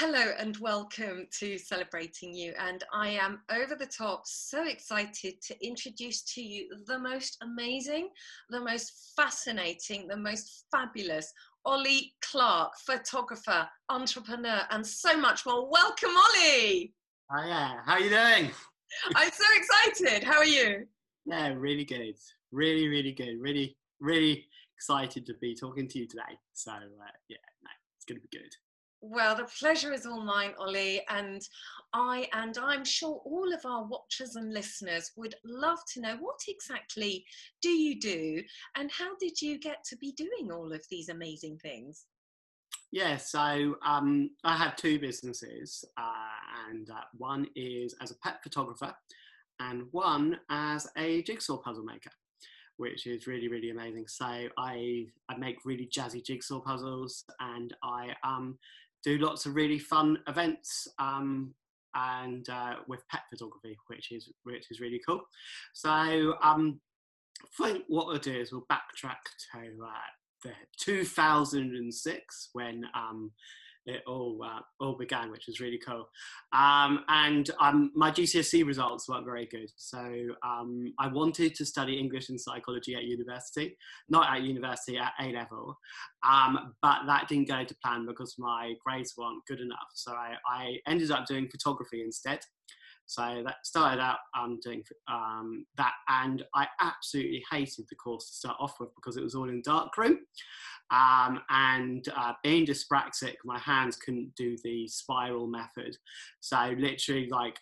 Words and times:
Hello 0.00 0.32
and 0.38 0.56
welcome 0.58 1.26
to 1.40 1.58
Celebrating 1.58 2.32
You. 2.32 2.54
And 2.56 2.84
I 2.92 3.08
am 3.08 3.40
over 3.50 3.74
the 3.74 3.84
top 3.84 4.22
so 4.26 4.64
excited 4.64 5.42
to 5.42 5.66
introduce 5.66 6.22
to 6.34 6.40
you 6.40 6.68
the 6.86 7.00
most 7.00 7.36
amazing, 7.42 8.10
the 8.48 8.60
most 8.60 9.12
fascinating, 9.16 10.06
the 10.06 10.16
most 10.16 10.66
fabulous 10.70 11.32
Ollie 11.64 12.14
Clark, 12.22 12.74
photographer, 12.86 13.68
entrepreneur, 13.88 14.60
and 14.70 14.86
so 14.86 15.16
much 15.16 15.44
more. 15.44 15.68
Welcome, 15.68 16.10
Ollie. 16.10 16.94
Hiya, 17.36 17.82
how 17.84 17.94
are 17.94 18.00
you 18.00 18.10
doing? 18.10 18.52
I'm 19.16 19.32
so 19.32 19.44
excited. 19.56 20.22
How 20.22 20.36
are 20.36 20.44
you? 20.44 20.86
Yeah, 21.26 21.54
really 21.56 21.84
good. 21.84 22.14
Really, 22.52 22.86
really 22.86 23.12
good. 23.12 23.40
Really, 23.40 23.76
really 23.98 24.46
excited 24.76 25.26
to 25.26 25.34
be 25.40 25.56
talking 25.56 25.88
to 25.88 25.98
you 25.98 26.06
today. 26.06 26.38
So, 26.52 26.70
uh, 26.70 26.76
yeah, 27.28 27.38
no, 27.64 27.70
it's 27.96 28.04
going 28.04 28.20
to 28.20 28.28
be 28.28 28.38
good. 28.38 28.54
Well, 29.00 29.36
the 29.36 29.44
pleasure 29.44 29.92
is 29.92 30.06
all 30.06 30.22
mine, 30.22 30.54
Ollie, 30.58 31.02
and 31.08 31.40
I 31.92 32.28
and 32.32 32.58
I'm 32.58 32.84
sure 32.84 33.22
all 33.24 33.52
of 33.54 33.64
our 33.64 33.84
watchers 33.84 34.34
and 34.34 34.52
listeners 34.52 35.12
would 35.16 35.36
love 35.44 35.78
to 35.94 36.00
know 36.00 36.16
what 36.16 36.40
exactly 36.48 37.24
do 37.62 37.70
you 37.70 37.98
do 38.00 38.42
and 38.76 38.90
how 38.90 39.16
did 39.20 39.40
you 39.40 39.58
get 39.58 39.84
to 39.84 39.96
be 39.96 40.12
doing 40.12 40.50
all 40.52 40.72
of 40.72 40.82
these 40.90 41.08
amazing 41.08 41.58
things? 41.58 42.06
Yeah, 42.90 43.18
so 43.18 43.76
um, 43.84 44.30
I 44.44 44.56
have 44.56 44.74
two 44.74 44.98
businesses, 44.98 45.84
uh, 45.98 46.68
and 46.70 46.88
uh, 46.90 47.02
one 47.16 47.46
is 47.54 47.94
as 48.00 48.10
a 48.10 48.18
pet 48.18 48.42
photographer, 48.42 48.94
and 49.60 49.84
one 49.90 50.38
as 50.50 50.86
a 50.96 51.22
jigsaw 51.22 51.58
puzzle 51.58 51.84
maker, 51.84 52.10
which 52.78 53.06
is 53.06 53.26
really 53.26 53.48
really 53.48 53.70
amazing. 53.70 54.06
So 54.08 54.24
I 54.24 55.06
I 55.28 55.36
make 55.36 55.66
really 55.66 55.86
jazzy 55.94 56.24
jigsaw 56.24 56.60
puzzles, 56.60 57.24
and 57.40 57.76
I 57.82 58.14
um 58.24 58.58
do 59.04 59.18
lots 59.18 59.46
of 59.46 59.54
really 59.54 59.78
fun 59.78 60.18
events 60.26 60.88
um, 60.98 61.54
and 61.94 62.48
uh, 62.48 62.74
with 62.86 63.06
pet 63.08 63.22
photography, 63.30 63.76
which 63.86 64.12
is 64.12 64.30
which 64.44 64.66
is 64.70 64.80
really 64.80 65.00
cool. 65.06 65.20
So 65.72 65.90
um, 66.42 66.80
I 67.42 67.66
think 67.66 67.84
what 67.88 68.06
we'll 68.06 68.18
do 68.18 68.38
is 68.38 68.52
we'll 68.52 68.66
backtrack 68.70 69.22
to 69.52 69.84
uh, 69.84 70.44
the 70.44 70.52
2006 70.78 72.48
when 72.52 72.84
um, 72.94 73.30
it 73.88 74.02
all 74.06 74.38
uh, 74.44 74.60
all 74.80 74.96
began, 74.96 75.30
which 75.30 75.46
was 75.46 75.60
really 75.60 75.78
cool. 75.78 76.08
Um, 76.52 77.04
and 77.08 77.50
um, 77.60 77.90
my 77.94 78.10
GCSE 78.10 78.66
results 78.66 79.08
weren't 79.08 79.24
very 79.24 79.46
good, 79.46 79.70
so 79.76 79.98
um, 80.44 80.92
I 80.98 81.08
wanted 81.08 81.54
to 81.56 81.64
study 81.64 81.98
English 81.98 82.28
and 82.28 82.40
psychology 82.40 82.94
at 82.94 83.04
university, 83.04 83.76
not 84.08 84.30
at 84.30 84.42
university 84.42 84.98
at 84.98 85.12
A 85.20 85.32
level, 85.32 85.76
um, 86.24 86.74
but 86.82 87.00
that 87.06 87.28
didn't 87.28 87.48
go 87.48 87.64
to 87.64 87.76
plan 87.84 88.06
because 88.06 88.34
my 88.38 88.74
grades 88.84 89.14
weren't 89.16 89.44
good 89.46 89.60
enough. 89.60 89.88
So 89.94 90.12
I, 90.12 90.34
I 90.48 90.76
ended 90.86 91.10
up 91.10 91.26
doing 91.26 91.48
photography 91.48 92.02
instead. 92.02 92.40
So 93.08 93.42
that 93.42 93.56
started 93.64 94.02
out 94.02 94.18
um, 94.38 94.60
doing 94.62 94.82
um, 95.10 95.64
that, 95.78 95.94
and 96.08 96.44
I 96.54 96.66
absolutely 96.78 97.42
hated 97.50 97.86
the 97.88 97.96
course 97.96 98.28
to 98.28 98.36
start 98.36 98.56
off 98.60 98.74
with 98.78 98.94
because 98.94 99.16
it 99.16 99.24
was 99.24 99.34
all 99.34 99.48
in 99.48 99.62
dark 99.64 99.94
darkroom. 99.94 100.18
Um, 100.90 101.40
and 101.50 102.06
uh, 102.16 102.32
being 102.42 102.66
dyspraxic, 102.66 103.34
my 103.44 103.58
hands 103.58 103.96
couldn't 103.96 104.34
do 104.36 104.56
the 104.64 104.88
spiral 104.88 105.46
method. 105.46 105.96
So 106.40 106.74
literally, 106.78 107.28
like, 107.28 107.58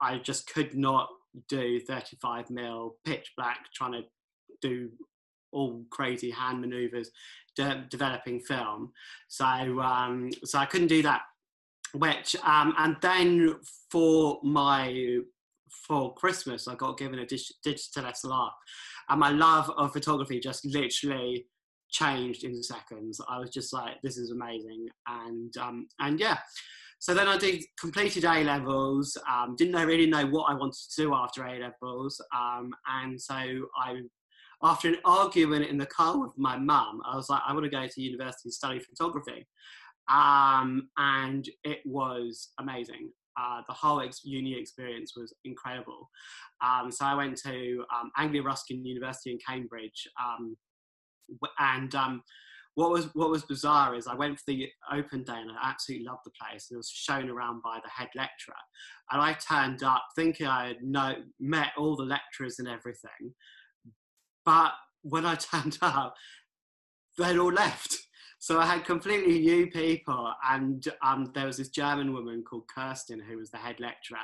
I 0.00 0.18
just 0.18 0.52
could 0.52 0.74
not 0.74 1.08
do 1.48 1.80
35 1.80 2.50
mil 2.50 2.96
pitch 3.04 3.32
black, 3.36 3.58
trying 3.74 3.92
to 3.92 4.02
do 4.60 4.90
all 5.52 5.84
crazy 5.90 6.30
hand 6.30 6.60
maneuvers, 6.60 7.10
de- 7.56 7.86
developing 7.88 8.40
film. 8.40 8.92
So, 9.28 9.44
um, 9.44 10.30
so 10.44 10.58
I 10.58 10.66
couldn't 10.66 10.88
do 10.88 11.02
that. 11.02 11.22
Which, 11.94 12.34
um, 12.44 12.74
and 12.78 12.96
then 13.00 13.54
for 13.88 14.40
my 14.42 15.18
for 15.86 16.12
Christmas, 16.14 16.66
I 16.66 16.74
got 16.74 16.98
given 16.98 17.20
a 17.20 17.26
dig- 17.26 17.40
digital 17.62 18.04
SLR, 18.04 18.50
and 19.08 19.20
my 19.20 19.30
love 19.30 19.70
of 19.76 19.92
photography 19.92 20.40
just 20.40 20.64
literally 20.64 21.46
changed 21.94 22.44
in 22.44 22.62
seconds. 22.62 23.20
I 23.28 23.38
was 23.38 23.50
just 23.50 23.72
like, 23.72 24.02
this 24.02 24.18
is 24.18 24.30
amazing, 24.30 24.88
and 25.06 25.56
um, 25.56 25.86
and 26.00 26.18
yeah. 26.20 26.38
So 26.98 27.14
then 27.14 27.28
I 27.28 27.36
did 27.38 27.62
completed 27.78 28.24
A 28.24 28.44
levels. 28.44 29.16
Um, 29.30 29.54
didn't 29.56 29.72
know, 29.72 29.84
really 29.84 30.06
know 30.06 30.26
what 30.26 30.50
I 30.50 30.54
wanted 30.54 30.80
to 30.90 31.02
do 31.02 31.14
after 31.14 31.44
A 31.44 31.58
levels, 31.60 32.20
um, 32.36 32.70
and 33.00 33.20
so 33.20 33.34
I, 33.34 34.00
after 34.62 34.88
an 34.88 34.96
argument 35.04 35.66
in 35.66 35.78
the 35.78 35.86
car 35.86 36.18
with 36.18 36.32
my 36.36 36.56
mum, 36.56 37.00
I 37.06 37.16
was 37.16 37.28
like, 37.30 37.42
I 37.46 37.52
want 37.52 37.64
to 37.64 37.70
go 37.70 37.86
to 37.86 38.02
university 38.02 38.46
and 38.46 38.52
study 38.52 38.80
photography, 38.80 39.46
um, 40.10 40.88
and 40.96 41.48
it 41.62 41.80
was 41.84 42.50
amazing. 42.58 43.10
Uh, 43.36 43.62
the 43.66 43.74
whole 43.74 44.00
ex- 44.00 44.24
uni 44.24 44.58
experience 44.58 45.14
was 45.16 45.34
incredible. 45.44 46.08
Um, 46.64 46.90
so 46.90 47.04
I 47.04 47.14
went 47.14 47.36
to 47.38 47.84
um, 47.92 48.10
Anglia 48.16 48.42
Ruskin 48.42 48.84
University 48.84 49.32
in 49.32 49.38
Cambridge, 49.46 50.08
um, 50.24 50.56
and 51.58 51.94
um, 51.94 52.22
what 52.74 52.90
was 52.90 53.06
what 53.14 53.30
was 53.30 53.44
bizarre 53.44 53.94
is 53.94 54.06
I 54.06 54.14
went 54.14 54.38
for 54.38 54.44
the 54.48 54.68
open 54.92 55.22
day 55.22 55.36
and 55.36 55.50
I 55.50 55.70
absolutely 55.70 56.06
loved 56.06 56.22
the 56.24 56.32
place 56.40 56.68
and 56.70 56.76
was 56.76 56.88
shown 56.88 57.30
around 57.30 57.62
by 57.62 57.78
the 57.82 57.90
head 57.90 58.08
lecturer. 58.16 58.54
And 59.10 59.20
I 59.20 59.34
turned 59.34 59.82
up 59.82 60.04
thinking 60.16 60.46
I 60.46 60.68
had 60.68 60.82
know, 60.82 61.14
met 61.38 61.68
all 61.78 61.96
the 61.96 62.04
lecturers 62.04 62.58
and 62.58 62.68
everything, 62.68 63.34
but 64.44 64.72
when 65.02 65.24
I 65.24 65.34
turned 65.36 65.78
up, 65.82 66.14
they'd 67.18 67.38
all 67.38 67.52
left. 67.52 67.96
So 68.40 68.60
I 68.60 68.66
had 68.66 68.84
completely 68.84 69.38
new 69.38 69.68
people, 69.68 70.34
and 70.46 70.86
um, 71.02 71.30
there 71.34 71.46
was 71.46 71.56
this 71.56 71.70
German 71.70 72.12
woman 72.12 72.44
called 72.46 72.68
Kirsten 72.68 73.18
who 73.18 73.38
was 73.38 73.50
the 73.50 73.56
head 73.56 73.80
lecturer, 73.80 74.18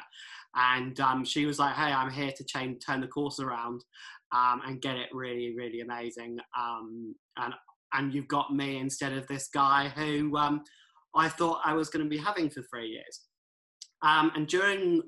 and 0.55 1.01
um, 1.01 1.25
she 1.25 1.47
was 1.47 1.59
like, 1.59 1.75
"Hey, 1.75 1.91
I'm 1.91 2.11
here 2.11 2.31
to 2.31 2.45
change, 2.45 2.85
turn 2.85 3.01
the 3.01 3.07
course 3.07 3.41
around, 3.41 3.83
um, 4.33 4.63
and 4.67 4.83
get 4.83 4.97
it 4.97 5.09
really, 5.13 5.55
really 5.57 5.81
amazing." 5.81 6.39
Um, 6.59 7.15
and 7.39 7.55
and 7.93 8.15
you've 8.15 8.29
got 8.29 8.55
me 8.55 8.79
instead 8.79 9.13
of 9.13 9.27
this 9.27 9.49
guy 9.53 9.89
who 9.89 10.37
um, 10.37 10.63
I 11.15 11.29
thought 11.29 11.61
I 11.65 11.75
was 11.75 11.89
going 11.89 12.05
to 12.05 12.09
be 12.09 12.19
having 12.19 12.51
for 12.51 12.63
three 12.63 12.89
years. 12.89 13.23
Um, 14.03 14.31
and 14.35 14.47
during 14.47 15.03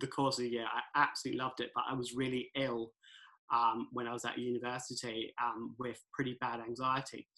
the 0.00 0.06
course 0.06 0.38
of 0.38 0.44
the 0.44 0.50
year, 0.50 0.64
I 0.64 1.00
absolutely 1.00 1.40
loved 1.40 1.60
it, 1.60 1.70
but 1.74 1.84
I 1.88 1.94
was 1.94 2.14
really 2.14 2.50
ill 2.56 2.92
um, 3.52 3.88
when 3.92 4.06
I 4.06 4.12
was 4.12 4.24
at 4.24 4.38
university 4.38 5.32
um, 5.42 5.74
with 5.78 5.98
pretty 6.12 6.36
bad 6.40 6.60
anxiety. 6.60 7.28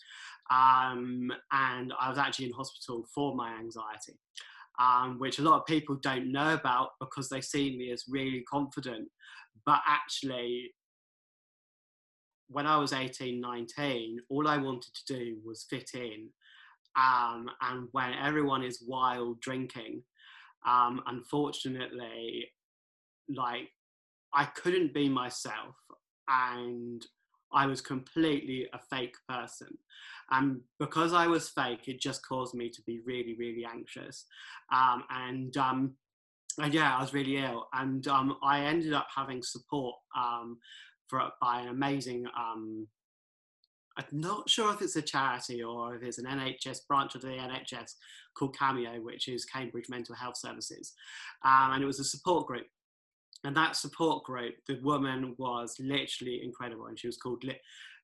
Um, 0.50 1.30
and 1.52 1.92
I 2.00 2.08
was 2.08 2.18
actually 2.18 2.46
in 2.46 2.52
hospital 2.52 3.04
for 3.14 3.34
my 3.34 3.54
anxiety, 3.58 4.18
um, 4.78 5.18
which 5.18 5.38
a 5.38 5.42
lot 5.42 5.60
of 5.60 5.66
people 5.66 5.96
don't 5.96 6.30
know 6.30 6.54
about 6.54 6.90
because 7.00 7.28
they 7.28 7.40
see 7.40 7.76
me 7.76 7.90
as 7.90 8.04
really 8.08 8.44
confident. 8.50 9.08
But 9.66 9.80
actually, 9.86 10.72
when 12.48 12.66
I 12.66 12.76
was 12.76 12.92
18, 12.92 13.40
19, 13.40 14.20
all 14.28 14.48
I 14.48 14.56
wanted 14.56 14.94
to 14.94 15.14
do 15.14 15.36
was 15.44 15.66
fit 15.68 15.90
in. 15.94 16.28
Um, 16.96 17.50
and 17.60 17.88
when 17.92 18.12
everyone 18.14 18.62
is 18.62 18.84
wild 18.86 19.40
drinking, 19.40 20.02
um, 20.66 21.02
unfortunately, 21.06 22.46
like 23.34 23.68
I 24.32 24.44
couldn't 24.44 24.94
be 24.94 25.08
myself 25.08 25.76
and 26.28 27.04
I 27.52 27.66
was 27.66 27.80
completely 27.80 28.68
a 28.72 28.78
fake 28.90 29.14
person. 29.28 29.68
And 30.30 30.60
because 30.80 31.12
I 31.12 31.26
was 31.26 31.50
fake, 31.50 31.86
it 31.86 32.00
just 32.00 32.26
caused 32.26 32.54
me 32.54 32.68
to 32.70 32.82
be 32.86 33.00
really, 33.06 33.36
really 33.38 33.64
anxious. 33.64 34.24
Um, 34.72 35.04
and, 35.10 35.56
um, 35.56 35.94
and 36.58 36.74
yeah, 36.74 36.96
I 36.96 37.00
was 37.00 37.14
really 37.14 37.36
ill. 37.36 37.68
And 37.72 38.06
um, 38.08 38.36
I 38.42 38.60
ended 38.60 38.92
up 38.92 39.06
having 39.14 39.42
support 39.42 39.94
um, 40.16 40.58
for, 41.08 41.22
by 41.40 41.60
an 41.60 41.68
amazing, 41.68 42.26
um, 42.36 42.86
I'm 43.96 44.04
not 44.10 44.50
sure 44.50 44.72
if 44.72 44.82
it's 44.82 44.96
a 44.96 45.02
charity 45.02 45.62
or 45.62 45.94
if 45.94 46.02
it's 46.02 46.18
an 46.18 46.26
NHS 46.26 46.78
branch 46.88 47.14
of 47.14 47.22
the 47.22 47.28
NHS 47.28 47.92
called 48.36 48.56
Cameo, 48.58 49.00
which 49.00 49.28
is 49.28 49.44
Cambridge 49.44 49.88
Mental 49.88 50.14
Health 50.14 50.36
Services. 50.36 50.92
Um, 51.44 51.72
and 51.72 51.82
it 51.82 51.86
was 51.86 52.00
a 52.00 52.04
support 52.04 52.46
group 52.46 52.66
and 53.44 53.54
that 53.56 53.76
support 53.76 54.24
group, 54.24 54.54
the 54.66 54.80
woman 54.82 55.34
was 55.38 55.76
literally 55.78 56.40
incredible, 56.42 56.86
and 56.86 56.98
she 56.98 57.06
was 57.06 57.18
called 57.18 57.44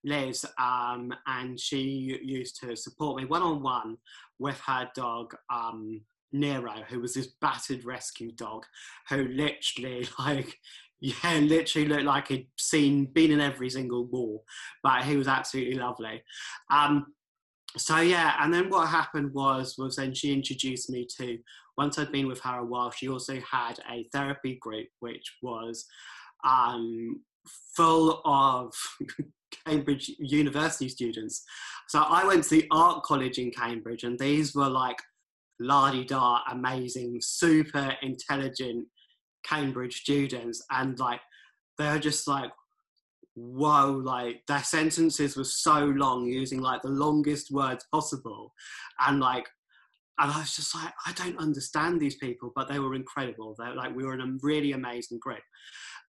Liz, 0.03 0.45
um, 0.59 1.11
and 1.25 1.59
she 1.59 2.19
used 2.23 2.59
to 2.61 2.75
support 2.75 3.17
me 3.17 3.25
one 3.25 3.41
on 3.41 3.63
one 3.63 3.97
with 4.39 4.59
her 4.67 4.89
dog. 4.95 5.33
Um, 5.51 6.01
Nero, 6.33 6.75
who 6.87 7.01
was 7.01 7.13
this 7.13 7.33
battered 7.41 7.83
rescue 7.83 8.31
dog, 8.31 8.63
who 9.09 9.27
literally 9.27 10.07
like 10.19 10.55
yeah, 11.01 11.39
literally 11.41 11.87
looked 11.87 12.03
like 12.03 12.27
he'd 12.29 12.47
seen 12.57 13.05
been 13.05 13.31
in 13.31 13.41
every 13.41 13.69
single 13.69 14.05
war, 14.05 14.41
but 14.83 15.03
he 15.03 15.17
was 15.17 15.27
absolutely 15.27 15.75
lovely. 15.75 16.23
Um, 16.71 17.07
so 17.77 17.97
yeah, 17.97 18.35
and 18.39 18.53
then 18.53 18.69
what 18.69 18.87
happened 18.87 19.33
was 19.33 19.75
was 19.77 19.95
then 19.95 20.13
she 20.13 20.33
introduced 20.33 20.89
me 20.89 21.07
to 21.17 21.37
once 21.77 21.97
I'd 21.97 22.11
been 22.11 22.27
with 22.27 22.41
her 22.41 22.59
a 22.59 22.65
while, 22.65 22.91
she 22.91 23.07
also 23.09 23.39
had 23.49 23.79
a 23.89 24.07
therapy 24.13 24.57
group 24.61 24.87
which 24.99 25.37
was 25.41 25.85
um, 26.45 27.21
full 27.75 28.21
of 28.25 28.73
Cambridge 29.65 30.11
University 30.19 30.89
students. 30.89 31.43
So 31.87 31.99
I 31.99 32.25
went 32.25 32.43
to 32.43 32.49
the 32.49 32.67
art 32.71 33.03
college 33.03 33.37
in 33.37 33.51
Cambridge, 33.51 34.03
and 34.03 34.19
these 34.19 34.53
were 34.53 34.69
like 34.69 34.97
la-di-da 35.59 36.41
amazing 36.51 37.19
super 37.21 37.95
intelligent 38.01 38.87
cambridge 39.43 40.01
students 40.01 40.63
and 40.71 40.99
like 40.99 41.21
they're 41.77 41.99
just 41.99 42.27
like 42.27 42.51
whoa 43.35 44.01
like 44.03 44.41
their 44.47 44.63
sentences 44.63 45.37
were 45.37 45.43
so 45.43 45.85
long 45.85 46.25
using 46.25 46.59
like 46.59 46.81
the 46.81 46.89
longest 46.89 47.49
words 47.51 47.85
possible 47.91 48.53
and 49.07 49.19
like 49.19 49.47
and 50.21 50.31
I 50.31 50.39
was 50.39 50.55
just 50.55 50.75
like, 50.75 50.93
I 51.07 51.13
don't 51.13 51.39
understand 51.39 51.99
these 51.99 52.17
people, 52.17 52.51
but 52.55 52.67
they 52.67 52.77
were 52.77 52.93
incredible. 52.93 53.55
They're 53.57 53.73
like, 53.73 53.95
we 53.95 54.05
were 54.05 54.13
in 54.13 54.21
a 54.21 54.37
really 54.43 54.73
amazing 54.73 55.17
group. 55.19 55.41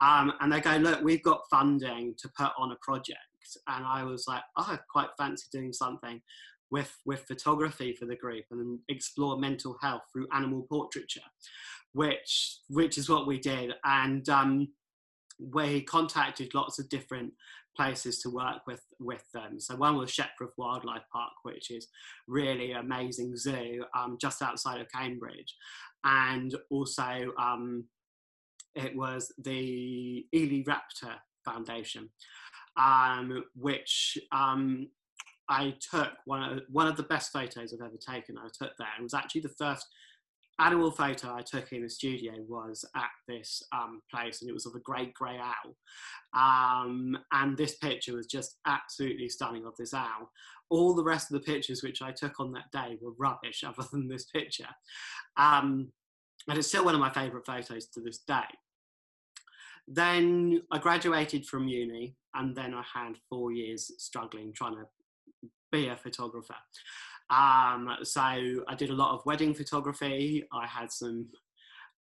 Um, 0.01 0.33
and 0.41 0.53
they 0.53 0.61
go, 0.61 0.77
look, 0.77 1.03
we've 1.03 1.23
got 1.23 1.43
funding 1.49 2.15
to 2.19 2.29
put 2.37 2.51
on 2.59 2.73
a 2.73 2.77
project. 2.83 3.19
And 3.69 3.85
I 3.87 4.03
was 4.03 4.25
like, 4.27 4.43
oh, 4.59 4.67
I 4.69 4.79
quite 4.91 5.11
fancy 5.17 5.47
doing 5.53 5.73
something 5.73 6.21
with, 6.73 6.93
with 7.07 7.25
photography 7.29 7.95
for 7.95 8.07
the 8.07 8.17
group 8.17 8.45
and 8.51 8.81
explore 8.89 9.39
mental 9.39 9.77
health 9.81 10.03
through 10.13 10.27
animal 10.33 10.67
portraiture, 10.69 11.21
which, 11.93 12.59
which 12.69 12.99
is 12.99 13.09
what 13.09 13.27
we 13.27 13.39
did. 13.39 13.73
And 13.85 14.29
um, 14.29 14.69
we 15.39 15.83
contacted 15.83 16.55
lots 16.55 16.79
of 16.79 16.89
different 16.89 17.33
places 17.77 18.21
to 18.21 18.31
work 18.31 18.67
with 18.67 18.83
with 18.99 19.25
them. 19.33 19.61
So 19.61 19.77
one 19.77 19.97
was 19.97 20.11
Shepreth 20.11 20.53
Wildlife 20.57 21.05
Park, 21.13 21.33
which 21.45 21.71
is 21.71 21.89
really 22.27 22.73
amazing 22.73 23.37
zoo 23.37 23.85
um, 23.97 24.19
just 24.21 24.43
outside 24.43 24.81
of 24.81 24.91
Cambridge, 24.93 25.55
and 26.05 26.55
also 26.71 27.33
um, 27.39 27.85
it 28.75 28.95
was 28.97 29.33
the 29.39 30.27
Ely 30.35 30.63
Raptor 30.65 31.15
Foundation, 31.45 32.11
um, 32.77 33.45
which 33.55 34.19
um, 34.33 34.89
I 35.49 35.75
took 35.91 36.13
one 36.27 36.43
of, 36.43 36.63
one 36.71 36.87
of 36.87 36.97
the 36.97 37.03
best 37.05 37.33
photos 37.33 37.73
I've 37.73 37.87
ever 37.87 37.97
taken. 37.97 38.37
I 38.37 38.49
took 38.49 38.77
there. 38.79 38.89
It 38.99 39.03
was 39.03 39.15
actually 39.15 39.43
the 39.43 39.55
first 39.59 39.87
animal 40.61 40.91
photo 40.91 41.35
I 41.35 41.43
took 41.43 41.73
in 41.73 41.83
the 41.83 41.89
studio 41.89 42.35
was 42.47 42.85
at 42.95 43.11
this 43.27 43.63
um, 43.73 44.03
place, 44.11 44.41
and 44.41 44.51
it 44.51 44.53
was 44.53 44.67
of 44.67 44.75
a 44.75 44.81
great 44.81 45.15
grey 45.15 45.39
owl. 45.39 45.77
Um, 46.35 47.19
and 47.33 47.57
this 47.57 47.77
picture 47.77 48.15
was 48.15 48.27
just 48.27 48.59
absolutely 48.67 49.29
stunning 49.29 49.65
of 49.65 49.77
this 49.77 49.95
owl. 49.95 50.31
All 50.69 50.95
the 50.95 51.05
rest 51.05 51.31
of 51.31 51.35
the 51.35 51.53
pictures 51.53 51.83
which 51.83 52.03
I 52.03 52.13
took 52.13 52.39
on 52.39 52.53
that 52.53 52.71
day 52.73 52.99
were 53.01 53.13
rubbish, 53.19 53.65
other 53.67 53.89
than 53.91 54.09
this 54.09 54.25
picture. 54.25 54.69
Um, 55.37 55.91
and 56.49 56.59
it's 56.59 56.69
still 56.69 56.85
one 56.85 56.95
of 56.95 57.01
my 57.01 57.13
favourite 57.13 57.47
photos 57.47 57.87
to 57.89 58.01
this 58.01 58.19
day. 58.19 58.49
Then 59.89 60.63
I 60.71 60.79
graduated 60.79 61.47
from 61.47 61.69
uni, 61.69 62.17
and 62.35 62.55
then 62.55 62.75
I 62.75 62.85
had 62.95 63.15
four 63.29 63.53
years 63.53 63.91
struggling 63.99 64.53
trying 64.53 64.77
to 64.77 64.85
be 65.73 65.89
a 65.89 65.97
photographer. 65.97 66.55
Um, 67.31 67.97
so 68.03 68.21
I 68.21 68.75
did 68.77 68.91
a 68.91 68.95
lot 68.95 69.15
of 69.15 69.25
wedding 69.25 69.55
photography. 69.55 70.45
I 70.53 70.67
had 70.67 70.91
some 70.91 71.29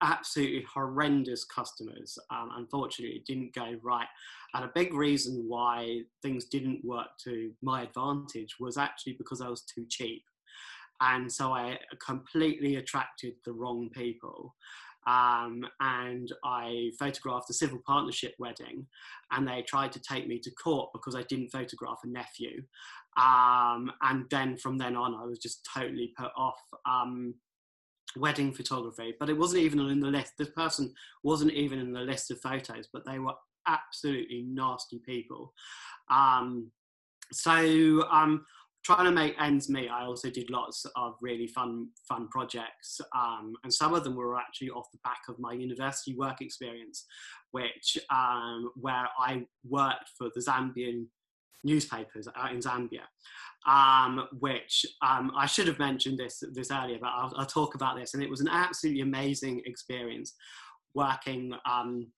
absolutely 0.02 0.64
horrendous 0.72 1.44
customers. 1.44 2.18
Um, 2.30 2.50
unfortunately, 2.56 3.16
it 3.16 3.26
didn't 3.26 3.54
go 3.54 3.74
right. 3.82 4.06
And 4.54 4.64
a 4.64 4.72
big 4.74 4.94
reason 4.94 5.44
why 5.46 6.02
things 6.22 6.46
didn't 6.46 6.84
work 6.84 7.08
to 7.24 7.52
my 7.62 7.82
advantage 7.82 8.56
was 8.60 8.78
actually 8.78 9.14
because 9.14 9.40
I 9.40 9.48
was 9.48 9.62
too 9.62 9.84
cheap. 9.88 10.22
And 11.00 11.30
so 11.30 11.52
I 11.52 11.78
completely 12.04 12.76
attracted 12.76 13.34
the 13.44 13.52
wrong 13.52 13.88
people. 13.92 14.54
Um, 15.08 15.64
and 15.80 16.30
I 16.44 16.90
photographed 16.98 17.48
a 17.48 17.54
civil 17.54 17.80
partnership 17.86 18.34
wedding, 18.38 18.86
and 19.30 19.48
they 19.48 19.62
tried 19.62 19.92
to 19.92 20.00
take 20.00 20.28
me 20.28 20.38
to 20.40 20.50
court 20.50 20.90
because 20.92 21.14
I 21.14 21.22
didn't 21.22 21.50
photograph 21.50 22.00
a 22.04 22.08
nephew. 22.08 22.62
Um, 23.16 23.90
and 24.02 24.26
then 24.30 24.56
from 24.56 24.76
then 24.76 24.96
on, 24.96 25.14
I 25.14 25.24
was 25.24 25.38
just 25.38 25.66
totally 25.74 26.12
put 26.18 26.30
off 26.36 26.60
um, 26.84 27.34
wedding 28.16 28.52
photography. 28.52 29.14
But 29.18 29.30
it 29.30 29.38
wasn't 29.38 29.62
even 29.62 29.80
in 29.88 30.00
the 30.00 30.08
list. 30.08 30.32
This 30.36 30.50
person 30.50 30.92
wasn't 31.22 31.52
even 31.52 31.78
in 31.78 31.92
the 31.92 32.00
list 32.00 32.30
of 32.30 32.40
photos, 32.40 32.88
but 32.92 33.06
they 33.06 33.18
were 33.18 33.34
absolutely 33.66 34.44
nasty 34.46 34.98
people. 34.98 35.54
Um, 36.10 36.70
so 37.32 38.04
um, 38.10 38.44
trying 38.84 39.04
to 39.04 39.10
make 39.10 39.34
ends 39.40 39.68
meet, 39.68 39.88
I 39.88 40.04
also 40.04 40.30
did 40.30 40.50
lots 40.50 40.86
of 40.96 41.14
really 41.20 41.46
fun 41.46 41.88
fun 42.08 42.28
projects, 42.28 43.00
um, 43.14 43.54
and 43.64 43.72
some 43.72 43.94
of 43.94 44.04
them 44.04 44.16
were 44.16 44.38
actually 44.38 44.70
off 44.70 44.90
the 44.92 44.98
back 45.04 45.20
of 45.28 45.38
my 45.38 45.52
university 45.52 46.14
work 46.14 46.40
experience, 46.40 47.06
which 47.50 47.98
um, 48.10 48.70
where 48.76 49.08
I 49.18 49.44
worked 49.68 50.10
for 50.16 50.30
the 50.34 50.40
Zambian 50.40 51.06
newspapers 51.64 52.28
out 52.36 52.52
in 52.52 52.60
Zambia, 52.60 53.02
um, 53.66 54.26
which 54.38 54.86
um, 55.02 55.32
I 55.36 55.46
should 55.46 55.66
have 55.66 55.78
mentioned 55.78 56.18
this 56.18 56.42
this 56.52 56.70
earlier, 56.70 56.98
but 57.00 57.10
I'll, 57.10 57.32
I'll, 57.36 57.46
talk 57.46 57.74
about 57.74 57.96
this. 57.96 58.14
And 58.14 58.22
it 58.22 58.30
was 58.30 58.40
an 58.40 58.48
absolutely 58.48 59.02
amazing 59.02 59.62
experience 59.66 60.34
working 60.94 61.52
um, 61.68 62.08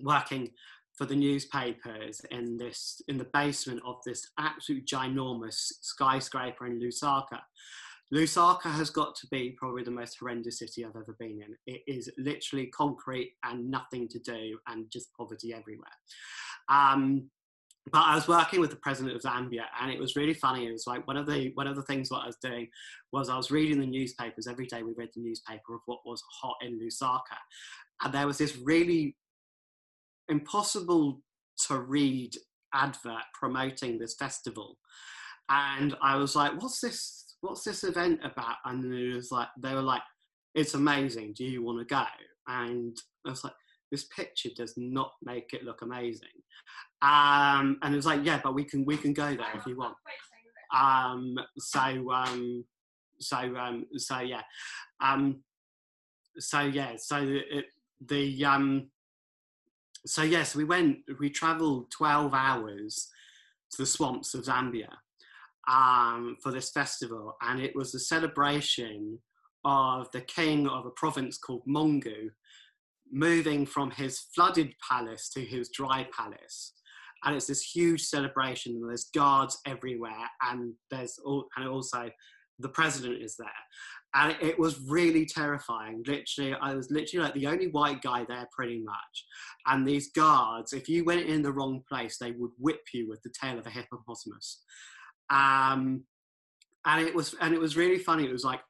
working 0.00 0.50
for 0.98 1.06
the 1.06 1.14
newspapers 1.14 2.20
in 2.32 2.58
this 2.58 3.00
in 3.06 3.16
the 3.16 3.28
basement 3.32 3.80
of 3.86 3.96
this 4.04 4.28
absolute 4.38 4.84
ginormous 4.84 5.72
skyscraper 5.80 6.66
in 6.66 6.80
Lusaka. 6.80 7.38
Lusaka 8.12 8.72
has 8.72 8.90
got 8.90 9.14
to 9.16 9.26
be 9.28 9.54
probably 9.56 9.84
the 9.84 9.90
most 9.90 10.16
horrendous 10.18 10.58
city 10.58 10.84
I've 10.84 10.96
ever 10.96 11.14
been 11.20 11.40
in. 11.42 11.56
It 11.72 11.82
is 11.86 12.10
literally 12.18 12.66
concrete 12.66 13.34
and 13.44 13.70
nothing 13.70 14.08
to 14.08 14.18
do 14.18 14.58
and 14.66 14.90
just 14.90 15.14
poverty 15.14 15.54
everywhere. 15.54 15.86
Um, 16.68 17.30
but 17.92 18.00
I 18.00 18.14
was 18.14 18.26
working 18.26 18.60
with 18.60 18.70
the 18.70 18.76
president 18.76 19.14
of 19.14 19.22
Zambia, 19.22 19.64
and 19.80 19.90
it 19.90 20.00
was 20.00 20.16
really 20.16 20.34
funny. 20.34 20.66
It 20.66 20.72
was 20.72 20.86
like 20.86 21.06
one 21.06 21.16
of 21.16 21.26
the 21.26 21.52
one 21.54 21.66
of 21.66 21.76
the 21.76 21.82
things 21.82 22.10
what 22.10 22.22
I 22.22 22.26
was 22.26 22.38
doing 22.42 22.68
was 23.12 23.28
I 23.28 23.36
was 23.36 23.50
reading 23.50 23.78
the 23.78 23.86
newspapers 23.86 24.46
every 24.46 24.66
day. 24.66 24.82
We 24.82 24.94
read 24.96 25.10
the 25.14 25.22
newspaper 25.22 25.74
of 25.74 25.80
what 25.86 26.00
was 26.04 26.22
hot 26.40 26.56
in 26.60 26.78
Lusaka, 26.80 27.38
and 28.02 28.12
there 28.12 28.26
was 28.26 28.38
this 28.38 28.56
really 28.56 29.16
impossible 30.28 31.20
to 31.66 31.80
read 31.80 32.36
advert 32.74 33.24
promoting 33.34 33.98
this 33.98 34.14
festival, 34.14 34.78
and 35.48 35.96
I 36.02 36.16
was 36.16 36.36
like, 36.36 36.60
"What's 36.60 36.80
this? 36.80 37.34
What's 37.40 37.64
this 37.64 37.84
event 37.84 38.20
about?" 38.24 38.56
And 38.64 38.92
it 38.92 39.14
was 39.14 39.30
like 39.30 39.48
they 39.60 39.74
were 39.74 39.82
like, 39.82 40.02
"It's 40.54 40.74
amazing. 40.74 41.34
Do 41.34 41.44
you 41.44 41.62
want 41.62 41.78
to 41.80 41.84
go?" 41.84 42.04
And 42.46 42.96
I 43.26 43.30
was 43.30 43.44
like, 43.44 43.54
"This 43.90 44.04
picture 44.04 44.50
does 44.56 44.74
not 44.76 45.12
make 45.22 45.52
it 45.52 45.64
look 45.64 45.82
amazing." 45.82 46.28
Um, 47.00 47.78
and 47.82 47.94
it 47.94 47.96
was 47.96 48.06
like, 48.06 48.24
yeah, 48.24 48.40
but 48.42 48.54
we 48.54 48.64
can 48.64 48.84
we 48.84 48.96
can 48.96 49.12
go 49.12 49.34
there 49.34 49.54
if 49.54 49.66
you 49.66 49.76
want. 49.76 49.96
Um, 50.74 51.38
so 51.58 52.10
um, 52.10 52.64
so 53.20 53.36
um, 53.56 53.86
so 53.96 54.18
yeah, 54.18 54.42
um, 55.00 55.42
so 56.38 56.60
yeah, 56.60 56.94
so 56.96 57.18
it, 57.22 57.66
the 58.06 58.44
um, 58.44 58.88
so 60.06 60.22
yes, 60.22 60.54
we 60.54 60.64
went. 60.64 60.98
We 61.18 61.30
travelled 61.30 61.90
twelve 61.90 62.34
hours 62.34 63.08
to 63.72 63.78
the 63.78 63.86
swamps 63.86 64.34
of 64.34 64.44
Zambia 64.44 64.88
um, 65.70 66.36
for 66.42 66.52
this 66.52 66.70
festival, 66.70 67.36
and 67.42 67.60
it 67.60 67.74
was 67.74 67.94
a 67.94 68.00
celebration 68.00 69.18
of 69.64 70.10
the 70.12 70.20
king 70.22 70.66
of 70.68 70.86
a 70.86 70.90
province 70.90 71.36
called 71.36 71.62
Mongu 71.66 72.30
moving 73.10 73.64
from 73.66 73.90
his 73.90 74.20
flooded 74.34 74.74
palace 74.88 75.30
to 75.30 75.40
his 75.40 75.70
dry 75.70 76.06
palace 76.16 76.74
and 77.24 77.34
it's 77.34 77.46
this 77.46 77.62
huge 77.62 78.02
celebration. 78.02 78.76
And 78.76 78.88
there's 78.88 79.10
guards 79.14 79.58
everywhere, 79.66 80.30
and 80.42 80.74
there's 80.90 81.18
all, 81.24 81.46
and 81.56 81.68
also 81.68 82.10
the 82.58 82.68
president 82.68 83.22
is 83.22 83.36
there, 83.36 83.48
and 84.14 84.36
it 84.40 84.58
was 84.58 84.80
really 84.80 85.26
terrifying. 85.26 86.02
Literally, 86.06 86.54
I 86.60 86.74
was 86.74 86.90
literally 86.90 87.24
like 87.24 87.34
the 87.34 87.46
only 87.46 87.68
white 87.68 88.02
guy 88.02 88.24
there, 88.28 88.48
pretty 88.52 88.82
much. 88.82 89.26
And 89.66 89.86
these 89.86 90.10
guards, 90.12 90.72
if 90.72 90.88
you 90.88 91.04
went 91.04 91.26
in 91.26 91.42
the 91.42 91.52
wrong 91.52 91.82
place, 91.88 92.18
they 92.18 92.32
would 92.32 92.52
whip 92.58 92.80
you 92.92 93.08
with 93.08 93.22
the 93.22 93.32
tail 93.40 93.58
of 93.58 93.66
a 93.66 93.70
hippopotamus. 93.70 94.62
Um, 95.30 96.04
and 96.86 97.06
it 97.06 97.14
was 97.14 97.34
and 97.40 97.54
it 97.54 97.60
was 97.60 97.76
really 97.76 97.98
funny. 97.98 98.24
It 98.24 98.32
was 98.32 98.44
like 98.44 98.60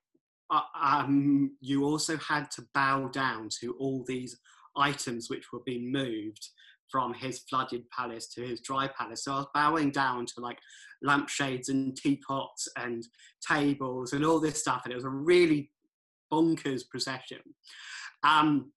uh, 0.50 0.61
um, 0.80 1.57
you 1.61 1.85
also 1.85 2.16
had 2.16 2.50
to 2.52 2.62
bow 2.75 3.09
down 3.09 3.49
to 3.61 3.75
all 3.78 4.04
these 4.07 4.38
items 4.76 5.28
which 5.28 5.52
were 5.52 5.62
being 5.64 5.90
moved 5.90 6.49
from 6.90 7.14
his 7.14 7.40
flooded 7.40 7.88
palace 7.90 8.28
to 8.35 8.42
his 8.42 8.61
dry 8.61 8.88
palace. 8.88 9.25
So 9.25 9.33
I 9.33 9.37
was 9.37 9.47
bowing 9.54 9.90
down 9.90 10.26
to 10.26 10.40
like 10.40 10.59
lampshades 11.02 11.68
and 11.68 11.97
teapots 11.97 12.68
and 12.76 13.07
tables 13.47 14.12
and 14.12 14.25
all 14.25 14.40
this 14.40 14.61
stuff, 14.61 14.83
and 14.85 14.92
it 14.92 14.97
was 14.97 15.04
a 15.04 15.11
really 15.11 15.71
bonkers 16.33 16.83
procession. 16.88 17.40
Um, 18.25 18.73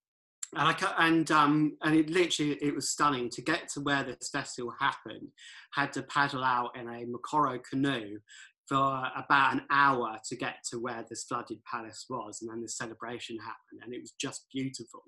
and 0.56 0.68
I 0.68 0.94
and 1.00 1.32
um, 1.32 1.77
and 1.82 1.96
it 1.96 2.10
literally 2.10 2.58
it 2.62 2.75
was 2.75 2.89
stunning 2.89 3.30
to 3.30 3.41
get 3.41 3.70
to 3.70 3.82
where 3.82 4.03
this 4.03 4.30
festival 4.30 4.74
happened. 4.80 5.30
Had 5.74 5.94
to 5.94 6.03
paddle 6.03 6.44
out 6.44 6.75
in 6.75 6.88
a 6.89 7.06
Mokoro 7.06 7.60
canoe 7.63 8.20
for 8.68 9.03
about 9.15 9.53
an 9.53 9.62
hour 9.70 10.18
to 10.27 10.36
get 10.36 10.56
to 10.70 10.80
where 10.80 11.06
this 11.10 11.24
flooded 11.24 11.60
palace 11.63 12.06
was, 12.10 12.39
and 12.41 12.51
then 12.51 12.62
the 12.62 12.68
celebration 12.68 13.38
happened, 13.38 13.82
and 13.84 13.94
it 13.94 14.01
was 14.01 14.13
just 14.20 14.46
beautiful. 14.53 15.03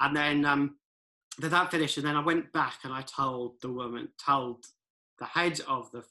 And 0.00 0.16
then 0.16 0.44
um, 0.44 0.76
then 1.38 1.50
that 1.50 1.70
finished, 1.70 1.96
and 1.96 2.06
then 2.06 2.16
I 2.16 2.24
went 2.24 2.52
back 2.52 2.80
and 2.84 2.92
I 2.92 3.02
told 3.02 3.60
the 3.62 3.72
woman, 3.72 4.08
told 4.24 4.64
the 5.18 5.26
head 5.26 5.60
of 5.68 5.90
the 5.92 6.04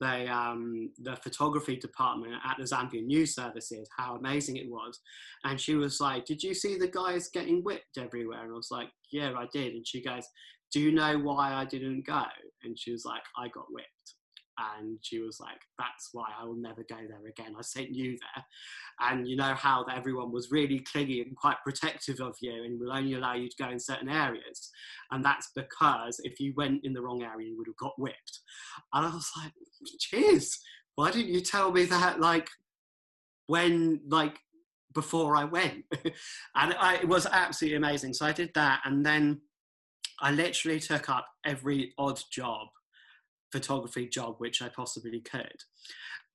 the 0.00 0.32
um, 0.32 0.90
the 0.98 1.16
photography 1.16 1.76
department 1.76 2.34
at 2.44 2.56
the 2.56 2.64
Zambian 2.64 3.06
News 3.06 3.34
Services 3.34 3.88
how 3.96 4.16
amazing 4.16 4.56
it 4.56 4.70
was, 4.70 5.00
and 5.44 5.60
she 5.60 5.74
was 5.74 6.00
like, 6.00 6.24
"Did 6.24 6.42
you 6.42 6.54
see 6.54 6.76
the 6.76 6.88
guys 6.88 7.28
getting 7.28 7.62
whipped 7.64 7.98
everywhere?" 7.98 8.42
And 8.42 8.52
I 8.52 8.56
was 8.56 8.70
like, 8.70 8.90
"Yeah, 9.10 9.32
I 9.36 9.46
did." 9.52 9.74
And 9.74 9.86
she 9.86 10.02
goes, 10.02 10.24
"Do 10.72 10.80
you 10.80 10.92
know 10.92 11.18
why 11.18 11.52
I 11.52 11.64
didn't 11.64 12.06
go?" 12.06 12.22
And 12.62 12.78
she 12.78 12.92
was 12.92 13.04
like, 13.04 13.22
"I 13.36 13.48
got 13.48 13.72
whipped." 13.72 13.88
And 14.78 14.98
she 15.02 15.20
was 15.20 15.38
like 15.40 15.60
that's 15.78 16.10
why 16.12 16.26
i 16.40 16.44
will 16.44 16.56
never 16.56 16.84
go 16.88 16.96
there 17.08 17.26
again. 17.28 17.54
I 17.58 17.62
sent 17.62 17.90
you 17.90 18.10
there. 18.12 18.44
And 19.00 19.28
you 19.28 19.36
know 19.36 19.54
how 19.54 19.84
everyone 19.84 20.32
was 20.32 20.50
really 20.50 20.80
clingy 20.80 21.20
and 21.22 21.36
quite 21.36 21.56
protective 21.64 22.20
of 22.20 22.36
you 22.40 22.64
and 22.64 22.80
will 22.80 22.92
only 22.92 23.14
allow 23.14 23.34
you 23.34 23.48
to 23.48 23.56
go 23.62 23.68
in 23.70 23.78
certain 23.78 24.08
areas. 24.08 24.70
And 25.10 25.24
that's 25.24 25.50
because 25.54 26.20
if 26.24 26.40
you 26.40 26.52
went 26.56 26.84
in 26.84 26.92
the 26.92 27.02
wrong 27.02 27.22
area 27.22 27.48
you 27.48 27.56
would 27.56 27.68
have 27.68 27.76
got 27.76 27.98
whipped. 27.98 28.40
And 28.92 29.06
i 29.06 29.10
was 29.14 29.30
like 29.36 29.52
cheers 29.98 30.58
why 30.94 31.12
didn't 31.12 31.32
you 31.32 31.40
tell 31.40 31.70
me 31.70 31.84
that 31.84 32.20
like 32.20 32.48
when 33.46 34.00
like 34.08 34.38
before 34.94 35.36
i 35.36 35.44
went? 35.44 35.84
And 36.56 36.74
I, 36.74 36.96
it 36.96 37.08
was 37.08 37.26
absolutely 37.26 37.76
amazing. 37.76 38.14
So 38.14 38.26
i 38.26 38.32
did 38.32 38.50
that 38.54 38.80
and 38.84 39.04
then 39.04 39.40
i 40.20 40.32
literally 40.32 40.80
took 40.80 41.08
up 41.08 41.26
every 41.44 41.92
odd 41.98 42.20
job 42.32 42.68
photography 43.52 44.08
job 44.08 44.36
which 44.38 44.62
I 44.62 44.68
possibly 44.68 45.20
could. 45.20 45.56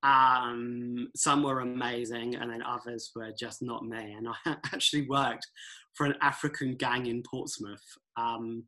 Um, 0.04 1.08
some 1.16 1.44
were 1.44 1.62
amazing, 1.62 2.36
and 2.36 2.52
then 2.52 2.62
others 2.62 3.12
were 3.16 3.32
just 3.38 3.62
not 3.62 3.86
me. 3.86 4.14
And 4.18 4.28
I 4.28 4.36
actually 4.74 5.08
worked 5.08 5.48
for 5.94 6.06
an 6.06 6.16
African 6.22 6.76
gang 6.76 7.06
in 7.06 7.24
Portsmouth 7.24 7.84
um, 8.18 8.64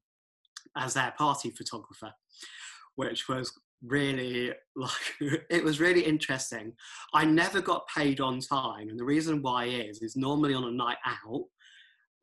as 0.78 0.94
their 0.94 1.14
party 1.18 1.52
photographer, 1.52 2.12
which 2.96 3.28
was 3.28 3.52
really 3.84 4.54
like 4.76 4.92
it 5.50 5.64
was 5.64 5.80
really 5.80 6.02
interesting. 6.02 6.74
I 7.14 7.26
never 7.26 7.62
got 7.62 7.88
paid 7.94 8.22
on 8.22 8.40
time, 8.40 8.90
and 8.90 9.00
the 9.00 9.06
reason 9.06 9.42
why 9.42 9.66
is 9.66 10.02
is 10.02 10.16
normally 10.16 10.54
on 10.54 10.64
a 10.64 10.72
night 10.72 10.98
out 11.06 11.46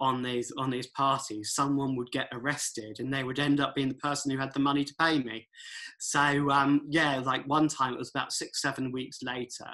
on 0.02 0.20
these 0.20 0.52
on 0.58 0.68
these 0.68 0.88
parties, 0.88 1.52
someone 1.54 1.94
would 1.94 2.10
get 2.10 2.26
arrested, 2.32 2.98
and 2.98 3.14
they 3.14 3.22
would 3.22 3.38
end 3.38 3.60
up 3.60 3.76
being 3.76 3.88
the 3.88 3.94
person 3.94 4.32
who 4.32 4.36
had 4.36 4.52
the 4.52 4.58
money 4.58 4.84
to 4.84 4.94
pay 4.98 5.20
me. 5.20 5.46
So 6.00 6.50
um, 6.50 6.82
yeah, 6.90 7.20
like 7.20 7.44
one 7.46 7.68
time 7.68 7.94
it 7.94 8.00
was 8.00 8.10
about 8.10 8.32
six 8.32 8.60
seven 8.60 8.90
weeks 8.90 9.20
later 9.22 9.70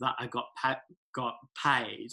that 0.00 0.14
I 0.18 0.28
got 0.28 0.46
pa- 0.60 0.80
got 1.14 1.34
paid, 1.62 2.08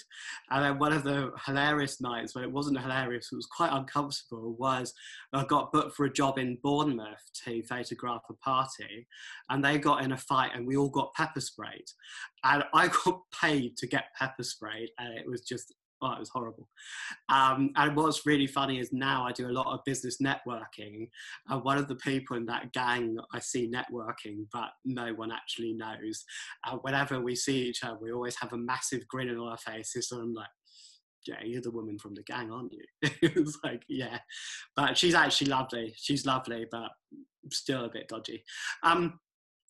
and 0.51 0.65
then 0.65 0.77
one 0.77 0.91
of 0.91 1.03
the 1.03 1.31
hilarious 1.45 2.01
nights 2.01 2.35
when 2.35 2.43
it 2.43 2.51
wasn't 2.51 2.81
hilarious, 2.81 3.29
it 3.31 3.35
was 3.37 3.47
quite 3.47 3.71
uncomfortable. 3.71 4.57
Was 4.59 4.93
I 5.31 5.45
got 5.45 5.71
booked 5.71 5.95
for 5.95 6.05
a 6.05 6.13
job 6.13 6.37
in 6.39 6.57
Bournemouth 6.61 7.23
to 7.45 7.63
photograph 7.63 8.23
a 8.29 8.33
party, 8.33 9.07
and 9.49 9.63
they 9.63 9.77
got 9.77 10.03
in 10.03 10.11
a 10.11 10.17
fight, 10.17 10.51
and 10.53 10.67
we 10.67 10.75
all 10.75 10.89
got 10.89 11.13
pepper 11.13 11.39
sprayed, 11.39 11.87
and 12.43 12.65
I 12.73 12.89
got 13.05 13.21
paid 13.41 13.77
to 13.77 13.87
get 13.87 14.13
pepper 14.19 14.43
sprayed, 14.43 14.89
and 14.99 15.17
it 15.17 15.25
was 15.25 15.43
just 15.43 15.73
oh, 16.03 16.13
it 16.13 16.19
was 16.19 16.29
horrible. 16.29 16.67
Um, 17.29 17.71
and 17.75 17.95
what's 17.95 18.25
really 18.25 18.47
funny 18.47 18.79
is 18.79 18.91
now 18.91 19.25
I 19.25 19.31
do 19.31 19.47
a 19.47 19.51
lot 19.51 19.67
of 19.67 19.79
business 19.85 20.17
networking, 20.21 21.09
and 21.49 21.63
one 21.63 21.77
of 21.77 21.87
the 21.87 21.95
people 21.95 22.37
in 22.37 22.45
that 22.45 22.71
gang 22.73 23.17
I 23.33 23.39
see 23.39 23.71
networking, 23.71 24.45
but 24.51 24.69
no 24.85 25.13
one 25.13 25.31
actually 25.31 25.73
knows. 25.73 26.23
Uh, 26.67 26.77
whenever 26.77 27.21
we 27.21 27.35
see 27.35 27.63
each 27.63 27.83
other, 27.83 27.97
we 28.01 28.11
always 28.11 28.35
have 28.41 28.53
a 28.53 28.57
massive 28.57 29.07
grin 29.07 29.29
on 29.29 29.47
our 29.47 29.57
faces, 29.57 30.09
and 30.11 30.21
I'm 30.21 30.33
like, 30.33 30.47
yeah, 31.27 31.41
you're 31.43 31.61
the 31.61 31.71
woman 31.71 31.97
from 31.97 32.15
the 32.15 32.23
gang, 32.23 32.51
aren't 32.51 32.73
you? 32.73 32.83
it 33.21 33.35
was 33.35 33.57
like, 33.63 33.83
yeah. 33.87 34.19
But 34.75 34.97
she's 34.97 35.15
actually 35.15 35.51
lovely. 35.51 35.93
She's 35.97 36.25
lovely, 36.25 36.65
but 36.69 36.91
still 37.51 37.85
a 37.85 37.89
bit 37.89 38.07
dodgy. 38.07 38.43
Um, 38.83 39.19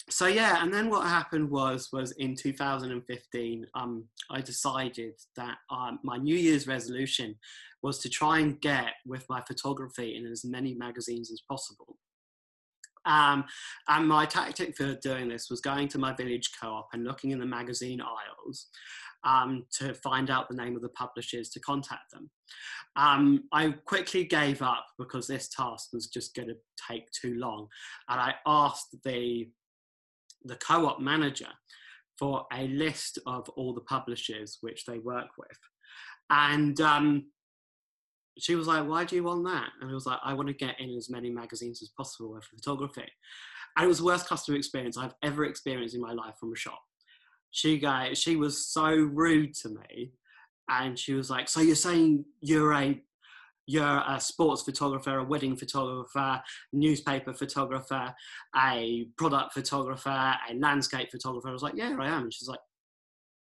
so 0.10 0.28
yeah 0.28 0.62
and 0.62 0.74
then 0.74 0.90
what 0.90 1.08
happened 1.08 1.50
was 1.50 1.90
was 1.94 2.12
in 2.14 2.36
2015 2.36 3.66
um, 3.76 4.04
i 4.30 4.42
decided 4.42 5.14
that 5.36 5.58
um, 5.70 6.00
my 6.04 6.18
new 6.18 6.36
year's 6.36 6.68
resolution 6.68 7.36
was 7.82 8.00
to 8.00 8.10
try 8.10 8.40
and 8.40 8.62
get 8.62 8.94
with 9.06 9.26
my 9.30 9.42
photography 9.48 10.16
in 10.16 10.26
as 10.26 10.44
many 10.44 10.74
magazines 10.74 11.32
as 11.32 11.42
possible 11.50 11.98
um, 13.06 13.44
and 13.90 14.08
my 14.08 14.26
tactic 14.26 14.78
for 14.78 14.96
doing 14.96 15.28
this 15.28 15.50
was 15.50 15.60
going 15.60 15.90
to 15.90 15.98
my 15.98 16.14
village 16.14 16.52
co-op 16.62 16.88
and 16.94 17.04
looking 17.04 17.32
in 17.32 17.40
the 17.40 17.46
magazine 17.46 18.02
aisles 18.02 18.68
um, 19.24 19.66
to 19.72 19.94
find 19.94 20.30
out 20.30 20.50
the 20.50 20.56
name 20.56 20.76
of 20.76 20.82
the 20.82 20.90
publishers 20.90 21.50
to 21.50 21.60
contact 21.60 22.12
them. 22.12 22.30
Um, 22.96 23.44
I 23.52 23.72
quickly 23.86 24.26
gave 24.26 24.62
up 24.62 24.86
because 24.98 25.28
this 25.28 25.50
task 25.50 25.90
was 25.94 26.08
just 26.08 26.36
going 26.36 26.50
to 26.50 26.56
take 26.90 27.10
too 27.12 27.36
long, 27.36 27.68
and 28.10 28.20
I 28.20 28.36
asked 28.46 28.96
the 29.04 29.50
the 30.46 30.56
co-op 30.56 31.00
manager 31.00 31.50
for 32.18 32.46
a 32.54 32.68
list 32.68 33.20
of 33.26 33.50
all 33.50 33.74
the 33.74 33.82
publishers 33.82 34.58
which 34.62 34.86
they 34.86 35.00
work 35.00 35.30
with. 35.38 35.58
And 36.30 36.80
um, 36.82 37.26
she 38.38 38.56
was 38.56 38.68
like, 38.68 38.88
why 38.88 39.06
do 39.06 39.16
you 39.16 39.24
want 39.24 39.46
that? 39.46 39.70
And 39.82 39.90
I 39.90 39.94
was 39.94 40.06
like, 40.06 40.20
I 40.24 40.34
want 40.34 40.48
to 40.48 40.54
get 40.54 40.80
in 40.80 40.96
as 40.96 41.10
many 41.10 41.30
magazines 41.30 41.82
as 41.82 41.90
possible 41.90 42.34
with 42.34 42.44
photography. 42.46 43.10
And 43.76 43.86
it 43.86 43.88
was 43.88 44.00
the 44.00 44.06
worst 44.06 44.28
customer 44.28 44.58
experience 44.58 44.98
I've 44.98 45.16
ever 45.24 45.46
experienced 45.46 45.96
in 45.96 46.02
my 46.02 46.14
life 46.14 46.36
from 46.40 46.54
a 46.54 46.58
shop. 46.58 46.82
She 47.52 47.78
guy, 47.78 48.14
she 48.14 48.36
was 48.36 48.68
so 48.68 48.88
rude 48.90 49.54
to 49.56 49.70
me. 49.70 50.14
And 50.70 50.98
she 50.98 51.14
was 51.14 51.30
like, 51.30 51.50
so 51.50 51.60
you're 51.60 51.76
saying 51.76 52.26
you're 52.42 52.74
a 52.74 53.02
you're 53.66 54.04
a 54.08 54.20
sports 54.20 54.64
photographer, 54.64 55.20
a 55.20 55.24
wedding 55.24 55.56
photographer, 55.56 56.42
newspaper 56.74 57.34
photographer, 57.34 58.14
a 58.56 59.08
product 59.18 59.54
photographer, 59.54 60.36
a 60.50 60.54
landscape 60.56 61.10
photographer. 61.12 61.50
I 61.50 61.54
was 61.54 61.64
like, 61.64 61.76
yeah, 61.76 61.96
I 62.00 62.08
am. 62.08 62.24
And 62.24 62.34
she's 62.34 62.50
like, 62.50 62.60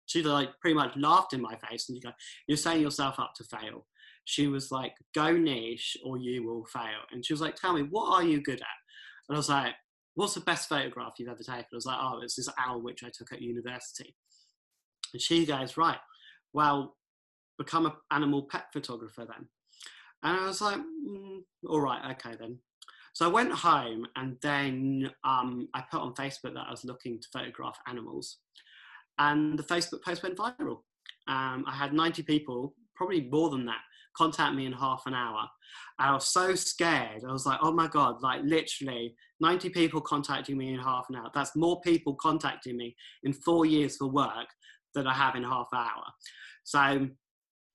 she 0.07 0.23
like 0.23 0.49
pretty 0.59 0.73
much 0.73 0.95
laughed 0.97 1.33
in 1.33 1.41
my 1.41 1.55
face 1.55 1.87
and 1.87 1.95
you 1.95 2.01
go, 2.01 2.11
you're 2.47 2.57
setting 2.57 2.81
yourself 2.81 3.19
up 3.19 3.33
to 3.35 3.43
fail. 3.43 3.85
She 4.25 4.47
was 4.47 4.71
like, 4.71 4.93
go 5.15 5.31
niche 5.31 5.95
or 6.03 6.17
you 6.17 6.43
will 6.43 6.65
fail. 6.65 7.01
And 7.11 7.25
she 7.25 7.33
was 7.33 7.41
like, 7.41 7.55
tell 7.55 7.73
me, 7.73 7.83
what 7.83 8.13
are 8.13 8.23
you 8.23 8.41
good 8.41 8.59
at? 8.59 8.77
And 9.27 9.35
I 9.35 9.39
was 9.39 9.49
like, 9.49 9.73
what's 10.15 10.33
the 10.33 10.41
best 10.41 10.67
photograph 10.67 11.13
you've 11.17 11.29
ever 11.29 11.43
taken? 11.43 11.65
I 11.71 11.75
was 11.75 11.85
like, 11.85 11.99
oh, 12.01 12.19
it's 12.23 12.35
this 12.35 12.49
owl 12.57 12.81
which 12.81 13.03
I 13.03 13.09
took 13.09 13.31
at 13.31 13.41
university. 13.41 14.15
And 15.13 15.21
she 15.21 15.45
goes, 15.45 15.77
right, 15.77 15.99
well, 16.53 16.95
become 17.57 17.85
an 17.85 17.93
animal 18.11 18.43
pet 18.43 18.65
photographer 18.73 19.25
then. 19.25 19.47
And 20.23 20.37
I 20.37 20.45
was 20.45 20.61
like, 20.61 20.77
mm, 20.77 21.39
all 21.67 21.81
right, 21.81 22.15
okay 22.15 22.35
then. 22.39 22.59
So 23.13 23.25
I 23.25 23.31
went 23.31 23.51
home 23.51 24.05
and 24.15 24.37
then 24.41 25.11
um, 25.23 25.67
I 25.73 25.83
put 25.91 26.01
on 26.01 26.13
Facebook 26.13 26.53
that 26.53 26.67
I 26.67 26.71
was 26.71 26.85
looking 26.85 27.19
to 27.19 27.27
photograph 27.33 27.77
animals. 27.87 28.37
And 29.17 29.57
the 29.57 29.63
Facebook 29.63 30.03
post 30.03 30.23
went 30.23 30.37
viral. 30.37 30.79
Um, 31.27 31.65
I 31.67 31.73
had 31.73 31.93
90 31.93 32.23
people, 32.23 32.73
probably 32.95 33.27
more 33.29 33.49
than 33.49 33.65
that, 33.65 33.81
contact 34.15 34.55
me 34.55 34.65
in 34.65 34.73
half 34.73 35.03
an 35.05 35.13
hour. 35.13 35.47
I 35.99 36.13
was 36.13 36.27
so 36.27 36.55
scared. 36.55 37.23
I 37.27 37.31
was 37.31 37.45
like, 37.45 37.59
oh 37.61 37.71
my 37.71 37.87
God, 37.87 38.21
like 38.21 38.41
literally 38.43 39.15
90 39.41 39.69
people 39.69 40.01
contacting 40.01 40.57
me 40.57 40.73
in 40.73 40.79
half 40.79 41.05
an 41.09 41.15
hour. 41.15 41.29
That's 41.33 41.55
more 41.55 41.81
people 41.81 42.15
contacting 42.15 42.77
me 42.77 42.95
in 43.23 43.33
four 43.33 43.65
years 43.65 43.97
for 43.97 44.07
work 44.07 44.47
than 44.95 45.07
I 45.07 45.13
have 45.13 45.35
in 45.35 45.43
half 45.43 45.67
an 45.71 45.79
hour. 45.79 46.05
So 46.63 47.09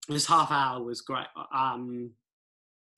this 0.09 0.27
half 0.27 0.51
hour 0.51 0.83
was 0.83 1.01
great. 1.01 1.27
Um, 1.55 2.11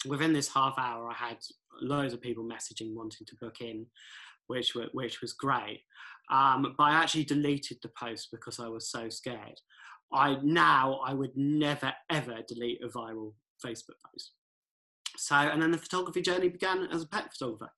within 0.05 0.33
this 0.33 0.49
half 0.49 0.75
hour, 0.79 1.09
I 1.09 1.15
had 1.15 1.38
loads 1.81 2.12
of 2.12 2.21
people 2.21 2.45
messaging 2.45 2.95
wanting 2.95 3.26
to 3.26 3.37
book 3.41 3.61
in, 3.61 3.87
which 4.47 4.75
were, 4.75 4.88
which 4.93 5.21
was 5.21 5.33
great. 5.33 5.83
Um, 6.31 6.75
but 6.76 6.85
I 6.85 6.93
actually 6.93 7.25
deleted 7.25 7.79
the 7.83 7.91
post 7.99 8.29
because 8.33 8.59
I 8.59 8.69
was 8.69 8.91
so 8.91 9.09
scared. 9.09 9.61
I 10.12 10.38
now 10.43 11.00
I 11.05 11.15
would 11.15 11.37
never 11.37 11.93
ever 12.11 12.38
delete 12.47 12.83
a 12.83 12.88
viral 12.88 13.33
Facebook 13.65 13.99
post. 14.12 14.33
So 15.17 15.37
and 15.37 15.61
then 15.61 15.71
the 15.71 15.79
photography 15.79 16.23
journey 16.23 16.49
began 16.49 16.88
as 16.93 17.03
a 17.03 17.09
pet 17.09 17.33
photographer. 17.33 17.73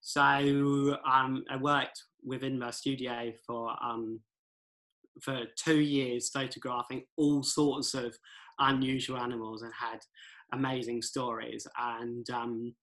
So 0.00 0.20
um, 0.20 1.44
I 1.50 1.56
worked 1.60 2.02
within 2.24 2.58
my 2.58 2.70
studio 2.70 3.32
for 3.46 3.74
um, 3.82 4.20
for 5.20 5.42
two 5.56 5.80
years, 5.80 6.30
photographing 6.30 7.04
all 7.16 7.42
sorts 7.42 7.94
of 7.94 8.16
unusual 8.58 9.18
animals, 9.18 9.62
and 9.62 9.72
had 9.72 10.00
amazing 10.54 11.02
stories. 11.02 11.66
And 11.78 12.28
um, 12.30 12.74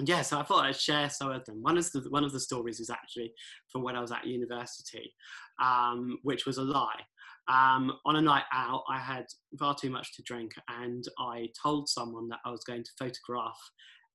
yeah, 0.00 0.22
so 0.22 0.38
I 0.38 0.42
thought 0.42 0.64
I'd 0.64 0.76
share 0.76 1.08
some 1.08 1.30
of 1.30 1.44
them. 1.44 1.62
One 1.62 1.78
of 1.78 1.90
the 1.92 2.04
one 2.10 2.24
of 2.24 2.32
the 2.32 2.40
stories 2.40 2.80
is 2.80 2.90
actually 2.90 3.32
from 3.70 3.82
when 3.82 3.96
I 3.96 4.00
was 4.00 4.12
at 4.12 4.26
university, 4.26 5.14
um, 5.62 6.18
which 6.22 6.46
was 6.46 6.58
a 6.58 6.62
lie. 6.62 7.00
Um, 7.46 7.92
on 8.06 8.16
a 8.16 8.22
night 8.22 8.44
out, 8.52 8.84
I 8.88 8.98
had 8.98 9.26
far 9.58 9.74
too 9.74 9.90
much 9.90 10.16
to 10.16 10.22
drink, 10.22 10.52
and 10.68 11.04
I 11.18 11.48
told 11.62 11.88
someone 11.88 12.28
that 12.28 12.40
I 12.44 12.50
was 12.50 12.64
going 12.64 12.82
to 12.82 12.90
photograph 12.98 13.58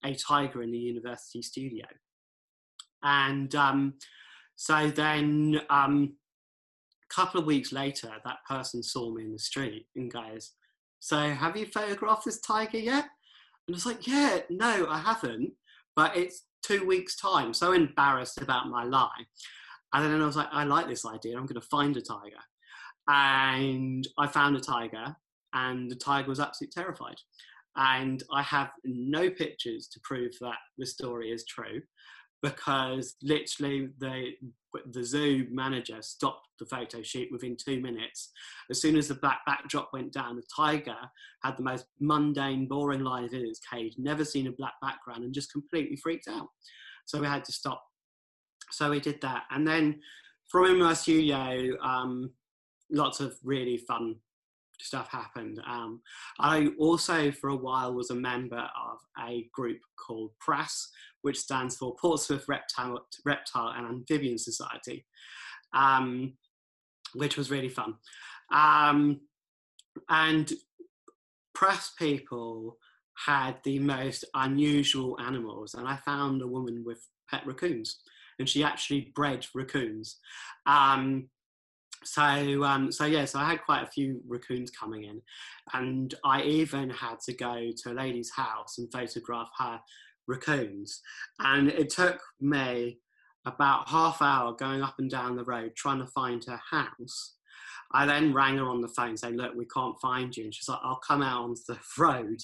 a 0.03 0.15
tiger 0.15 0.63
in 0.63 0.71
the 0.71 0.77
university 0.77 1.41
studio. 1.41 1.85
And 3.03 3.53
um, 3.55 3.93
so 4.55 4.89
then, 4.89 5.61
a 5.69 5.73
um, 5.73 6.15
couple 7.09 7.39
of 7.39 7.45
weeks 7.45 7.71
later, 7.71 8.11
that 8.25 8.37
person 8.47 8.83
saw 8.83 9.13
me 9.13 9.23
in 9.23 9.31
the 9.31 9.39
street 9.39 9.85
and 9.95 10.11
goes, 10.11 10.51
so 10.99 11.17
have 11.17 11.55
you 11.55 11.65
photographed 11.65 12.25
this 12.25 12.41
tiger 12.41 12.77
yet? 12.77 13.05
And 13.67 13.75
I 13.75 13.77
was 13.77 13.85
like, 13.85 14.07
yeah, 14.07 14.39
no, 14.49 14.87
I 14.89 14.97
haven't, 14.99 15.51
but 15.95 16.15
it's 16.15 16.45
two 16.63 16.85
weeks' 16.85 17.15
time. 17.15 17.53
So 17.53 17.73
embarrassed 17.73 18.41
about 18.41 18.67
my 18.67 18.83
lie. 18.83 19.25
And 19.93 20.05
then 20.05 20.21
I 20.21 20.25
was 20.25 20.35
like, 20.35 20.49
I 20.51 20.63
like 20.65 20.87
this 20.87 21.05
idea. 21.05 21.37
I'm 21.37 21.45
going 21.45 21.59
to 21.59 21.67
find 21.67 21.95
a 21.97 22.01
tiger. 22.01 22.43
And 23.07 24.07
I 24.17 24.27
found 24.27 24.55
a 24.55 24.59
tiger, 24.59 25.15
and 25.53 25.89
the 25.89 25.95
tiger 25.95 26.29
was 26.29 26.39
absolutely 26.39 26.73
terrified. 26.73 27.15
And 27.75 28.21
I 28.31 28.43
have 28.43 28.69
no 28.83 29.29
pictures 29.29 29.87
to 29.87 29.99
prove 30.03 30.31
that 30.41 30.57
the 30.77 30.85
story 30.85 31.31
is 31.31 31.45
true 31.45 31.81
because 32.41 33.15
literally 33.21 33.89
the 33.99 34.31
the 34.91 35.03
zoo 35.03 35.47
manager 35.49 35.99
stopped 36.01 36.47
the 36.59 36.65
photo 36.65 37.01
shoot 37.01 37.27
within 37.31 37.57
two 37.57 37.81
minutes. 37.81 38.31
As 38.69 38.79
soon 38.79 38.95
as 38.97 39.07
the 39.07 39.15
black 39.15 39.39
backdrop 39.47 39.89
went 39.93 40.13
down, 40.13 40.35
the 40.35 40.43
tiger 40.55 40.95
had 41.43 41.57
the 41.57 41.63
most 41.63 41.85
mundane, 41.99 42.67
boring 42.67 43.03
life 43.03 43.33
in 43.33 43.41
its 43.41 43.59
cage, 43.59 43.95
never 43.97 44.23
seen 44.23 44.45
a 44.45 44.51
black 44.51 44.73
background, 44.79 45.23
and 45.23 45.33
just 45.33 45.51
completely 45.51 45.95
freaked 45.95 46.27
out. 46.27 46.49
So 47.05 47.19
we 47.19 47.25
had 47.25 47.43
to 47.45 47.51
stop. 47.51 47.83
So 48.71 48.91
we 48.91 48.99
did 48.99 49.19
that, 49.21 49.45
and 49.49 49.67
then 49.67 50.01
from 50.47 50.65
in 50.65 50.79
my 50.79 50.93
studio, 50.93 51.75
um, 51.81 52.31
lots 52.91 53.19
of 53.19 53.35
really 53.43 53.77
fun 53.77 54.15
stuff 54.81 55.09
happened. 55.09 55.61
Um, 55.67 56.01
I 56.39 56.69
also, 56.79 57.31
for 57.31 57.49
a 57.49 57.55
while, 57.55 57.93
was 57.93 58.09
a 58.09 58.15
member 58.15 58.57
of 58.57 58.97
a 59.27 59.47
group 59.53 59.79
called 59.95 60.31
PRAS, 60.39 60.89
which 61.21 61.37
stands 61.37 61.75
for 61.75 61.95
Portsmouth 61.95 62.45
Reptile, 62.47 63.05
Reptile 63.25 63.73
and 63.75 63.85
Amphibian 63.87 64.37
Society, 64.37 65.05
um, 65.73 66.33
which 67.13 67.37
was 67.37 67.51
really 67.51 67.69
fun. 67.69 67.95
Um, 68.53 69.21
and 70.09 70.51
PRAS 71.53 71.91
people 71.97 72.77
had 73.25 73.57
the 73.63 73.79
most 73.79 74.23
unusual 74.33 75.19
animals, 75.19 75.73
and 75.73 75.87
I 75.87 75.97
found 75.97 76.41
a 76.41 76.47
woman 76.47 76.83
with 76.85 77.05
pet 77.29 77.45
raccoons, 77.45 77.99
and 78.39 78.47
she 78.47 78.63
actually 78.63 79.11
bred 79.13 79.45
raccoons. 79.53 80.17
Um, 80.65 81.29
so 82.03 82.63
um, 82.63 82.91
so 82.91 83.05
yeah, 83.05 83.25
so 83.25 83.39
I 83.39 83.49
had 83.49 83.61
quite 83.63 83.83
a 83.83 83.91
few 83.91 84.21
raccoons 84.27 84.71
coming 84.71 85.03
in, 85.03 85.21
and 85.73 86.13
I 86.23 86.43
even 86.43 86.89
had 86.89 87.19
to 87.25 87.33
go 87.33 87.71
to 87.75 87.91
a 87.91 87.93
lady's 87.93 88.31
house 88.31 88.77
and 88.77 88.91
photograph 88.91 89.49
her 89.57 89.79
raccoons, 90.29 91.01
and 91.39 91.69
it 91.69 91.89
took 91.89 92.19
me 92.39 92.99
about 93.45 93.89
half 93.89 94.21
hour 94.21 94.53
going 94.53 94.81
up 94.81 94.95
and 94.99 95.09
down 95.09 95.35
the 95.35 95.43
road 95.43 95.71
trying 95.75 95.99
to 95.99 96.07
find 96.07 96.43
her 96.45 96.59
house. 96.71 97.35
I 97.91 98.05
then 98.05 98.33
rang 98.33 98.57
her 98.57 98.69
on 98.69 98.81
the 98.81 98.87
phone 98.87 99.17
saying, 99.17 99.35
Look, 99.35 99.55
we 99.55 99.65
can't 99.65 99.99
find 99.99 100.35
you. 100.35 100.43
And 100.43 100.53
she's 100.53 100.69
like, 100.69 100.79
I'll 100.83 101.01
come 101.05 101.23
out 101.23 101.43
onto 101.43 101.61
the 101.67 101.79
road. 101.97 102.37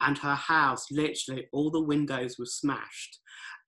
And 0.00 0.16
her 0.18 0.34
house, 0.34 0.86
literally, 0.90 1.46
all 1.52 1.70
the 1.70 1.82
windows 1.82 2.36
were 2.38 2.46
smashed 2.46 3.18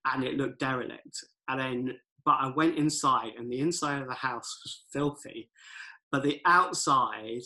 and 0.05 0.23
it 0.23 0.37
looked 0.37 0.59
derelict. 0.59 1.19
And 1.47 1.59
then 1.59 1.99
but 2.25 2.37
I 2.41 2.49
went 2.55 2.77
inside, 2.77 3.33
and 3.37 3.51
the 3.51 3.59
inside 3.59 4.01
of 4.01 4.07
the 4.07 4.13
house 4.13 4.59
was 4.63 4.83
filthy, 4.91 5.49
but 6.11 6.21
the 6.23 6.41
outside 6.45 7.41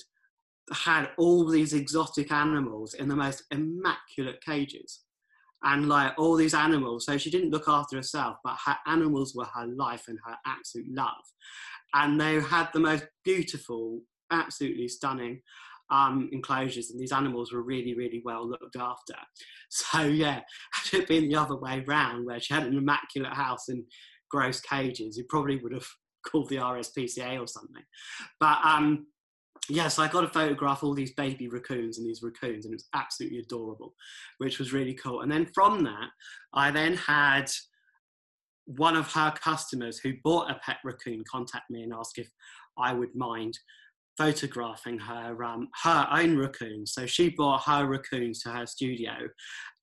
had 0.71 1.11
all 1.17 1.47
these 1.47 1.73
exotic 1.73 2.31
animals 2.31 2.93
in 2.93 3.07
the 3.07 3.15
most 3.15 3.43
immaculate 3.51 4.43
cages. 4.43 5.01
And 5.63 5.87
like 5.87 6.13
all 6.17 6.35
these 6.35 6.53
animals, 6.53 7.05
so 7.05 7.17
she 7.17 7.31
didn't 7.31 7.51
look 7.51 7.67
after 7.67 7.95
herself, 7.95 8.37
but 8.43 8.57
her 8.65 8.75
animals 8.87 9.33
were 9.33 9.45
her 9.45 9.65
life 9.65 10.05
and 10.07 10.19
her 10.25 10.35
absolute 10.45 10.87
love. 10.93 11.23
And 11.93 12.19
they 12.19 12.39
had 12.41 12.69
the 12.73 12.79
most 12.79 13.05
beautiful, 13.23 14.01
absolutely 14.31 14.87
stunning 14.87 15.41
um, 15.89 16.29
enclosures, 16.31 16.89
and 16.89 16.99
these 16.99 17.11
animals 17.11 17.53
were 17.53 17.61
really, 17.61 17.93
really 17.93 18.21
well 18.25 18.47
looked 18.47 18.75
after. 18.75 19.15
So 19.75 20.03
yeah, 20.03 20.41
had 20.71 20.99
it 20.99 21.07
been 21.07 21.29
the 21.29 21.35
other 21.35 21.55
way 21.55 21.83
round, 21.87 22.27
where 22.27 22.39
she 22.39 22.53
had 22.53 22.67
an 22.67 22.77
immaculate 22.77 23.33
house 23.33 23.69
and 23.69 23.83
gross 24.29 24.59
cages, 24.59 25.17
he 25.17 25.23
probably 25.23 25.57
would 25.57 25.73
have 25.73 25.87
called 26.27 26.49
the 26.49 26.57
RSPCA 26.57 27.41
or 27.41 27.47
something. 27.47 27.81
But 28.39 28.59
um, 28.63 29.07
yes, 29.69 29.99
I 29.99 30.07
got 30.07 30.21
to 30.21 30.27
photograph 30.27 30.83
all 30.83 30.93
these 30.93 31.13
baby 31.13 31.47
raccoons 31.47 31.97
and 31.97 32.07
these 32.07 32.21
raccoons, 32.23 32.65
and 32.65 32.73
it 32.73 32.77
was 32.77 32.89
absolutely 32.93 33.39
adorable, 33.39 33.93
which 34.37 34.59
was 34.59 34.73
really 34.73 34.93
cool. 34.93 35.21
And 35.21 35.31
then 35.31 35.47
from 35.53 35.83
that, 35.83 36.09
I 36.53 36.71
then 36.71 36.95
had 36.95 37.49
one 38.65 38.95
of 38.95 39.11
her 39.11 39.33
customers 39.41 39.99
who 39.99 40.13
bought 40.23 40.49
a 40.49 40.59
pet 40.65 40.77
raccoon 40.83 41.23
contact 41.29 41.69
me 41.69 41.83
and 41.83 41.93
ask 41.93 42.17
if 42.17 42.29
I 42.77 42.93
would 42.93 43.13
mind 43.15 43.57
photographing 44.17 44.99
her 44.99 45.43
um, 45.43 45.69
her 45.83 46.07
own 46.11 46.37
raccoons. 46.37 46.93
So 46.93 47.05
she 47.05 47.29
brought 47.29 47.63
her 47.63 47.85
raccoons 47.85 48.41
to 48.43 48.49
her 48.49 48.65
studio, 48.65 49.13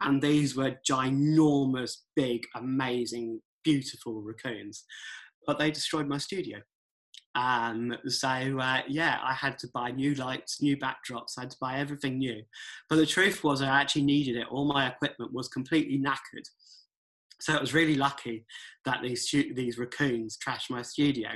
and 0.01 0.23
these 0.23 0.57
were 0.57 0.77
ginormous, 0.89 1.97
big, 2.17 2.43
amazing 2.55 3.41
beautiful 3.65 4.23
raccoons, 4.23 4.85
but 5.47 5.59
they 5.59 5.71
destroyed 5.71 6.09
my 6.09 6.19
studio. 6.19 6.59
Um, 7.35 7.97
so 8.09 8.29
uh, 8.29 8.83
yeah, 8.89 9.19
I 9.23 9.35
had 9.35 9.59
to 9.61 9.69
buy 9.69 9.91
new 9.91 10.15
lights, 10.15 10.61
new 10.61 10.77
backdrops. 10.77 11.39
I 11.39 11.43
had 11.43 11.51
to 11.51 11.57
buy 11.61 11.79
everything 11.79 12.19
new. 12.19 12.43
But 12.89 12.97
the 12.97 13.07
truth 13.07 13.45
was, 13.45 13.63
I 13.63 13.69
actually 13.69 14.03
needed 14.03 14.37
it. 14.37 14.47
All 14.51 14.65
my 14.65 14.89
equipment 14.89 15.33
was 15.33 15.49
completely 15.49 15.99
knackered. 15.99 16.49
So 17.41 17.55
it 17.55 17.61
was 17.61 17.73
really 17.73 17.95
lucky 17.95 18.45
that 18.85 19.01
these 19.03 19.31
these 19.31 19.79
raccoons 19.79 20.37
trashed 20.37 20.71
my 20.71 20.83
studio. 20.83 21.31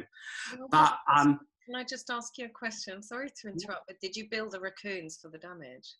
Well, 0.59 0.69
but 0.71 0.99
um, 1.15 1.41
can 1.65 1.77
I 1.77 1.85
just 1.85 2.11
ask 2.11 2.37
you 2.37 2.47
a 2.47 2.51
question? 2.51 3.03
Sorry 3.03 3.31
to 3.41 3.49
interrupt, 3.49 3.87
but 3.87 4.01
did 4.01 4.15
you 4.15 4.29
build 4.31 4.53
the 4.53 4.61
raccoons 4.61 5.19
for 5.21 5.29
the 5.29 5.39
damage? 5.39 5.95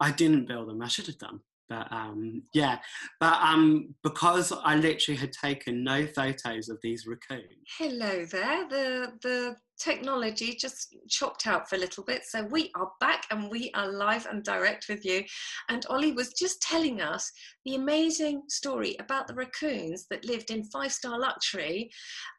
I 0.00 0.12
didn't 0.12 0.46
build 0.46 0.68
them. 0.68 0.82
I 0.82 0.88
should 0.88 1.06
have 1.06 1.18
done. 1.18 1.40
But 1.68 1.90
um, 1.90 2.42
yeah, 2.52 2.78
but 3.20 3.40
um, 3.40 3.94
because 4.02 4.52
I 4.52 4.76
literally 4.76 5.18
had 5.18 5.32
taken 5.32 5.82
no 5.82 6.06
photos 6.06 6.68
of 6.68 6.78
these 6.82 7.06
raccoons. 7.06 7.44
Hello 7.78 8.26
there. 8.26 8.68
The 8.68 9.12
the 9.22 9.56
technology 9.80 10.56
just 10.60 10.94
chopped 11.08 11.46
out 11.46 11.68
for 11.68 11.76
a 11.76 11.78
little 11.78 12.04
bit, 12.04 12.22
so 12.24 12.44
we 12.44 12.70
are 12.76 12.90
back 13.00 13.24
and 13.30 13.50
we 13.50 13.70
are 13.74 13.90
live 13.90 14.26
and 14.26 14.44
direct 14.44 14.86
with 14.88 15.04
you. 15.04 15.24
And 15.70 15.86
Ollie 15.88 16.12
was 16.12 16.34
just 16.34 16.60
telling 16.60 17.00
us 17.00 17.30
the 17.64 17.76
amazing 17.76 18.42
story 18.48 18.96
about 19.00 19.26
the 19.26 19.34
raccoons 19.34 20.06
that 20.10 20.24
lived 20.26 20.50
in 20.50 20.64
five 20.64 20.92
star 20.92 21.18
luxury, 21.18 21.90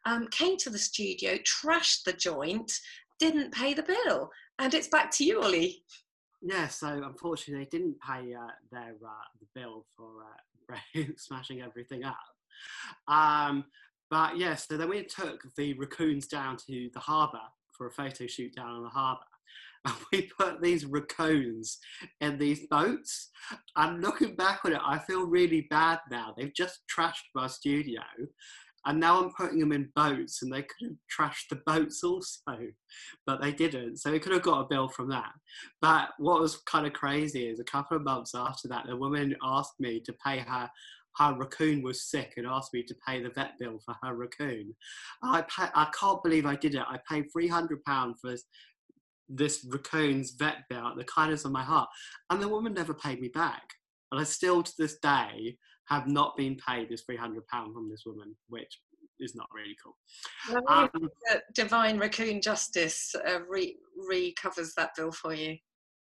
um, 0.04 0.28
came 0.30 0.56
to 0.58 0.70
the 0.70 0.78
studio, 0.78 1.36
trashed 1.38 2.04
the 2.04 2.12
joint, 2.12 2.72
didn't 3.18 3.52
pay 3.52 3.74
the 3.74 3.82
bill, 3.82 4.30
and 4.60 4.72
it's 4.72 4.88
back 4.88 5.10
to 5.12 5.24
you, 5.24 5.42
Ollie 5.42 5.82
yeah, 6.46 6.68
so 6.68 7.02
unfortunately 7.04 7.64
they 7.64 7.78
didn't 7.78 7.96
pay 8.00 8.32
uh, 8.34 8.46
their 8.70 8.94
uh, 9.04 9.26
the 9.40 9.46
bill 9.54 9.84
for 9.96 10.22
uh, 10.22 11.02
smashing 11.16 11.60
everything 11.60 12.04
up. 12.04 12.16
Um, 13.08 13.64
but 14.10 14.38
yeah, 14.38 14.54
so 14.54 14.76
then 14.76 14.88
we 14.88 15.02
took 15.04 15.42
the 15.56 15.74
raccoons 15.74 16.28
down 16.28 16.56
to 16.68 16.88
the 16.94 17.00
harbour 17.00 17.40
for 17.76 17.88
a 17.88 17.92
photo 17.92 18.26
shoot 18.26 18.54
down 18.54 18.70
on 18.70 18.82
the 18.82 18.88
harbour. 18.88 19.22
And 19.86 19.94
we 20.12 20.28
put 20.36 20.60
these 20.60 20.84
raccoons 20.84 21.78
in 22.20 22.38
these 22.38 22.66
boats. 22.66 23.30
And 23.76 24.02
looking 24.02 24.34
back 24.34 24.64
on 24.64 24.72
it, 24.72 24.80
I 24.84 24.98
feel 24.98 25.24
really 25.24 25.68
bad 25.70 26.00
now. 26.10 26.34
They've 26.36 26.52
just 26.52 26.80
trashed 26.92 27.30
my 27.36 27.46
studio 27.46 28.02
and 28.86 28.98
now 28.98 29.20
I'm 29.20 29.32
putting 29.32 29.58
them 29.58 29.72
in 29.72 29.90
boats, 29.94 30.42
and 30.42 30.52
they 30.52 30.62
could 30.62 30.88
have 30.88 30.96
trashed 31.14 31.48
the 31.50 31.60
boats 31.66 32.02
also, 32.02 32.56
but 33.26 33.42
they 33.42 33.52
didn't. 33.52 33.98
So 33.98 34.12
we 34.12 34.20
could 34.20 34.32
have 34.32 34.42
got 34.42 34.60
a 34.60 34.68
bill 34.68 34.88
from 34.88 35.08
that. 35.10 35.32
But 35.82 36.10
what 36.18 36.40
was 36.40 36.62
kind 36.66 36.86
of 36.86 36.92
crazy 36.92 37.48
is 37.48 37.60
a 37.60 37.64
couple 37.64 37.96
of 37.96 38.04
months 38.04 38.34
after 38.34 38.68
that, 38.68 38.86
the 38.86 38.96
woman 38.96 39.34
asked 39.42 39.78
me 39.78 40.00
to 40.00 40.14
pay 40.24 40.38
her. 40.38 40.70
Her 41.18 41.34
raccoon 41.34 41.82
was 41.82 42.10
sick 42.10 42.34
and 42.36 42.46
asked 42.46 42.74
me 42.74 42.82
to 42.82 42.94
pay 43.06 43.22
the 43.22 43.30
vet 43.30 43.52
bill 43.58 43.80
for 43.84 43.94
her 44.02 44.14
raccoon. 44.14 44.74
I 45.22 45.42
pay, 45.42 45.66
I 45.74 45.88
can't 45.98 46.22
believe 46.22 46.46
I 46.46 46.56
did 46.56 46.74
it. 46.74 46.82
I 46.86 46.98
paid 47.10 47.26
three 47.32 47.48
hundred 47.48 47.82
pound 47.84 48.16
for 48.20 48.30
this, 48.30 48.44
this 49.28 49.66
raccoon's 49.68 50.32
vet 50.32 50.58
bill 50.68 50.92
the 50.94 51.04
kindness 51.04 51.44
of 51.44 51.52
my 51.52 51.64
heart, 51.64 51.88
and 52.30 52.40
the 52.40 52.48
woman 52.48 52.74
never 52.74 52.94
paid 52.94 53.20
me 53.20 53.28
back. 53.28 53.62
And 54.12 54.20
I 54.20 54.24
still 54.24 54.62
to 54.62 54.72
this 54.78 54.98
day 54.98 55.56
have 55.88 56.06
not 56.06 56.36
been 56.36 56.56
paid 56.56 56.88
this 56.88 57.04
£300 57.08 57.42
from 57.50 57.88
this 57.88 58.02
woman, 58.06 58.34
which 58.48 58.80
is 59.20 59.34
not 59.34 59.48
really 59.54 59.76
cool. 59.82 59.96
Well, 60.52 60.90
um, 60.94 61.08
Divine 61.54 61.98
Raccoon 61.98 62.40
Justice 62.40 63.14
uh, 63.26 63.40
re- 63.48 63.76
recovers 64.08 64.74
that 64.76 64.90
bill 64.96 65.12
for 65.12 65.34
you. 65.34 65.56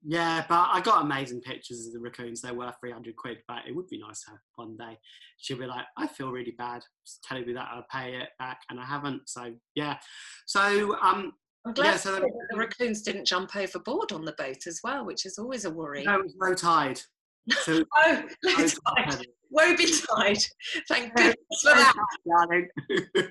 Yeah, 0.03 0.45
but 0.49 0.69
I 0.73 0.81
got 0.81 1.05
amazing 1.05 1.43
pictures 1.43 1.87
of 1.87 1.93
the 1.93 2.01
raccoons. 2.01 2.41
They're 2.41 2.55
worth 2.55 2.77
300 2.81 3.15
quid, 3.17 3.39
but 3.47 3.59
it 3.69 3.77
would 3.77 3.89
be 3.89 3.99
nice 3.99 4.25
to 4.25 4.33
one 4.55 4.77
day. 4.77 4.99
She'll 5.39 5.59
be 5.59 5.67
like, 5.67 5.85
I 5.99 6.07
feel 6.07 6.31
really 6.31 6.55
bad 6.57 6.83
telling 7.23 7.47
me 7.47 7.53
that 7.53 7.69
I'll 7.71 7.87
pay 7.93 8.15
it 8.17 8.31
back, 8.39 8.61
and 8.71 8.81
I 8.81 8.87
haven't. 8.87 9.29
So, 9.29 9.53
yeah. 9.75 9.99
So, 10.47 10.97
um, 11.03 11.33
I'm 11.67 11.75
glad 11.75 11.85
yeah, 11.85 11.97
so 11.97 12.15
the, 12.15 12.31
the 12.51 12.57
raccoons 12.57 13.03
didn't 13.03 13.27
jump 13.27 13.55
overboard 13.55 14.13
on 14.13 14.25
the 14.25 14.33
boat 14.33 14.67
as 14.67 14.81
well, 14.83 15.05
which 15.05 15.27
is 15.27 15.39
always 15.39 15.67
a 15.67 15.71
worry. 15.71 16.05
No, 16.05 16.15
it 16.15 16.25
was 16.25 16.35
low 16.41 16.55
tide. 16.55 17.01
So, 17.49 17.85
oh, 17.97 18.23
low 18.45 18.67
tide. 18.67 19.27
Woe 19.51 19.77
betide. 19.77 20.45
Thank 20.89 21.15
goodness 21.15 21.37
for 21.63 21.71
that. 21.71 21.95
Darling. 22.29 22.69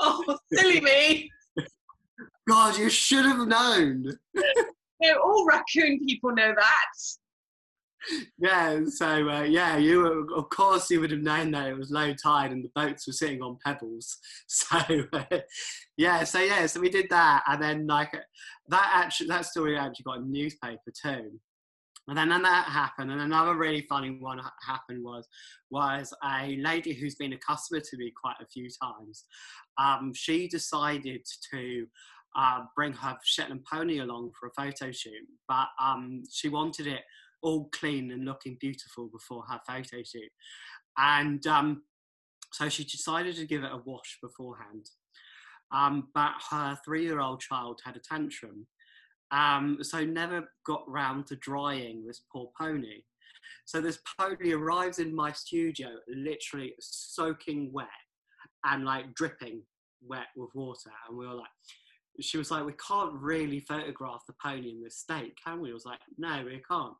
oh, 0.00 0.38
silly 0.52 0.80
me. 0.80 1.30
God, 2.48 2.78
you 2.78 2.90
should 2.90 3.24
have 3.24 3.46
known. 3.46 4.04
no, 5.00 5.14
all 5.22 5.46
raccoon 5.46 6.04
people 6.06 6.32
know 6.32 6.54
that. 6.54 8.20
yeah, 8.38 8.80
so 8.86 9.28
uh, 9.28 9.42
yeah, 9.42 9.76
you 9.76 10.00
were, 10.00 10.36
of 10.36 10.48
course 10.50 10.90
you 10.90 11.00
would 11.00 11.10
have 11.10 11.22
known 11.22 11.50
that 11.52 11.68
it 11.68 11.76
was 11.76 11.90
low 11.90 12.12
tide 12.14 12.52
and 12.52 12.64
the 12.64 12.70
boats 12.74 13.06
were 13.06 13.12
sitting 13.12 13.42
on 13.42 13.58
pebbles. 13.64 14.18
So 14.48 14.78
uh, 15.12 15.38
yeah, 15.96 16.24
so 16.24 16.38
yeah, 16.38 16.66
so 16.66 16.80
we 16.80 16.88
did 16.88 17.06
that, 17.10 17.42
and 17.48 17.62
then 17.62 17.86
like 17.86 18.12
that 18.68 18.90
actually 18.94 19.28
that 19.28 19.46
story 19.46 19.76
actually 19.76 20.04
got 20.04 20.18
a 20.18 20.24
newspaper 20.24 20.92
too. 21.02 21.40
And 22.08 22.16
then, 22.16 22.28
then 22.28 22.42
that 22.42 22.66
happened, 22.66 23.10
and 23.10 23.20
another 23.20 23.56
really 23.56 23.82
funny 23.88 24.16
one 24.20 24.40
happened 24.64 25.02
was 25.02 25.26
was 25.70 26.14
a 26.22 26.56
lady 26.58 26.94
who's 26.94 27.16
been 27.16 27.32
a 27.32 27.38
customer 27.38 27.80
to 27.80 27.96
me 27.96 28.12
quite 28.20 28.36
a 28.40 28.46
few 28.46 28.68
times. 28.80 29.24
Um, 29.76 30.12
she 30.14 30.46
decided 30.46 31.26
to 31.52 31.86
uh, 32.36 32.60
bring 32.76 32.92
her 32.92 33.16
Shetland 33.24 33.64
pony 33.64 33.98
along 33.98 34.32
for 34.38 34.48
a 34.48 34.52
photo 34.62 34.92
shoot, 34.92 35.26
but 35.48 35.66
um, 35.82 36.22
she 36.30 36.48
wanted 36.48 36.86
it 36.86 37.00
all 37.42 37.68
clean 37.72 38.12
and 38.12 38.24
looking 38.24 38.56
beautiful 38.60 39.08
before 39.08 39.44
her 39.48 39.60
photo 39.66 40.02
shoot. 40.04 40.30
And 40.98 41.44
um, 41.46 41.82
so 42.52 42.68
she 42.68 42.84
decided 42.84 43.36
to 43.36 43.46
give 43.46 43.64
it 43.64 43.72
a 43.72 43.82
wash 43.84 44.18
beforehand. 44.22 44.86
Um, 45.72 46.08
but 46.14 46.32
her 46.50 46.78
three 46.84 47.04
year 47.04 47.20
old 47.20 47.40
child 47.40 47.80
had 47.84 47.96
a 47.96 48.00
tantrum, 48.00 48.66
um, 49.30 49.78
so 49.82 50.04
never 50.04 50.48
got 50.66 50.88
round 50.88 51.26
to 51.26 51.36
drying 51.36 52.04
this 52.06 52.22
poor 52.32 52.50
pony. 52.58 53.02
So 53.64 53.80
this 53.80 53.98
pony 54.18 54.52
arrives 54.52 54.98
in 54.98 55.14
my 55.14 55.32
studio 55.32 55.88
literally 56.08 56.74
soaking 56.80 57.70
wet 57.72 57.88
and 58.64 58.84
like 58.84 59.14
dripping 59.14 59.62
wet 60.02 60.26
with 60.36 60.50
water. 60.54 60.90
And 61.08 61.18
we 61.18 61.26
were 61.26 61.34
like, 61.34 61.46
she 62.20 62.38
was 62.38 62.50
like, 62.50 62.64
we 62.64 62.74
can't 62.74 63.12
really 63.14 63.60
photograph 63.60 64.22
the 64.26 64.34
pony 64.42 64.70
in 64.70 64.82
this 64.82 64.98
state, 64.98 65.34
can 65.44 65.60
we? 65.60 65.70
I 65.70 65.74
was 65.74 65.84
like, 65.84 65.98
no, 66.18 66.44
we 66.44 66.62
can't. 66.70 66.94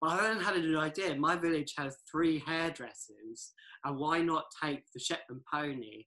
But 0.00 0.10
I 0.10 0.22
then 0.28 0.40
had 0.40 0.56
an 0.56 0.76
idea. 0.76 1.16
My 1.16 1.36
village 1.36 1.74
has 1.76 1.96
three 2.10 2.42
hairdressers, 2.46 3.52
and 3.84 3.98
why 3.98 4.20
not 4.20 4.44
take 4.62 4.84
the 4.94 5.00
Shetland 5.00 5.42
pony 5.52 6.04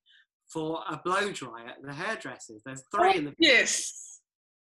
for 0.47 0.82
a 0.89 1.00
blow 1.04 1.32
dry 1.32 1.65
at 1.67 1.82
the 1.84 1.93
hairdressers? 1.93 2.62
There's 2.65 2.84
three 2.93 3.17
in 3.17 3.26
the 3.26 3.34
yes. 3.38 4.11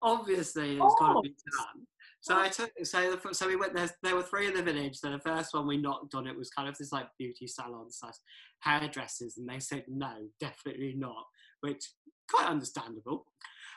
Obviously, 0.04 0.74
it's 0.74 0.96
got 1.00 1.14
to 1.14 1.22
be 1.22 1.30
done. 1.30 1.88
So 2.22 2.40
I 2.40 2.48
took 2.48 2.72
so 2.84 3.16
the, 3.16 3.34
so 3.34 3.48
we 3.48 3.58
went 3.58 3.74
there. 3.74 3.90
There 4.02 4.16
were 4.16 4.24
three 4.24 4.48
in 4.48 4.54
the 4.54 4.64
village. 4.64 4.96
So 4.96 5.12
the 5.12 5.20
first 5.20 5.54
one 5.54 5.68
we 5.68 5.78
knocked 5.78 6.16
on 6.16 6.26
it 6.26 6.38
was 6.38 6.50
kind 6.50 6.70
of 6.70 6.78
this 6.78 6.94
like 6.94 7.08
beauty 7.20 7.48
salon 7.48 7.92
slash 7.92 8.16
hairdressers, 8.62 9.38
and 9.38 9.50
they 9.50 9.60
said 9.60 9.84
no, 9.90 10.14
definitely 10.40 10.94
not, 10.96 11.26
which 11.62 11.84
quite 12.30 12.48
understandable. 12.48 13.26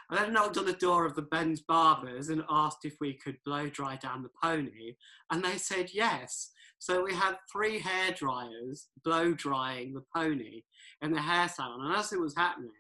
I 0.09 0.17
then 0.17 0.33
knocked 0.33 0.57
on 0.57 0.67
the 0.67 0.73
door 0.73 1.05
of 1.05 1.17
the 1.17 1.23
Ben's 1.23 1.61
Barbers 1.61 2.29
and 2.29 2.45
asked 2.49 2.85
if 2.85 2.95
we 3.01 3.15
could 3.15 3.39
blow 3.45 3.69
dry 3.69 3.97
down 3.97 4.23
the 4.23 4.31
pony, 4.41 4.95
and 5.33 5.45
they 5.45 5.59
said 5.59 5.91
yes. 5.93 6.53
So 6.79 7.03
we 7.03 7.15
had 7.15 7.37
three 7.51 7.81
hair 7.81 8.13
dryers 8.13 8.89
blow 9.05 9.33
drying 9.33 9.95
the 9.95 10.05
pony 10.15 10.63
in 11.03 11.11
the 11.13 11.21
hair 11.21 11.49
salon, 11.49 11.87
and 11.87 11.97
as 11.97 12.13
it 12.13 12.21
was 12.21 12.37
happening, 12.37 12.71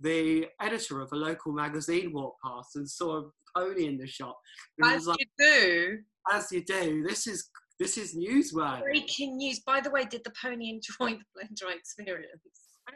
the 0.00 0.46
editor 0.60 1.00
of 1.00 1.12
a 1.12 1.16
local 1.16 1.52
magazine 1.52 2.12
walked 2.12 2.42
past 2.44 2.76
and 2.76 2.88
saw 2.88 3.18
a 3.18 3.30
pony 3.56 3.86
in 3.86 3.98
the 3.98 4.06
shop. 4.06 4.38
As 4.84 5.06
like, 5.06 5.18
you 5.18 5.26
do. 5.38 5.98
As 6.30 6.52
you 6.52 6.64
do. 6.64 7.04
This 7.06 7.26
is 7.26 7.50
this 7.78 7.96
is 7.96 8.16
newsworthy. 8.16 8.82
Breaking 8.82 9.36
news. 9.36 9.60
By 9.60 9.80
the 9.80 9.90
way, 9.90 10.04
did 10.04 10.22
the 10.24 10.32
pony 10.42 10.70
enjoy 10.70 11.18
the 11.36 11.48
dry 11.54 11.74
experience? 11.74 12.42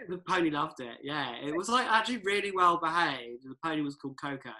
The 0.08 0.20
pony 0.28 0.50
loved 0.50 0.80
it. 0.80 0.98
Yeah, 1.02 1.34
it 1.36 1.54
was 1.54 1.68
like 1.68 1.86
actually 1.86 2.18
really 2.18 2.50
well 2.50 2.78
behaved. 2.82 3.44
The 3.44 3.54
pony 3.64 3.82
was 3.82 3.96
called 3.96 4.18
Coco. 4.20 4.50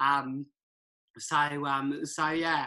Um, 0.00 0.46
so 1.18 1.36
um, 1.36 2.04
so 2.04 2.30
yeah, 2.30 2.66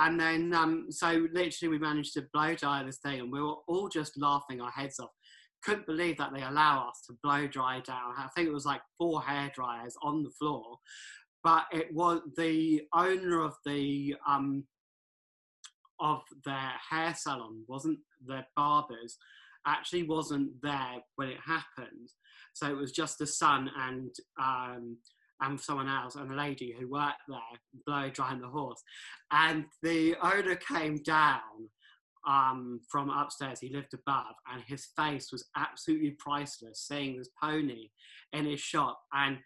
and 0.00 0.18
then 0.18 0.52
um, 0.54 0.86
so 0.90 1.26
literally 1.32 1.70
we 1.70 1.78
managed 1.78 2.14
to 2.14 2.26
blow 2.32 2.54
dry 2.54 2.82
this 2.82 2.98
thing, 2.98 3.20
and 3.20 3.32
we 3.32 3.40
were 3.40 3.56
all 3.68 3.88
just 3.88 4.18
laughing 4.18 4.60
our 4.60 4.70
heads 4.70 4.98
off. 4.98 5.10
Couldn't 5.64 5.86
believe 5.86 6.18
that 6.18 6.32
they 6.34 6.42
allow 6.42 6.88
us 6.88 7.00
to 7.06 7.16
blow 7.22 7.46
dry 7.46 7.80
down. 7.80 8.14
I 8.16 8.28
think 8.34 8.48
it 8.48 8.52
was 8.52 8.66
like 8.66 8.82
four 8.98 9.22
hair 9.22 9.50
dryers 9.54 9.96
on 10.02 10.22
the 10.22 10.30
floor, 10.30 10.78
but 11.42 11.64
it 11.72 11.92
was 11.92 12.20
the 12.36 12.82
owner 12.94 13.40
of 13.40 13.54
the 13.64 14.14
um, 14.26 14.64
of 16.00 16.22
their 16.44 16.72
hair 16.90 17.14
salon 17.16 17.62
wasn't 17.68 17.98
the 18.26 18.44
barbers 18.56 19.16
actually 19.66 20.02
wasn't 20.02 20.50
there 20.62 20.96
when 21.16 21.28
it 21.28 21.38
happened. 21.44 22.10
So 22.52 22.68
it 22.68 22.76
was 22.76 22.92
just 22.92 23.18
the 23.18 23.26
son 23.26 23.70
and 23.76 24.14
um, 24.40 24.98
and 25.40 25.60
someone 25.60 25.88
else 25.88 26.14
and 26.14 26.30
a 26.30 26.36
lady 26.36 26.74
who 26.78 26.88
worked 26.88 27.22
there 27.28 27.38
blow 27.86 28.08
drying 28.10 28.40
the 28.40 28.48
horse. 28.48 28.82
And 29.30 29.64
the 29.82 30.14
owner 30.22 30.56
came 30.56 30.98
down 30.98 31.68
um, 32.26 32.80
from 32.88 33.10
upstairs. 33.10 33.60
He 33.60 33.68
lived 33.68 33.94
above, 33.94 34.34
and 34.52 34.62
his 34.66 34.88
face 34.96 35.30
was 35.32 35.44
absolutely 35.56 36.16
priceless. 36.18 36.86
Seeing 36.86 37.16
this 37.16 37.30
pony 37.40 37.90
in 38.32 38.46
his 38.46 38.60
shop, 38.60 39.00
and 39.12 39.38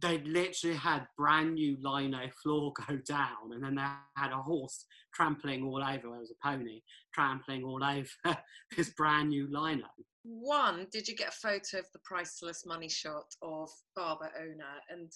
they 0.00 0.18
literally 0.18 0.76
had 0.76 1.06
brand 1.16 1.54
new 1.54 1.76
lino 1.80 2.28
floor 2.42 2.72
go 2.88 2.96
down, 3.06 3.52
and 3.52 3.62
then 3.62 3.76
they 3.76 3.86
had 4.16 4.32
a 4.32 4.42
horse 4.42 4.84
trampling 5.14 5.64
all 5.64 5.82
over. 5.82 6.08
There 6.08 6.10
was 6.10 6.32
a 6.32 6.48
pony 6.48 6.82
trampling 7.14 7.64
all 7.64 7.82
over 7.82 8.36
this 8.76 8.90
brand 8.90 9.30
new 9.30 9.48
lino. 9.50 9.86
One, 10.24 10.88
did 10.90 11.06
you 11.06 11.14
get 11.14 11.28
a 11.28 11.32
photo 11.32 11.78
of 11.78 11.86
the 11.92 12.00
priceless 12.04 12.66
money 12.66 12.88
shot 12.88 13.34
of 13.42 13.70
barber 13.94 14.30
owner? 14.38 14.74
And 14.90 15.10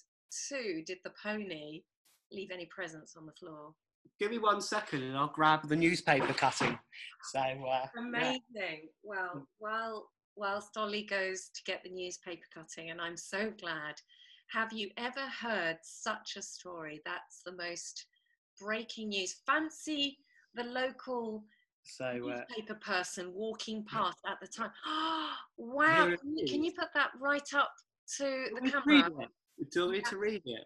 two, 0.47 0.83
did 0.85 0.99
the 1.03 1.11
pony 1.21 1.83
leave 2.31 2.49
any 2.51 2.65
presents 2.67 3.15
on 3.17 3.25
the 3.25 3.33
floor? 3.33 3.73
Give 4.19 4.31
me 4.31 4.37
one 4.37 4.61
second 4.61 5.03
and 5.03 5.17
I'll 5.17 5.27
grab 5.27 5.67
the 5.67 5.75
newspaper 5.75 6.33
cutting. 6.33 6.77
So 7.31 7.39
uh, 7.39 7.87
amazing. 7.97 8.41
Yeah. 8.53 8.89
Well, 9.03 9.47
while 9.59 10.09
whilst 10.35 10.77
Ollie 10.77 11.03
goes 11.03 11.49
to 11.55 11.63
get 11.65 11.83
the 11.83 11.89
newspaper 11.89 12.45
cutting, 12.53 12.91
and 12.91 13.01
I'm 13.01 13.17
so 13.17 13.51
glad 13.59 13.95
have 14.51 14.73
you 14.73 14.89
ever 14.97 15.25
heard 15.41 15.77
such 15.81 16.35
a 16.37 16.41
story? 16.41 17.01
That's 17.05 17.41
the 17.45 17.53
most 17.53 18.05
breaking 18.59 19.09
news. 19.09 19.37
Fancy 19.45 20.17
the 20.55 20.63
local 20.63 21.45
so 21.83 22.05
uh, 22.05 22.43
newspaper 22.49 22.75
person 22.75 23.31
walking 23.33 23.85
past 23.85 24.17
yeah. 24.25 24.31
at 24.31 24.37
the 24.41 24.47
time. 24.47 24.71
wow! 25.57 26.05
Can 26.21 26.37
you, 26.37 26.45
can 26.45 26.63
you, 26.63 26.71
put 26.77 26.89
that 26.93 27.11
right 27.19 27.47
up 27.55 27.71
to 28.17 28.45
the 28.55 28.69
camera? 28.69 29.09
Do 29.09 29.65
you 29.73 29.81
want 29.81 29.91
me 29.91 30.01
to 30.01 30.17
read 30.17 30.41
it? 30.45 30.65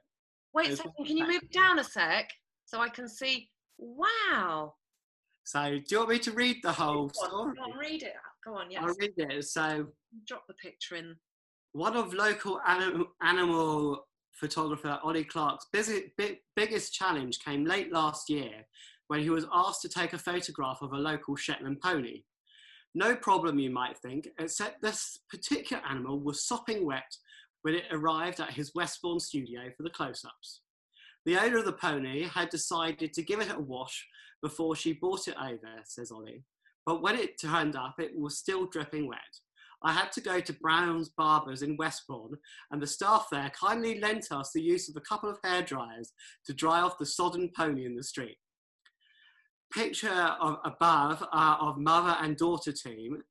Wait 0.53 0.71
a 0.71 0.77
second. 0.77 1.05
Can 1.05 1.17
you 1.17 1.27
move 1.27 1.49
down 1.51 1.79
a 1.79 1.83
sec 1.83 2.29
so 2.65 2.79
I 2.79 2.89
can 2.89 3.07
see? 3.07 3.49
Wow. 3.77 4.73
So, 5.43 5.69
do 5.69 5.83
you 5.89 5.97
want 5.99 6.09
me 6.09 6.19
to 6.19 6.31
read 6.31 6.57
the 6.63 6.71
whole 6.71 7.07
go 7.07 7.21
on, 7.21 7.29
story? 7.29 7.55
Go 7.55 7.63
on, 7.63 7.77
read 7.77 8.03
it. 8.03 8.13
Go 8.43 8.55
on, 8.55 8.71
yes. 8.71 8.81
I'll 8.83 8.95
read 8.95 9.13
it. 9.17 9.45
So, 9.45 9.87
drop 10.27 10.47
the 10.47 10.55
picture 10.55 10.95
in 10.95 11.15
one 11.73 11.95
of 11.95 12.13
local 12.13 12.59
anim- 12.65 13.07
animal 13.21 14.07
photographer 14.31 14.99
Ollie 15.03 15.23
Clark's 15.23 15.67
busy, 15.71 16.13
big, 16.17 16.37
biggest 16.55 16.93
challenge 16.93 17.39
came 17.39 17.65
late 17.65 17.91
last 17.91 18.29
year 18.29 18.65
when 19.07 19.21
he 19.21 19.29
was 19.29 19.45
asked 19.53 19.81
to 19.81 19.89
take 19.89 20.13
a 20.13 20.17
photograph 20.17 20.79
of 20.81 20.93
a 20.93 20.97
local 20.97 21.35
Shetland 21.35 21.79
pony. 21.81 22.23
No 22.95 23.15
problem, 23.15 23.59
you 23.59 23.69
might 23.69 23.97
think, 23.97 24.29
except 24.39 24.81
this 24.81 25.19
particular 25.29 25.83
animal 25.87 26.19
was 26.19 26.45
sopping 26.45 26.85
wet 26.85 27.17
when 27.61 27.75
it 27.75 27.83
arrived 27.91 28.39
at 28.39 28.53
his 28.53 28.73
Westbourne 28.73 29.19
studio 29.19 29.63
for 29.75 29.83
the 29.83 29.89
close 29.89 30.23
ups. 30.25 30.61
The 31.25 31.37
owner 31.37 31.57
of 31.57 31.65
the 31.65 31.73
pony 31.73 32.23
had 32.23 32.49
decided 32.49 33.13
to 33.13 33.23
give 33.23 33.39
it 33.39 33.51
a 33.51 33.59
wash 33.59 34.05
before 34.43 34.75
she 34.75 34.93
brought 34.93 35.27
it 35.27 35.35
over, 35.41 35.81
says 35.83 36.11
Ollie, 36.11 36.43
but 36.85 37.01
when 37.01 37.15
it 37.15 37.39
turned 37.39 37.75
up, 37.75 37.95
it 37.99 38.11
was 38.15 38.37
still 38.37 38.67
dripping 38.67 39.07
wet. 39.07 39.19
I 39.83 39.91
had 39.91 40.11
to 40.13 40.21
go 40.21 40.39
to 40.39 40.53
Brown's 40.53 41.09
Barbers 41.09 41.61
in 41.61 41.77
Westbourne, 41.77 42.37
and 42.71 42.81
the 42.81 42.87
staff 42.87 43.27
there 43.31 43.51
kindly 43.59 43.99
lent 43.99 44.31
us 44.31 44.51
the 44.51 44.61
use 44.61 44.87
of 44.87 44.95
a 44.95 45.01
couple 45.01 45.29
of 45.29 45.39
hair 45.43 45.61
dryers 45.61 46.13
to 46.45 46.53
dry 46.53 46.81
off 46.81 46.97
the 46.97 47.05
sodden 47.05 47.51
pony 47.55 47.85
in 47.85 47.95
the 47.95 48.03
street. 48.03 48.37
Picture 49.73 50.09
of, 50.09 50.57
above 50.63 51.23
uh, 51.33 51.57
of 51.59 51.77
mother 51.77 52.15
and 52.21 52.37
daughter 52.37 52.71
team 52.71 53.21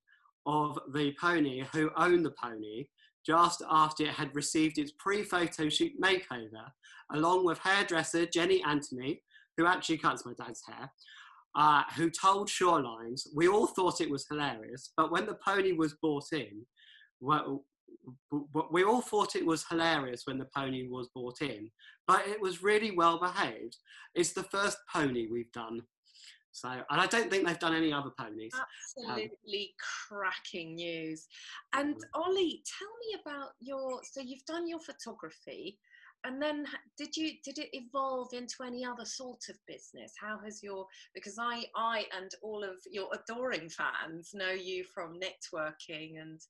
of 0.47 0.79
the 0.93 1.15
pony 1.21 1.65
who 1.73 1.91
owned 1.97 2.25
the 2.25 2.35
pony 2.41 2.87
just 3.25 3.63
after 3.71 4.05
it 4.05 4.11
had 4.11 4.35
received 4.35 4.79
its 4.79 4.93
pre-photo 4.99 5.69
shoot 5.69 5.93
makeover, 6.01 6.71
along 7.13 7.45
with 7.45 7.59
hairdresser 7.59 8.27
Jenny 8.27 8.63
Anthony, 8.63 9.23
who 9.57 9.67
actually 9.67 9.99
cuts 9.99 10.27
my 10.27 10.33
dad's 10.35 10.63
hair, 10.67 10.91
uh, 11.57 11.83
who 11.97 12.11
told 12.11 12.49
Shorelines, 12.49 13.29
we 13.35 13.49
all 13.49 13.67
thought 13.67 14.01
it 14.01 14.11
was 14.11 14.27
hilarious, 14.29 14.93
but 14.97 15.13
when 15.13 15.27
the 15.27 15.39
pony 15.45 15.73
was 15.73 15.95
brought 15.95 16.33
in, 16.33 16.67
well, 17.21 17.65
we 18.71 18.85
all 18.85 19.01
thought 19.01 19.37
it 19.37 19.47
was 19.47 19.65
hilarious 19.69 20.23
when 20.27 20.39
the 20.39 20.49
pony 20.55 20.89
was 20.89 21.09
brought 21.15 21.41
in, 21.41 21.71
but 22.07 22.27
it 22.27 22.41
was 22.41 22.63
really 22.63 22.91
well 22.91 23.19
behaved. 23.19 23.77
It's 24.15 24.33
the 24.33 24.43
first 24.43 24.79
pony 24.93 25.29
we've 25.31 25.53
done. 25.53 25.83
So, 26.55 26.69
and 26.69 27.01
I 27.01 27.07
don't 27.07 27.29
think 27.29 27.45
they've 27.45 27.59
done 27.59 27.75
any 27.75 27.93
other 27.93 28.11
ponies. 28.17 28.53
Absolutely 28.97 29.75
um, 29.75 30.09
cracking 30.09 30.77
news. 30.77 31.27
And 31.73 31.97
Ollie, 32.15 32.63
tell 32.79 32.89
me 33.01 33.21
about 33.21 33.51
your. 33.61 34.01
So 34.05 34.21
you've 34.21 34.45
done 34.47 34.69
your 34.69 34.79
photography, 34.79 35.79
and 36.23 36.41
then 36.41 36.65
did 36.97 37.17
you 37.17 37.33
did 37.45 37.59
it 37.59 37.71
evolve 37.73 38.33
into 38.33 38.63
any 38.65 38.85
other 38.85 39.05
sort 39.05 39.43
of 39.49 39.57
business 39.67 40.13
how 40.19 40.39
has 40.43 40.63
your 40.63 40.87
because 41.15 41.39
i 41.39 41.65
i 41.77 42.05
and 42.19 42.31
all 42.43 42.65
of 42.65 42.77
your 42.91 43.09
adoring 43.13 43.69
fans 43.69 44.31
know 44.33 44.53
you 44.53 44.85
from 44.85 45.21
networking 45.21 46.21
and 46.21 46.41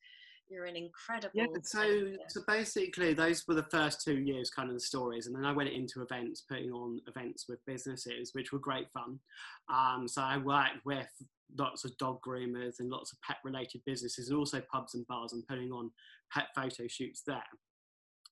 you're 0.48 0.66
an 0.66 0.76
incredible 0.76 1.30
yeah 1.34 1.46
so 1.62 2.06
so 2.28 2.40
basically 2.46 3.14
those 3.14 3.44
were 3.48 3.54
the 3.54 3.62
first 3.64 4.02
two 4.02 4.18
years 4.18 4.50
kind 4.50 4.68
of 4.68 4.74
the 4.74 4.80
stories 4.80 5.26
and 5.26 5.34
then 5.34 5.44
i 5.44 5.52
went 5.52 5.68
into 5.68 6.02
events 6.02 6.42
putting 6.48 6.70
on 6.70 7.00
events 7.08 7.46
with 7.48 7.64
businesses 7.66 8.30
which 8.34 8.52
were 8.52 8.58
great 8.58 8.86
fun 8.92 9.18
um, 9.72 10.06
so 10.06 10.20
i 10.22 10.36
worked 10.36 10.84
with 10.84 11.08
lots 11.58 11.84
of 11.84 11.96
dog 11.98 12.18
groomers 12.26 12.80
and 12.80 12.90
lots 12.90 13.12
of 13.12 13.18
pet 13.22 13.36
related 13.44 13.80
businesses 13.86 14.28
and 14.28 14.38
also 14.38 14.60
pubs 14.72 14.94
and 14.94 15.06
bars 15.06 15.32
and 15.32 15.46
putting 15.46 15.70
on 15.72 15.90
pet 16.32 16.48
photo 16.54 16.86
shoots 16.88 17.22
there 17.26 17.42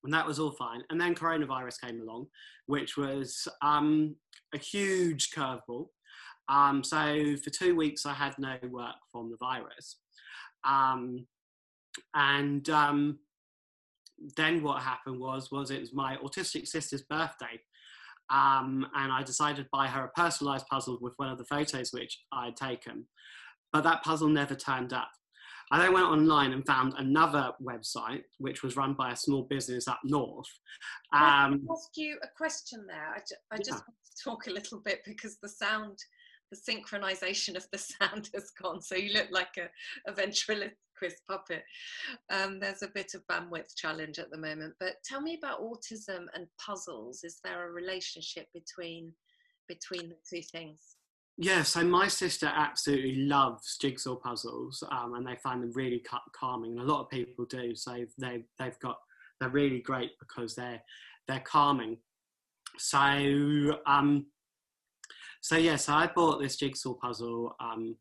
and 0.05 0.12
that 0.12 0.27
was 0.27 0.38
all 0.38 0.51
fine. 0.51 0.83
And 0.90 1.01
then 1.01 1.14
coronavirus 1.14 1.81
came 1.81 2.01
along, 2.01 2.27
which 2.66 2.96
was 2.96 3.46
um, 3.62 4.16
a 4.55 4.59
huge 4.59 5.31
curveball. 5.31 5.88
Um, 6.48 6.83
so 6.83 7.37
for 7.42 7.51
two 7.51 7.77
weeks, 7.77 8.05
I 8.05 8.12
had 8.12 8.35
no 8.38 8.57
work 8.68 8.96
from 9.11 9.31
the 9.31 9.37
virus. 9.38 9.98
Um, 10.64 11.27
and 12.15 12.69
um, 12.71 13.19
then 14.37 14.63
what 14.63 14.83
happened 14.83 15.21
was, 15.21 15.51
was 15.51 15.71
it 15.71 15.81
was 15.81 15.95
my 15.95 16.17
autistic 16.17 16.67
sister's 16.67 17.03
birthday. 17.03 17.61
Um, 18.31 18.87
and 18.95 19.13
I 19.13 19.23
decided 19.23 19.65
to 19.65 19.69
buy 19.73 19.89
her 19.89 20.05
a 20.05 20.21
personalized 20.21 20.67
puzzle 20.71 20.99
with 21.01 21.13
one 21.17 21.29
of 21.29 21.39
the 21.39 21.45
photos 21.45 21.93
which 21.93 22.19
I 22.33 22.47
had 22.47 22.57
taken. 22.57 23.07
But 23.73 23.85
that 23.85 24.03
puzzle 24.03 24.29
never 24.29 24.55
turned 24.55 24.93
up. 24.93 25.11
I 25.71 25.79
then 25.79 25.95
went 25.95 26.07
online 26.07 26.53
and 26.53 26.67
found 26.67 26.95
another 26.99 27.51
website 27.63 28.23
which 28.39 28.63
was 28.63 28.77
run 28.77 28.95
by 28.95 29.13
a 29.13 29.17
small 29.17 29.45
business 29.45 29.89
up 29.89 30.01
north. 30.05 30.49
Um, 31.15 31.21
I 31.21 31.73
ask 31.73 31.91
you 31.97 32.19
a 32.23 32.29
question 32.37 32.85
there. 32.87 33.09
I, 33.15 33.19
ju- 33.19 33.37
I 33.51 33.57
just 33.57 33.71
yeah. 33.71 33.75
want 33.77 33.85
to 34.05 34.25
talk 34.25 34.47
a 34.49 34.51
little 34.51 34.81
bit 34.81 35.01
because 35.07 35.39
the 35.43 35.49
sound, 35.49 35.99
the 36.51 36.59
synchronization 36.59 37.57
of 37.57 37.67
the 37.73 37.79
sound 38.01 38.29
has 38.35 38.51
gone. 38.51 38.83
So 38.83 38.97
you 38.97 39.15
look 39.15 39.29
like 39.31 39.57
a, 39.59 40.11
a 40.11 40.15
ventriloquist 40.15 40.77
puppet. 41.29 41.62
Um, 42.31 42.61
there's 42.61 42.83
a 42.83 42.88
bit 42.88 43.15
of 43.15 43.27
bandwidth 43.27 43.75
challenge 43.77 44.19
at 44.19 44.31
the 44.31 44.38
moment. 44.38 44.75
But 44.81 44.97
tell 45.05 45.21
me 45.21 45.38
about 45.38 45.62
autism 45.62 46.27
and 46.35 46.47
puzzles. 46.65 47.25
Is 47.25 47.41
there 47.45 47.69
a 47.69 47.73
relationship 47.73 48.47
between 48.55 49.12
between 49.69 50.09
the 50.09 50.17
two 50.29 50.43
things? 50.43 50.97
Yeah, 51.38 51.62
so 51.62 51.83
my 51.83 52.09
sister 52.09 52.51
absolutely 52.55 53.17
loves 53.17 53.79
jigsaw 53.81 54.17
puzzles, 54.17 54.85
um, 54.91 55.15
and 55.15 55.27
they 55.27 55.37
find 55.37 55.62
them 55.62 55.73
really 55.75 56.03
calming, 56.38 56.73
and 56.73 56.81
a 56.81 56.93
lot 56.93 57.01
of 57.01 57.11
people 57.11 57.47
do. 57.47 57.75
So 57.75 58.05
they 58.19 58.45
they've 58.59 58.79
got 58.81 58.99
they're 59.41 59.49
really 59.49 59.81
great 59.81 60.12
because 60.21 60.55
they're 60.55 60.83
they're 61.29 61.41
calming. 61.41 61.97
So 62.79 62.99
um, 63.87 64.27
so 65.41 65.57
yeah, 65.57 65.77
so 65.77 65.95
I 65.95 66.07
bought 66.07 66.41
this 66.41 66.57
jigsaw 66.57 66.95
puzzle 66.95 67.57
um, 67.61 67.97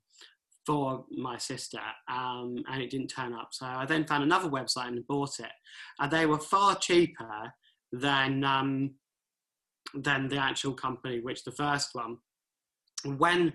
for 0.72 1.04
my 1.12 1.38
sister, 1.38 1.82
um, 2.08 2.56
and 2.72 2.82
it 2.82 2.90
didn't 2.90 3.10
turn 3.10 3.34
up. 3.34 3.50
So 3.52 3.66
I 3.66 3.86
then 3.86 4.06
found 4.06 4.24
another 4.24 4.48
website 4.48 4.88
and 4.88 5.06
bought 5.06 5.38
it, 5.40 5.52
and 6.00 6.10
they 6.10 6.26
were 6.26 6.40
far 6.40 6.76
cheaper 6.76 7.54
than 7.92 8.46
um, 8.46 8.92
than 9.94 10.30
the 10.30 10.38
actual 10.38 10.74
company, 10.74 11.20
which 11.20 11.44
the 11.44 11.52
first 11.52 11.90
one 11.92 12.20
when 13.18 13.52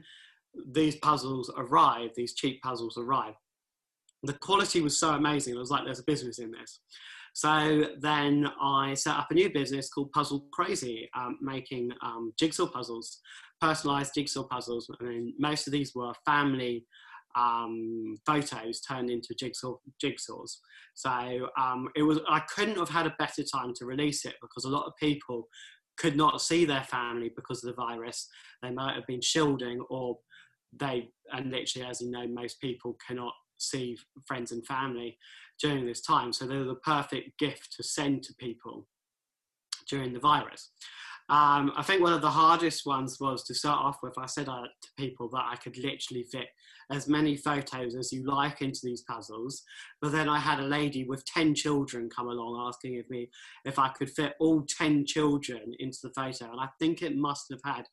these 0.72 0.96
puzzles 0.96 1.50
arrived, 1.56 2.12
these 2.16 2.34
cheap 2.34 2.60
puzzles 2.60 2.98
arrived, 2.98 3.38
the 4.22 4.34
quality 4.34 4.82
was 4.82 4.98
so 4.98 5.14
amazing. 5.14 5.54
It 5.54 5.58
was 5.58 5.70
like 5.70 5.86
there's 5.86 6.00
a 6.00 6.04
business 6.04 6.38
in 6.38 6.50
this. 6.50 6.80
So 7.32 7.84
then 7.98 8.46
I 8.60 8.92
set 8.94 9.16
up 9.16 9.28
a 9.30 9.34
new 9.34 9.50
business 9.50 9.88
called 9.88 10.12
Puzzle 10.12 10.46
Crazy, 10.52 11.08
um, 11.16 11.38
making 11.40 11.92
um, 12.02 12.34
jigsaw 12.38 12.66
puzzles, 12.66 13.20
personalized 13.60 14.14
jigsaw 14.14 14.44
puzzles. 14.44 14.90
I 15.00 15.04
mean, 15.04 15.34
most 15.38 15.66
of 15.66 15.72
these 15.72 15.94
were 15.94 16.12
family 16.26 16.86
um, 17.36 18.16
photos 18.24 18.80
turned 18.80 19.10
into 19.10 19.34
jigsaw 19.34 19.76
jigsaws. 20.02 20.56
So 20.94 21.48
um, 21.58 21.88
it 21.94 22.02
was 22.02 22.18
I 22.28 22.40
couldn't 22.40 22.78
have 22.78 22.88
had 22.88 23.06
a 23.06 23.14
better 23.18 23.42
time 23.42 23.74
to 23.76 23.84
release 23.84 24.24
it 24.24 24.34
because 24.40 24.64
a 24.64 24.70
lot 24.70 24.86
of 24.86 24.94
people 24.98 25.48
could 25.98 26.16
not 26.16 26.40
see 26.40 26.64
their 26.64 26.84
family 26.84 27.30
because 27.34 27.62
of 27.62 27.68
the 27.74 27.82
virus. 27.82 28.28
They 28.62 28.70
might 28.70 28.94
have 28.94 29.06
been 29.06 29.20
shielding, 29.20 29.80
or 29.88 30.18
they, 30.78 31.08
and 31.32 31.50
literally, 31.50 31.88
as 31.88 32.00
you 32.00 32.10
know, 32.10 32.26
most 32.26 32.60
people 32.60 32.96
cannot 33.06 33.32
see 33.58 33.96
friends 34.26 34.52
and 34.52 34.66
family 34.66 35.16
during 35.60 35.86
this 35.86 36.02
time. 36.02 36.32
So 36.32 36.46
they're 36.46 36.64
the 36.64 36.74
perfect 36.76 37.38
gift 37.38 37.74
to 37.76 37.82
send 37.82 38.22
to 38.24 38.34
people 38.34 38.86
during 39.88 40.12
the 40.12 40.20
virus. 40.20 40.70
Um, 41.28 41.72
I 41.76 41.82
think 41.82 42.02
one 42.02 42.12
of 42.12 42.22
the 42.22 42.30
hardest 42.30 42.86
ones 42.86 43.18
was 43.18 43.42
to 43.44 43.54
start 43.54 43.80
off 43.80 43.98
with. 44.00 44.16
I 44.16 44.26
said 44.26 44.48
uh, 44.48 44.62
to 44.62 44.88
people 44.96 45.28
that 45.30 45.44
I 45.50 45.56
could 45.56 45.76
literally 45.76 46.24
fit 46.30 46.46
as 46.92 47.08
many 47.08 47.36
photos 47.36 47.96
as 47.96 48.12
you 48.12 48.24
like 48.24 48.62
into 48.62 48.78
these 48.84 49.02
puzzles, 49.02 49.64
but 50.00 50.12
then 50.12 50.28
I 50.28 50.38
had 50.38 50.60
a 50.60 50.66
lady 50.66 51.02
with 51.02 51.24
10 51.24 51.56
children 51.56 52.08
come 52.14 52.28
along 52.28 52.68
asking 52.68 52.94
if 52.94 53.10
me 53.10 53.28
if 53.64 53.76
I 53.76 53.88
could 53.88 54.10
fit 54.10 54.34
all 54.38 54.64
10 54.68 55.04
children 55.04 55.74
into 55.80 55.98
the 56.04 56.10
photo, 56.10 56.52
and 56.52 56.60
I 56.60 56.68
think 56.78 57.02
it 57.02 57.16
must 57.16 57.46
have 57.50 57.60
had 57.64 57.86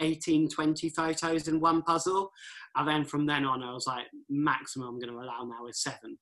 18, 0.00 0.50
20 0.50 0.90
photos 0.90 1.48
in 1.48 1.60
one 1.60 1.80
puzzle. 1.82 2.30
And 2.76 2.86
then 2.86 3.04
from 3.06 3.24
then 3.24 3.46
on, 3.46 3.62
I 3.62 3.72
was 3.72 3.86
like, 3.86 4.06
maximum 4.28 4.88
I'm 4.88 4.98
going 4.98 5.12
to 5.12 5.20
allow 5.20 5.44
now 5.44 5.66
is 5.68 5.82
seven. 5.82 6.18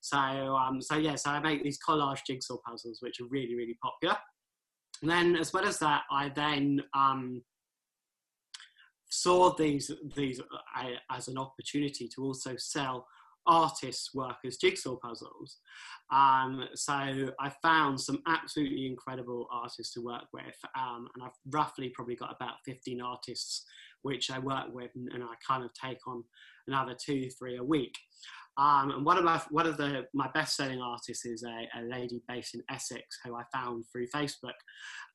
So, 0.00 0.16
um, 0.16 0.80
so 0.80 0.96
yeah, 0.96 1.16
so 1.16 1.30
I 1.30 1.40
make 1.40 1.64
these 1.64 1.78
collage 1.86 2.20
jigsaw 2.26 2.58
puzzles, 2.64 2.98
which 3.00 3.20
are 3.20 3.26
really, 3.30 3.56
really 3.56 3.76
popular. 3.82 4.16
And 5.04 5.10
then, 5.10 5.36
as 5.36 5.52
well 5.52 5.66
as 5.66 5.78
that, 5.80 6.04
I 6.10 6.30
then 6.30 6.80
um, 6.94 7.42
saw 9.10 9.54
these 9.54 9.90
these 10.16 10.40
uh, 10.40 10.84
as 11.10 11.28
an 11.28 11.36
opportunity 11.36 12.08
to 12.14 12.22
also 12.22 12.54
sell 12.56 13.06
artists' 13.46 14.14
work 14.14 14.36
as 14.46 14.56
jigsaw 14.56 14.96
puzzles. 14.96 15.58
Um, 16.10 16.64
so 16.74 16.94
I 16.94 17.52
found 17.60 18.00
some 18.00 18.22
absolutely 18.26 18.86
incredible 18.86 19.46
artists 19.52 19.92
to 19.92 20.00
work 20.00 20.24
with, 20.32 20.56
um, 20.74 21.06
and 21.14 21.22
I've 21.22 21.36
roughly 21.50 21.90
probably 21.90 22.16
got 22.16 22.34
about 22.34 22.54
15 22.64 23.02
artists 23.02 23.66
which 24.00 24.30
I 24.30 24.38
work 24.38 24.72
with, 24.72 24.90
and, 24.94 25.10
and 25.12 25.22
I 25.22 25.34
kind 25.46 25.64
of 25.64 25.70
take 25.74 26.06
on 26.06 26.24
another 26.66 26.96
two, 26.98 27.28
three 27.38 27.58
a 27.58 27.62
week. 27.62 27.94
Um, 28.56 28.92
and 28.92 29.04
one 29.04 29.18
of 29.18 29.24
my 29.24 29.40
one 29.50 29.66
of 29.66 29.76
the 29.76 30.06
my 30.14 30.28
best 30.32 30.56
selling 30.56 30.80
artists 30.80 31.24
is 31.24 31.42
a, 31.42 31.68
a, 31.78 31.82
lady 31.82 32.22
based 32.28 32.54
in 32.54 32.62
Essex 32.70 33.18
who 33.24 33.34
I 33.34 33.42
found 33.52 33.84
through 33.90 34.06
Facebook, 34.14 34.54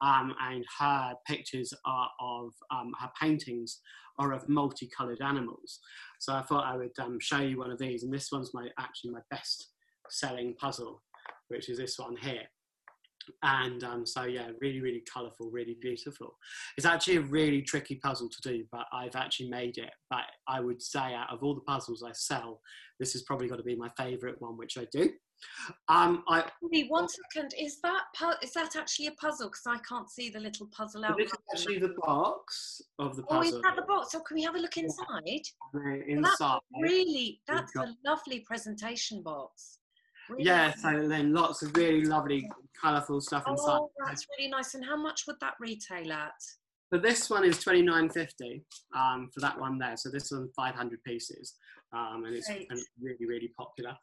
um, 0.02 0.36
and 0.41 0.65
her 0.80 1.13
pictures 1.25 1.73
are 1.86 2.10
of 2.19 2.52
um, 2.69 2.91
her 2.99 3.10
paintings 3.19 3.80
are 4.17 4.34
of 4.34 4.47
multicolored 4.49 5.21
animals. 5.21 5.80
So 6.19 6.34
I 6.34 6.41
thought 6.41 6.65
I 6.65 6.75
would 6.75 6.97
um, 6.99 7.17
show 7.21 7.39
you 7.39 7.58
one 7.58 7.71
of 7.71 7.80
these, 7.80 8.04
and 8.04 8.13
this 8.13 8.30
one's 8.32 8.54
my 8.54 8.67
actually 8.78 9.12
my 9.12 9.21
best 9.32 9.69
selling 10.10 10.56
puzzle, 10.56 11.02
which 11.47 11.69
is 11.69 11.78
this 11.78 11.97
one 11.97 12.17
here 12.17 12.43
and 13.43 13.83
um, 13.83 14.05
so 14.05 14.23
yeah 14.23 14.49
really 14.61 14.81
really 14.81 15.03
colorful 15.11 15.49
really 15.51 15.77
beautiful 15.81 16.37
it's 16.77 16.85
actually 16.85 17.17
a 17.17 17.21
really 17.21 17.61
tricky 17.61 17.95
puzzle 17.95 18.29
to 18.29 18.41
do 18.41 18.63
but 18.71 18.85
i've 18.93 19.15
actually 19.15 19.49
made 19.49 19.77
it 19.77 19.91
but 20.09 20.23
i 20.47 20.59
would 20.59 20.81
say 20.81 21.13
out 21.13 21.31
of 21.31 21.43
all 21.43 21.55
the 21.55 21.61
puzzles 21.61 22.03
i 22.03 22.11
sell 22.13 22.61
this 22.99 23.15
is 23.15 23.23
probably 23.23 23.47
going 23.47 23.59
to 23.59 23.63
be 23.63 23.75
my 23.75 23.89
favorite 23.97 24.35
one 24.39 24.57
which 24.57 24.77
i 24.77 24.85
do 24.91 25.09
um, 25.87 26.23
I, 26.27 26.43
one 26.89 27.07
second. 27.07 27.53
Is 27.57 27.79
that 27.81 28.03
is 28.43 28.53
that 28.53 28.75
actually 28.75 29.07
a 29.07 29.11
puzzle? 29.11 29.47
Because 29.47 29.65
I 29.67 29.77
can't 29.87 30.09
see 30.09 30.29
the 30.29 30.39
little 30.39 30.67
puzzle 30.67 31.05
out. 31.05 31.17
This 31.17 31.31
is 31.31 31.39
actually 31.53 31.79
the 31.79 31.95
box 32.05 32.81
of 32.99 33.15
the 33.15 33.23
puzzle. 33.23 33.53
Oh, 33.53 33.57
is 33.57 33.61
that 33.61 33.75
the 33.75 33.83
box? 33.83 34.11
So 34.11 34.19
can 34.19 34.35
we 34.35 34.43
have 34.43 34.55
a 34.55 34.59
look 34.59 34.77
inside? 34.77 35.05
Yeah. 35.25 35.93
Inside. 36.07 36.59
That's 36.71 36.81
really, 36.81 37.41
that's 37.47 37.75
a 37.75 37.95
lovely 38.05 38.41
presentation 38.41 39.23
box. 39.23 39.78
Really 40.29 40.43
yeah, 40.43 40.73
so 40.75 41.07
then 41.07 41.33
lots 41.33 41.61
of 41.63 41.75
really 41.75 42.05
lovely, 42.05 42.49
colourful 42.79 43.21
stuff 43.21 43.43
inside. 43.47 43.79
Oh, 43.79 43.91
that's 44.05 44.25
really 44.37 44.49
nice. 44.49 44.75
And 44.75 44.85
how 44.85 44.95
much 44.95 45.23
would 45.27 45.37
that 45.41 45.53
retail 45.59 46.11
at? 46.11 46.33
So 46.93 46.99
this 46.99 47.29
one 47.29 47.43
is 47.43 47.61
twenty 47.61 47.81
nine 47.81 48.09
fifty 48.09 48.63
um, 48.95 49.29
for 49.33 49.39
that 49.41 49.59
one 49.59 49.77
there. 49.77 49.97
So 49.97 50.09
this 50.09 50.31
one 50.31 50.49
five 50.55 50.75
hundred 50.75 51.03
pieces, 51.03 51.55
um, 51.93 52.23
and, 52.25 52.35
it's, 52.35 52.49
and, 52.49 52.79
really 53.01 53.25
really 53.27 53.51
popular. 53.57 53.95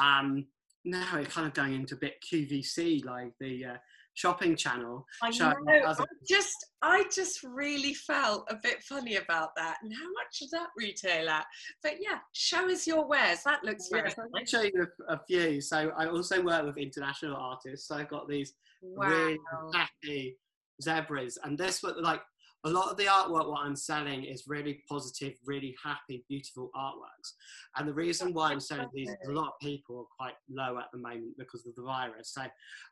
Um, 0.00 0.46
now 0.84 1.16
it's 1.16 1.32
kind 1.32 1.46
of 1.46 1.54
going 1.54 1.74
into 1.74 1.94
a 1.94 1.98
bit 1.98 2.14
QVC, 2.30 3.04
like 3.04 3.32
the 3.40 3.64
uh, 3.64 3.76
shopping 4.14 4.56
channel. 4.56 5.06
I 5.22 5.30
know. 5.30 5.54
I 5.66 5.94
just, 6.28 6.66
I 6.82 7.04
just 7.14 7.42
really 7.42 7.94
felt 7.94 8.46
a 8.48 8.56
bit 8.62 8.82
funny 8.82 9.16
about 9.16 9.50
that. 9.56 9.78
And 9.82 9.92
how 9.92 10.06
much 10.12 10.42
is 10.42 10.50
that 10.50 10.68
retail 10.76 11.28
at? 11.28 11.46
But 11.82 11.94
yeah, 12.00 12.18
show 12.32 12.70
us 12.70 12.86
your 12.86 13.06
wares. 13.06 13.40
That 13.44 13.64
looks 13.64 13.88
very 13.90 14.08
yes. 14.08 14.18
I'll 14.18 14.46
show 14.46 14.62
you 14.62 14.86
a, 15.08 15.14
a, 15.14 15.20
few. 15.26 15.60
So 15.60 15.92
I 15.96 16.06
also 16.06 16.42
work 16.42 16.64
with 16.64 16.78
international 16.78 17.36
artists. 17.36 17.88
So 17.88 17.96
I've 17.96 18.08
got 18.08 18.28
these 18.28 18.54
wow. 18.82 19.08
really 19.08 19.38
happy 19.74 20.38
zebras, 20.82 21.38
and 21.42 21.58
this 21.58 21.82
was 21.82 21.94
like 22.00 22.20
a 22.64 22.70
lot 22.70 22.90
of 22.90 22.96
the 22.96 23.04
artwork 23.04 23.48
what 23.48 23.64
I'm 23.64 23.76
selling 23.76 24.24
is 24.24 24.44
really 24.46 24.82
positive, 24.88 25.34
really 25.44 25.74
happy, 25.82 26.24
beautiful 26.28 26.70
artworks. 26.74 27.32
And 27.76 27.86
the 27.86 27.92
reason 27.92 28.32
why 28.32 28.50
I'm 28.50 28.60
selling 28.60 28.88
these, 28.94 29.10
is 29.10 29.28
a 29.28 29.32
lot 29.32 29.48
of 29.48 29.52
people 29.60 29.98
are 29.98 30.16
quite 30.16 30.34
low 30.48 30.78
at 30.78 30.86
the 30.92 30.98
moment 30.98 31.36
because 31.38 31.66
of 31.66 31.74
the 31.74 31.82
virus. 31.82 32.32
So 32.32 32.44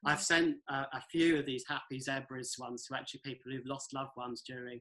I've 0.05 0.21
sent 0.21 0.57
uh, 0.69 0.85
a 0.93 1.01
few 1.11 1.39
of 1.39 1.47
these 1.47 1.65
happy 1.67 1.99
zebras 1.99 2.57
ones 2.59 2.87
to 2.87 2.97
actually 2.97 3.21
people 3.25 3.51
who've 3.51 3.67
lost 3.67 3.95
loved 3.95 4.13
ones 4.17 4.43
during 4.47 4.79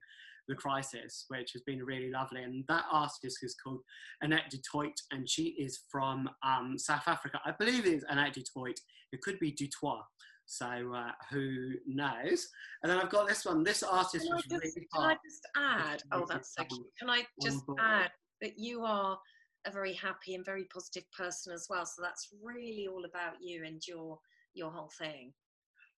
the 0.47 0.56
crisis, 0.56 1.25
which 1.30 1.54
has 1.54 1.62
been 1.62 1.84
really 1.84 2.12
lovely. 2.12 2.43
And 2.43 2.65
that 2.67 2.86
artist 2.91 3.38
is 3.41 3.56
called 3.63 3.82
Annette 4.21 4.49
du 4.49 4.58
Toit, 4.58 4.99
and 5.12 5.30
she 5.30 5.56
is 5.60 5.80
from 5.89 6.30
um, 6.43 6.77
South 6.77 7.08
Africa. 7.08 7.39
I 7.45 7.51
believe 7.51 7.86
it's 7.86 8.04
Annette 8.10 8.34
du 8.34 8.43
Toit. 8.54 8.77
It 9.13 9.21
could 9.21 9.39
be 9.39 9.51
Dutoit. 9.54 10.04
So 10.51 10.93
uh, 10.93 11.11
who 11.29 11.71
knows? 11.87 12.49
And 12.83 12.91
then 12.91 12.99
I've 12.99 13.09
got 13.09 13.25
this 13.25 13.45
one. 13.45 13.63
This 13.63 13.83
artist 13.83 14.25
can 14.25 14.35
was 14.35 14.43
just, 14.43 14.63
really 14.63 14.87
Can 14.93 15.01
hard. 15.01 15.17
I 15.17 15.17
just 15.25 15.47
add? 15.55 16.03
Oh, 16.11 16.25
that's 16.27 16.53
so 16.53 16.63
cute. 16.65 16.87
Can 16.99 17.09
I 17.09 17.23
just 17.41 17.63
add 17.79 18.11
that 18.41 18.57
you 18.57 18.83
are 18.83 19.17
a 19.65 19.71
very 19.71 19.93
happy 19.93 20.35
and 20.35 20.45
very 20.45 20.65
positive 20.73 21.03
person 21.17 21.53
as 21.53 21.67
well. 21.69 21.85
So 21.85 22.01
that's 22.01 22.29
really 22.43 22.87
all 22.91 23.05
about 23.05 23.35
you 23.41 23.63
and 23.65 23.81
your 23.87 24.19
your 24.53 24.71
whole 24.71 24.91
thing. 24.99 25.31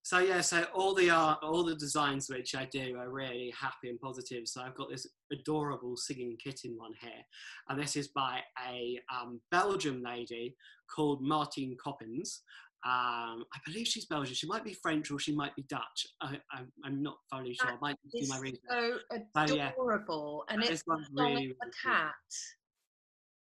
So 0.05 0.19
yeah, 0.19 0.41
so 0.41 0.65
all 0.75 0.93
the 0.93 1.09
art, 1.09 1.39
all 1.41 1.63
the 1.63 1.75
designs 1.75 2.29
which 2.29 2.55
I 2.55 2.65
do 2.65 2.97
are 2.99 3.09
really 3.09 3.53
happy 3.57 3.87
and 3.89 3.99
positive. 3.99 4.47
So 4.47 4.61
I've 4.61 4.75
got 4.75 4.89
this 4.89 5.07
adorable 5.31 5.95
singing 5.95 6.35
kitten 6.43 6.75
one 6.77 6.91
here, 6.99 7.23
and 7.69 7.81
this 7.81 7.95
is 7.95 8.09
by 8.09 8.41
a 8.69 8.99
um, 9.11 9.39
Belgian 9.49 10.03
lady 10.03 10.55
called 10.93 11.21
Martine 11.21 11.77
Coppens. 11.81 12.41
Um, 12.85 13.45
I 13.53 13.59
believe 13.65 13.87
she's 13.87 14.05
Belgian. 14.05 14.33
She 14.35 14.45
might 14.47 14.63
be 14.65 14.73
French 14.73 15.09
or 15.09 15.17
she 15.17 15.33
might 15.33 15.55
be 15.55 15.63
Dutch. 15.69 16.05
I, 16.21 16.37
I'm, 16.51 16.69
I'm 16.83 17.01
not 17.01 17.15
fully 17.31 17.53
sure. 17.53 17.71
I 17.71 17.77
might 17.81 17.95
do 18.13 18.27
my 18.27 18.39
research. 18.39 18.59
so 18.69 18.99
Oh, 19.37 19.45
yeah. 19.55 19.69
adorable, 19.71 20.43
and 20.49 20.61
That 20.61 20.69
it's 20.71 20.81
is 20.81 20.83
the 20.85 20.97
song 20.97 21.05
really, 21.13 21.31
of 21.31 21.37
the 21.37 21.41
really 21.41 21.55
cool. 21.61 21.91
cat, 21.93 22.13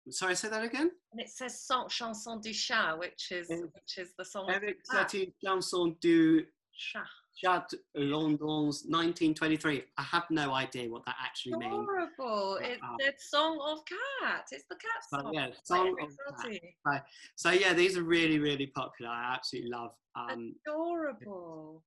Sorry, 0.10 0.36
say 0.36 0.48
that 0.50 0.64
again. 0.64 0.90
and 1.12 1.20
it 1.22 1.30
says 1.30 1.62
"Sans 1.62 1.92
chanson 1.92 2.40
du 2.42 2.54
chat," 2.54 2.98
which 2.98 3.32
is 3.32 3.48
which 3.50 3.98
is 3.98 4.14
the 4.18 4.24
song 4.26 4.50
Avec 4.50 4.78
cat. 4.90 5.12
cette 5.12 5.34
chanson 5.44 5.96
du 6.00 6.46
Chat. 6.72 7.06
Chat 7.42 7.70
London's 7.96 8.84
1923. 8.88 9.84
I 9.98 10.02
have 10.02 10.24
no 10.30 10.54
idea 10.54 10.90
what 10.90 11.06
that 11.06 11.16
actually 11.24 11.58
means. 11.58 11.74
Adorable! 11.74 12.58
But, 12.60 12.70
It's 12.70 12.82
uh, 12.84 12.96
the 12.98 13.14
song 13.18 13.60
of 13.64 13.80
cat. 13.86 14.48
It's 14.52 14.66
the 14.70 14.76
cat 14.76 15.22
song. 15.24 15.34
yeah, 15.34 15.48
song 15.64 15.90
of 16.02 16.10
cat. 16.10 16.52
exotic. 16.52 17.04
So 17.36 17.52
yeah, 17.52 17.74
these 17.74 17.98
are 17.98 18.04
really, 18.04 18.40
really 18.40 18.68
popular. 18.68 19.12
I 19.12 19.34
absolutely 19.36 19.70
love. 19.72 19.92
Um, 20.16 20.56
Adorable. 20.68 21.84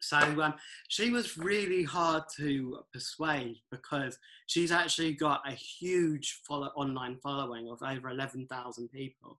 so 0.00 0.18
um, 0.18 0.54
she 0.88 1.10
was 1.10 1.38
really 1.38 1.84
hard 1.84 2.24
to 2.36 2.78
persuade 2.92 3.58
because 3.70 4.18
she's 4.46 4.72
actually 4.72 5.12
got 5.12 5.40
a 5.46 5.52
huge 5.52 6.40
follow- 6.48 6.72
online 6.74 7.18
following 7.22 7.68
of 7.68 7.80
over 7.82 8.10
11,000 8.10 8.88
people. 8.90 9.38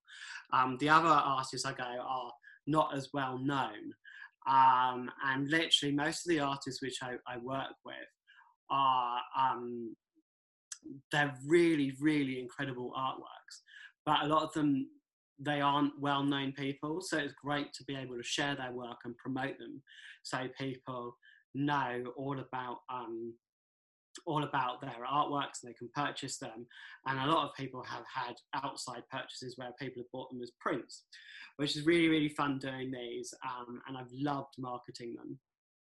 Um, 0.54 0.78
the 0.80 0.88
other 0.90 1.10
artists 1.10 1.66
I 1.66 1.74
go 1.74 1.84
are 1.84 2.32
not 2.68 2.96
as 2.96 3.10
well 3.14 3.38
known. 3.38 3.94
Um, 4.50 5.10
and 5.26 5.50
literally, 5.50 5.94
most 5.94 6.26
of 6.26 6.30
the 6.30 6.40
artists 6.40 6.82
which 6.82 6.98
I, 7.02 7.16
I 7.28 7.38
work 7.38 7.74
with 7.86 7.96
are 8.70 9.20
um, 9.38 9.96
they're 11.12 11.36
really, 11.46 11.94
really 12.00 12.40
incredible 12.40 12.92
artworks. 12.98 13.62
But 14.06 14.24
a 14.24 14.28
lot 14.28 14.44
of 14.44 14.54
them 14.54 14.88
they 15.44 15.60
aren't 15.62 16.00
well-known 16.00 16.54
people, 16.54 17.02
so 17.02 17.18
it's 17.18 17.34
great 17.44 17.74
to 17.74 17.84
be 17.86 17.96
able 17.96 18.16
to 18.16 18.24
share 18.24 18.56
their 18.56 18.72
work 18.72 18.98
and 19.06 19.18
promote 19.18 19.58
them, 19.58 19.82
so 20.22 20.38
people 20.60 21.18
know 21.56 22.04
all 22.16 22.40
about 22.40 22.78
um, 22.94 23.34
all 24.26 24.44
about 24.44 24.82
their 24.82 25.06
artworks 25.12 25.64
and 25.64 25.70
they 25.70 25.74
can 25.74 25.90
purchase 25.96 26.38
them. 26.38 26.66
And 27.06 27.20
a 27.20 27.32
lot 27.32 27.48
of 27.48 27.56
people 27.56 27.84
have 27.84 28.06
had 28.14 28.36
outside 28.54 29.04
purchases 29.12 29.58
where 29.58 29.72
people 29.80 30.02
have 30.02 30.12
bought 30.12 30.30
them 30.32 30.42
as 30.42 30.52
prints, 30.60 31.04
which 31.58 31.76
is 31.76 31.86
really, 31.86 32.08
really 32.08 32.30
fun 32.30 32.60
doing 32.60 32.92
these. 32.92 33.34
Um, 33.44 33.82
and 33.88 33.98
I've 33.98 34.12
loved 34.12 34.56
marketing 34.58 35.16
them. 35.16 35.40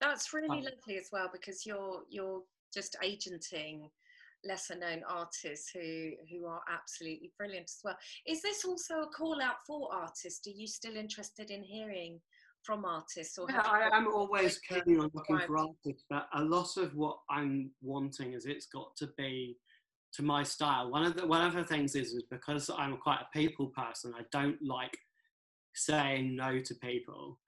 That's 0.00 0.32
really 0.32 0.48
Um, 0.48 0.62
lovely 0.62 0.98
as 0.98 1.08
well 1.12 1.28
because 1.32 1.66
you're 1.66 2.04
you're 2.08 2.42
just 2.72 2.96
agenting 3.02 3.90
lesser 4.44 4.76
known 4.76 5.02
artists 5.08 5.70
who 5.70 6.12
who 6.30 6.46
are 6.46 6.62
absolutely 6.68 7.32
brilliant 7.36 7.66
as 7.66 7.80
well. 7.82 7.98
Is 8.24 8.40
this 8.40 8.64
also 8.64 9.00
a 9.00 9.08
call 9.08 9.42
out 9.42 9.56
for 9.66 9.92
artists? 9.92 10.46
Are 10.46 10.50
you 10.50 10.68
still 10.68 10.96
interested 10.96 11.50
in 11.50 11.62
hearing 11.64 12.20
from 12.68 12.84
artists 12.84 13.38
or 13.38 13.46
Yeah, 13.48 13.62
I 13.64 13.88
am 13.96 14.08
always 14.08 14.58
keen 14.58 15.00
on 15.00 15.10
looking 15.14 15.38
for 15.46 15.56
artists, 15.56 16.04
but 16.10 16.28
a 16.34 16.44
lot 16.44 16.76
of 16.76 16.94
what 16.94 17.16
I'm 17.30 17.70
wanting 17.80 18.34
is 18.34 18.44
it's 18.44 18.66
got 18.66 18.94
to 18.98 19.08
be 19.16 19.56
to 20.12 20.22
my 20.22 20.42
style. 20.42 20.90
One 20.90 21.02
of 21.02 21.16
the 21.16 21.26
one 21.26 21.46
of 21.46 21.54
the 21.54 21.64
things 21.64 21.94
is, 21.94 22.12
is 22.12 22.24
because 22.30 22.68
I'm 22.68 22.98
quite 22.98 23.20
a 23.22 23.38
people 23.38 23.68
person, 23.68 24.12
I 24.14 24.24
don't 24.32 24.58
like 24.62 24.94
saying 25.74 26.36
no 26.36 26.58
to 26.58 26.74
people. 26.74 27.38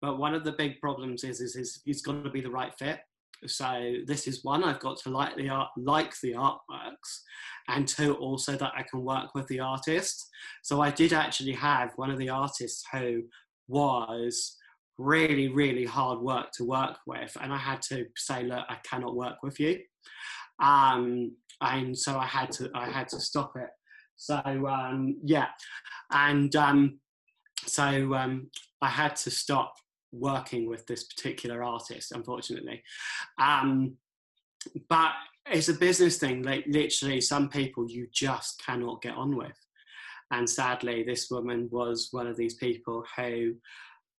But 0.00 0.16
one 0.16 0.34
of 0.34 0.44
the 0.44 0.52
big 0.52 0.80
problems 0.80 1.24
is 1.24 1.42
is, 1.42 1.56
is 1.56 1.82
it's 1.84 2.00
got 2.00 2.24
to 2.24 2.30
be 2.30 2.40
the 2.40 2.50
right 2.50 2.72
fit. 2.78 3.00
So 3.46 3.96
this 4.06 4.26
is 4.26 4.44
one 4.44 4.64
I've 4.64 4.80
got 4.80 4.96
to 5.02 5.10
like 5.10 5.36
the 5.36 5.50
art, 5.50 5.68
like 5.76 6.18
the 6.22 6.32
artworks, 6.32 7.10
and 7.68 7.86
two 7.86 8.14
also 8.14 8.56
that 8.56 8.72
I 8.74 8.82
can 8.90 9.04
work 9.04 9.34
with 9.34 9.46
the 9.48 9.60
artist. 9.60 10.26
So 10.62 10.80
I 10.80 10.90
did 10.90 11.12
actually 11.12 11.52
have 11.52 11.92
one 11.96 12.10
of 12.10 12.16
the 12.16 12.30
artists 12.30 12.82
who 12.90 13.24
was 13.68 14.56
really 15.00 15.48
really 15.48 15.84
hard 15.84 16.20
work 16.20 16.50
to 16.52 16.64
work 16.64 16.98
with, 17.06 17.36
and 17.40 17.52
I 17.52 17.56
had 17.58 17.82
to 17.82 18.06
say, 18.16 18.44
look, 18.44 18.64
I 18.68 18.76
cannot 18.88 19.16
work 19.16 19.36
with 19.42 19.58
you, 19.58 19.78
um, 20.62 21.32
and 21.60 21.96
so 21.96 22.18
I 22.18 22.26
had 22.26 22.52
to 22.52 22.70
I 22.74 22.90
had 22.90 23.08
to 23.08 23.20
stop 23.20 23.52
it. 23.56 23.70
So 24.16 24.36
um, 24.66 25.16
yeah, 25.24 25.48
and 26.12 26.54
um, 26.56 27.00
so 27.66 28.14
um, 28.14 28.50
I 28.82 28.88
had 28.88 29.16
to 29.16 29.30
stop 29.30 29.74
working 30.12 30.68
with 30.68 30.86
this 30.86 31.04
particular 31.04 31.62
artist, 31.62 32.12
unfortunately. 32.12 32.82
Um, 33.40 33.96
but 34.88 35.12
it's 35.46 35.68
a 35.68 35.74
business 35.74 36.18
thing. 36.18 36.42
Like 36.42 36.64
literally, 36.68 37.20
some 37.20 37.48
people 37.48 37.88
you 37.88 38.08
just 38.12 38.62
cannot 38.64 39.02
get 39.02 39.14
on 39.14 39.36
with, 39.36 39.56
and 40.30 40.48
sadly, 40.48 41.02
this 41.02 41.30
woman 41.30 41.68
was 41.72 42.08
one 42.10 42.26
of 42.26 42.36
these 42.36 42.54
people 42.54 43.04
who 43.16 43.54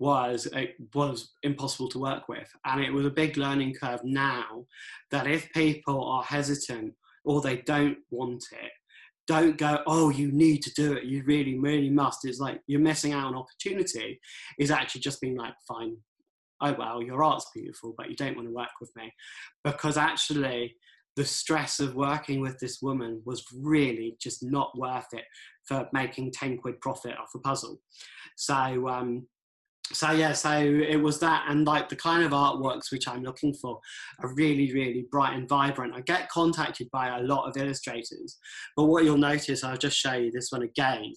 was 0.01 0.47
it 0.47 0.73
was 0.95 1.33
impossible 1.43 1.87
to 1.89 1.99
work 1.99 2.27
with, 2.27 2.49
and 2.65 2.81
it 2.81 2.91
was 2.91 3.05
a 3.05 3.11
big 3.11 3.37
learning 3.37 3.75
curve. 3.79 4.01
Now 4.03 4.65
that 5.11 5.27
if 5.27 5.53
people 5.53 6.03
are 6.03 6.23
hesitant 6.23 6.95
or 7.23 7.39
they 7.39 7.57
don't 7.57 7.99
want 8.09 8.43
it, 8.51 8.71
don't 9.27 9.57
go, 9.57 9.83
oh, 9.85 10.09
you 10.09 10.31
need 10.31 10.63
to 10.63 10.73
do 10.73 10.93
it. 10.93 11.03
You 11.03 11.23
really, 11.25 11.59
really 11.59 11.91
must. 11.91 12.25
It's 12.25 12.39
like 12.39 12.61
you're 12.65 12.81
missing 12.81 13.13
out 13.13 13.27
on 13.27 13.35
opportunity. 13.35 14.19
Is 14.57 14.71
actually 14.71 15.01
just 15.01 15.21
being 15.21 15.37
like, 15.37 15.53
fine, 15.67 15.95
oh 16.61 16.75
well, 16.79 17.03
your 17.03 17.23
art's 17.23 17.51
beautiful, 17.53 17.93
but 17.95 18.09
you 18.09 18.15
don't 18.15 18.35
want 18.35 18.47
to 18.47 18.53
work 18.53 18.73
with 18.81 18.91
me, 18.95 19.13
because 19.63 19.97
actually 19.97 20.75
the 21.15 21.25
stress 21.25 21.79
of 21.79 21.93
working 21.93 22.39
with 22.41 22.57
this 22.59 22.79
woman 22.81 23.21
was 23.25 23.45
really 23.53 24.15
just 24.19 24.41
not 24.41 24.75
worth 24.77 25.07
it 25.11 25.25
for 25.67 25.87
making 25.93 26.31
10 26.31 26.57
quid 26.57 26.79
profit 26.79 27.17
off 27.21 27.35
a 27.35 27.39
puzzle. 27.39 27.81
So, 28.37 28.87
um, 28.87 29.27
so 29.93 30.11
yeah, 30.11 30.33
so 30.33 30.51
it 30.51 30.97
was 30.97 31.19
that, 31.19 31.45
and 31.47 31.65
like 31.65 31.89
the 31.89 31.95
kind 31.95 32.23
of 32.23 32.31
artworks 32.31 32.91
which 32.91 33.07
I'm 33.07 33.23
looking 33.23 33.53
for 33.53 33.79
are 34.19 34.33
really, 34.33 34.73
really 34.73 35.05
bright 35.11 35.35
and 35.35 35.47
vibrant. 35.47 35.93
I 35.95 36.01
get 36.01 36.29
contacted 36.29 36.89
by 36.91 37.17
a 37.17 37.23
lot 37.23 37.47
of 37.47 37.57
illustrators, 37.57 38.37
but 38.75 38.85
what 38.85 39.03
you'll 39.03 39.17
notice, 39.17 39.63
I'll 39.63 39.77
just 39.77 39.97
show 39.97 40.13
you 40.13 40.31
this 40.31 40.51
one 40.51 40.63
again, 40.63 41.13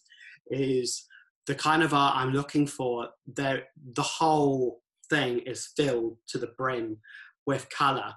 is 0.51 1.07
the 1.47 1.55
kind 1.55 1.83
of 1.83 1.95
art 1.95 2.17
I'm 2.17 2.33
looking 2.33 2.67
for. 2.67 3.09
The 3.35 3.63
the 3.95 4.03
whole 4.03 4.81
thing 5.11 5.41
is 5.41 5.71
filled 5.77 6.17
to 6.29 6.39
the 6.39 6.53
brim 6.59 6.99
with 7.47 7.69
color. 7.71 8.13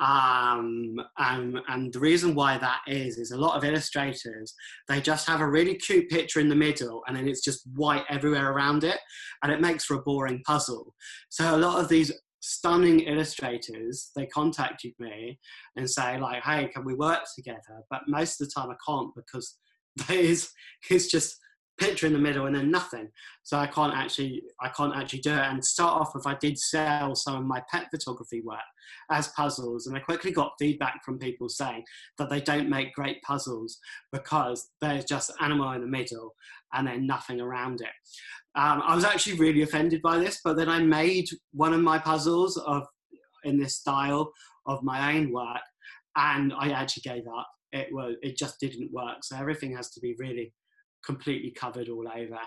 Um, 0.00 0.96
and, 1.18 1.60
and 1.68 1.92
the 1.92 2.00
reason 2.00 2.34
why 2.34 2.56
that 2.58 2.80
is, 2.86 3.18
is 3.18 3.32
a 3.32 3.38
lot 3.38 3.56
of 3.56 3.64
illustrators, 3.64 4.54
they 4.88 5.00
just 5.00 5.26
have 5.26 5.40
a 5.40 5.48
really 5.48 5.74
cute 5.74 6.08
picture 6.08 6.40
in 6.40 6.48
the 6.48 6.56
middle 6.56 7.02
and 7.06 7.16
then 7.16 7.28
it's 7.28 7.44
just 7.44 7.66
white 7.74 8.04
everywhere 8.08 8.50
around 8.50 8.82
it. 8.82 8.98
And 9.42 9.52
it 9.52 9.60
makes 9.60 9.84
for 9.84 9.96
a 9.96 10.02
boring 10.02 10.42
puzzle. 10.46 10.94
So 11.28 11.54
a 11.54 11.58
lot 11.58 11.80
of 11.80 11.88
these 11.88 12.12
stunning 12.40 13.00
illustrators, 13.00 14.10
they 14.16 14.26
contacted 14.26 14.92
me 14.98 15.38
and 15.76 15.88
say 15.88 16.18
like, 16.18 16.42
hey, 16.42 16.68
can 16.68 16.84
we 16.84 16.94
work 16.94 17.20
together? 17.36 17.82
But 17.90 18.02
most 18.08 18.40
of 18.40 18.48
the 18.48 18.52
time 18.54 18.70
I 18.70 18.76
can't 18.86 19.14
because 19.14 19.58
there's, 20.08 20.50
it's 20.88 21.08
just 21.08 21.36
picture 21.80 22.06
in 22.06 22.12
the 22.12 22.18
middle 22.18 22.46
and 22.46 22.54
then 22.54 22.70
nothing. 22.70 23.08
So 23.42 23.58
I 23.58 23.66
can't 23.66 23.94
actually 23.94 24.42
I 24.60 24.68
can't 24.68 24.94
actually 24.94 25.20
do 25.20 25.32
it. 25.32 25.38
And 25.38 25.64
start 25.64 26.00
off 26.00 26.14
with, 26.14 26.26
I 26.26 26.36
did 26.40 26.58
sell 26.58 27.14
some 27.14 27.36
of 27.36 27.44
my 27.44 27.62
pet 27.70 27.86
photography 27.90 28.42
work 28.42 28.58
as 29.10 29.28
puzzles, 29.28 29.86
and 29.86 29.96
I 29.96 30.00
quickly 30.00 30.30
got 30.30 30.52
feedback 30.58 31.04
from 31.04 31.18
people 31.18 31.48
saying 31.48 31.84
that 32.18 32.30
they 32.30 32.40
don't 32.40 32.68
make 32.68 32.94
great 32.94 33.20
puzzles 33.22 33.78
because 34.12 34.68
there's 34.80 35.04
just 35.04 35.32
animal 35.40 35.72
in 35.72 35.80
the 35.80 35.86
middle 35.86 36.34
and 36.72 36.86
then 36.86 37.06
nothing 37.06 37.40
around 37.40 37.80
it. 37.80 37.88
Um, 38.54 38.82
I 38.86 38.94
was 38.94 39.04
actually 39.04 39.38
really 39.38 39.62
offended 39.62 40.02
by 40.02 40.18
this, 40.18 40.40
but 40.44 40.56
then 40.56 40.68
I 40.68 40.80
made 40.80 41.28
one 41.52 41.72
of 41.72 41.80
my 41.80 41.98
puzzles 41.98 42.56
of 42.56 42.84
in 43.44 43.58
this 43.58 43.76
style 43.76 44.32
of 44.66 44.82
my 44.82 45.14
own 45.14 45.32
work, 45.32 45.62
and 46.16 46.52
I 46.52 46.70
actually 46.70 47.02
gave 47.02 47.26
up. 47.26 47.48
It 47.72 47.88
was 47.92 48.16
it 48.22 48.36
just 48.36 48.58
didn't 48.60 48.92
work. 48.92 49.18
So 49.22 49.36
everything 49.36 49.74
has 49.76 49.90
to 49.92 50.00
be 50.00 50.14
really 50.18 50.52
completely 51.04 51.50
covered 51.50 51.88
all 51.88 52.06
over, 52.08 52.38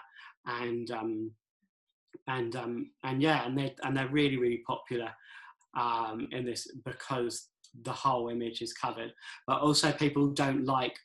and 0.45 0.91
um, 0.91 1.31
and 2.27 2.55
um, 2.55 2.91
and 3.03 3.21
yeah, 3.21 3.45
and 3.45 3.57
they 3.57 3.75
and 3.83 3.95
they're 3.95 4.07
really 4.07 4.37
really 4.37 4.63
popular 4.65 5.11
um, 5.77 6.27
in 6.31 6.45
this 6.45 6.67
because 6.85 7.49
the 7.83 7.91
whole 7.91 8.29
image 8.29 8.61
is 8.61 8.73
covered. 8.73 9.13
But 9.47 9.61
also 9.61 9.91
people 9.91 10.27
don't 10.27 10.65
like 10.65 10.97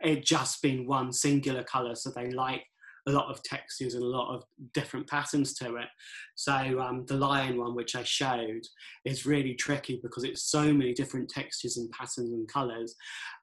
it 0.00 0.24
just 0.24 0.62
being 0.62 0.86
one 0.86 1.12
singular 1.12 1.64
color, 1.64 1.94
so 1.94 2.10
they 2.10 2.30
like 2.30 2.64
a 3.06 3.12
lot 3.12 3.30
of 3.30 3.42
textures 3.42 3.94
and 3.94 4.02
a 4.02 4.06
lot 4.06 4.34
of 4.34 4.44
different 4.74 5.08
patterns 5.08 5.54
to 5.54 5.76
it. 5.76 5.88
So 6.34 6.52
um, 6.80 7.04
the 7.06 7.16
lion 7.16 7.58
one, 7.58 7.74
which 7.74 7.94
I 7.94 8.02
showed, 8.02 8.62
is 9.04 9.26
really 9.26 9.54
tricky 9.54 10.00
because 10.02 10.24
it's 10.24 10.50
so 10.50 10.72
many 10.72 10.92
different 10.92 11.28
textures 11.28 11.76
and 11.76 11.90
patterns 11.92 12.32
and 12.32 12.48
colours, 12.48 12.94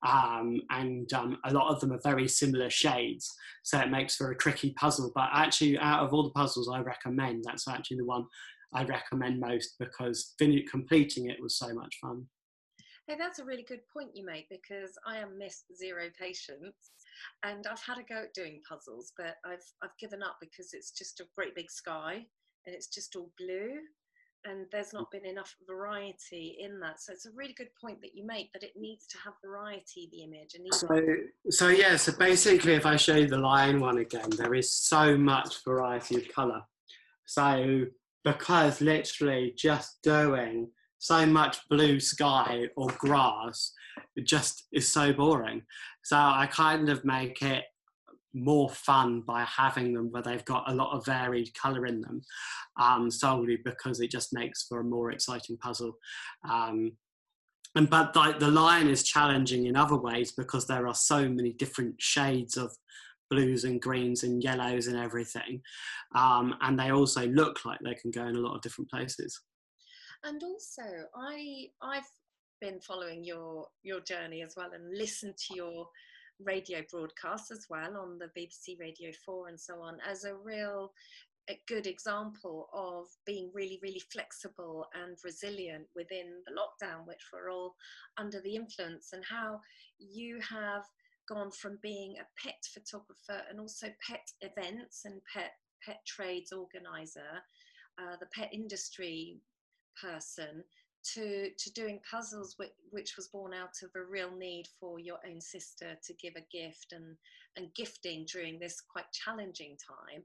um, 0.05 0.61
and 0.69 1.11
um, 1.13 1.37
a 1.45 1.53
lot 1.53 1.73
of 1.73 1.79
them 1.79 1.93
are 1.93 2.01
very 2.03 2.27
similar 2.27 2.69
shades. 2.69 3.33
So 3.63 3.79
it 3.79 3.89
makes 3.89 4.15
for 4.15 4.31
a 4.31 4.37
tricky 4.37 4.71
puzzle. 4.71 5.11
But 5.15 5.29
actually, 5.33 5.77
out 5.79 6.03
of 6.03 6.13
all 6.13 6.23
the 6.23 6.31
puzzles 6.31 6.69
I 6.69 6.79
recommend, 6.79 7.45
that's 7.45 7.67
actually 7.67 7.97
the 7.97 8.05
one 8.05 8.25
I 8.73 8.83
recommend 8.83 9.39
most 9.39 9.75
because 9.79 10.33
completing 10.69 11.29
it 11.29 11.41
was 11.41 11.57
so 11.57 11.73
much 11.73 11.97
fun. 12.01 12.25
Hey, 13.07 13.15
that's 13.19 13.39
a 13.39 13.45
really 13.45 13.63
good 13.63 13.81
point 13.91 14.15
you 14.15 14.25
make 14.25 14.47
because 14.49 14.97
I 15.05 15.17
am 15.17 15.37
Miss 15.37 15.65
Zero 15.75 16.03
Patience 16.17 16.91
and 17.43 17.65
I've 17.67 17.81
had 17.81 17.97
a 17.97 18.03
go 18.03 18.23
at 18.23 18.33
doing 18.33 18.61
puzzles, 18.67 19.13
but 19.17 19.35
I've 19.45 19.65
I've 19.81 19.97
given 19.99 20.23
up 20.23 20.37
because 20.41 20.73
it's 20.73 20.91
just 20.91 21.19
a 21.19 21.25
great 21.35 21.55
big 21.55 21.71
sky 21.71 22.25
and 22.65 22.75
it's 22.75 22.87
just 22.87 23.15
all 23.15 23.31
blue 23.37 23.79
and 24.45 24.65
there's 24.71 24.93
not 24.93 25.09
been 25.11 25.25
enough 25.25 25.55
variety 25.67 26.57
in 26.59 26.79
that. 26.81 27.01
So 27.01 27.13
it's 27.13 27.25
a 27.25 27.31
really 27.35 27.53
good 27.53 27.69
point 27.79 28.01
that 28.01 28.13
you 28.13 28.25
make 28.25 28.51
that 28.53 28.63
it 28.63 28.73
needs 28.75 29.07
to 29.07 29.17
have 29.23 29.33
variety, 29.43 30.09
the 30.11 30.23
image. 30.23 30.55
And 30.55 30.73
so, 30.73 31.01
so 31.49 31.67
yeah, 31.69 31.95
so 31.95 32.11
basically 32.17 32.73
if 32.73 32.85
I 32.85 32.95
show 32.95 33.15
you 33.15 33.27
the 33.27 33.37
lion 33.37 33.79
one 33.79 33.99
again, 33.99 34.29
there 34.31 34.53
is 34.53 34.71
so 34.71 35.17
much 35.17 35.63
variety 35.63 36.15
of 36.17 36.27
colour. 36.27 36.61
So 37.25 37.85
because 38.25 38.81
literally 38.81 39.53
just 39.57 40.01
doing 40.01 40.69
so 40.97 41.25
much 41.25 41.57
blue 41.69 41.99
sky 41.99 42.67
or 42.75 42.87
grass 42.97 43.73
it 44.15 44.25
just 44.25 44.67
is 44.71 44.91
so 44.91 45.13
boring 45.13 45.61
so 46.03 46.17
i 46.17 46.47
kind 46.51 46.89
of 46.89 47.03
make 47.05 47.41
it 47.41 47.63
more 48.35 48.69
fun 48.69 49.21
by 49.21 49.43
having 49.43 49.93
them 49.93 50.11
where 50.11 50.23
they've 50.23 50.45
got 50.45 50.69
a 50.69 50.73
lot 50.73 50.95
of 50.95 51.05
varied 51.05 51.53
color 51.53 51.85
in 51.85 52.01
them 52.01 52.19
um, 52.81 53.11
solely 53.11 53.59
because 53.63 53.99
it 53.99 54.09
just 54.09 54.33
makes 54.33 54.63
for 54.63 54.79
a 54.79 54.83
more 54.83 55.11
exciting 55.11 55.55
puzzle 55.57 55.93
um, 56.49 56.91
and 57.75 57.89
but 57.89 58.13
the, 58.13 58.35
the 58.39 58.49
lion 58.49 58.87
is 58.87 59.03
challenging 59.03 59.65
in 59.65 59.75
other 59.75 59.97
ways 59.97 60.31
because 60.31 60.67
there 60.67 60.87
are 60.87 60.95
so 60.95 61.27
many 61.27 61.53
different 61.53 61.95
shades 61.99 62.57
of 62.57 62.75
blues 63.29 63.63
and 63.63 63.81
greens 63.81 64.23
and 64.23 64.43
yellows 64.43 64.87
and 64.87 64.97
everything. 64.97 65.61
Um, 66.13 66.55
and 66.61 66.79
they 66.79 66.91
also 66.91 67.27
look 67.27 67.65
like 67.65 67.79
they 67.83 67.95
can 67.95 68.11
go 68.11 68.27
in 68.27 68.35
a 68.35 68.39
lot 68.39 68.55
of 68.55 68.61
different 68.61 68.91
places. 68.91 69.39
And 70.23 70.41
also, 70.43 70.83
I 71.15 71.67
I've 71.81 72.09
been 72.63 72.79
following 72.79 73.25
your 73.25 73.67
your 73.83 73.99
journey 73.99 74.41
as 74.41 74.53
well 74.55 74.69
and 74.73 74.97
listened 74.97 75.35
to 75.35 75.53
your 75.53 75.85
radio 76.39 76.81
broadcasts 76.89 77.51
as 77.51 77.65
well 77.69 77.97
on 77.97 78.17
the 78.17 78.31
BBC 78.37 78.79
Radio 78.79 79.11
4 79.25 79.49
and 79.49 79.59
so 79.59 79.81
on 79.81 79.97
as 80.09 80.23
a 80.23 80.33
real 80.33 80.93
a 81.49 81.59
good 81.67 81.87
example 81.87 82.69
of 82.73 83.07
being 83.25 83.51
really, 83.53 83.77
really 83.83 84.01
flexible 84.13 84.87
and 84.93 85.17
resilient 85.25 85.85
within 85.93 86.41
the 86.45 86.53
lockdown, 86.53 87.05
which 87.05 87.19
we're 87.33 87.51
all 87.51 87.75
under 88.17 88.39
the 88.39 88.55
influence, 88.55 89.09
and 89.11 89.25
how 89.25 89.59
you 89.99 90.39
have 90.39 90.83
gone 91.27 91.51
from 91.51 91.77
being 91.81 92.15
a 92.15 92.41
pet 92.41 92.63
photographer 92.73 93.45
and 93.49 93.59
also 93.59 93.87
pet 94.07 94.25
events 94.39 95.01
and 95.03 95.19
pet 95.33 95.51
pet 95.85 95.99
trades 96.07 96.53
organizer, 96.53 97.43
uh, 98.01 98.15
the 98.21 98.27
pet 98.33 98.49
industry 98.53 99.37
person, 100.01 100.63
to 101.13 101.49
to 101.57 101.73
doing 101.73 101.99
puzzles, 102.09 102.55
which, 102.57 102.71
which 102.91 103.15
was 103.17 103.27
born 103.27 103.53
out 103.53 103.81
of 103.83 103.89
a 103.95 104.03
real 104.03 104.31
need 104.31 104.67
for 104.79 104.99
your 104.99 105.17
own 105.27 105.41
sister 105.41 105.97
to 106.05 106.13
give 106.13 106.33
a 106.35 106.47
gift 106.51 106.93
and 106.93 107.17
and 107.55 107.73
gifting 107.75 108.25
during 108.25 108.59
this 108.59 108.81
quite 108.81 109.11
challenging 109.11 109.77
time. 109.77 110.23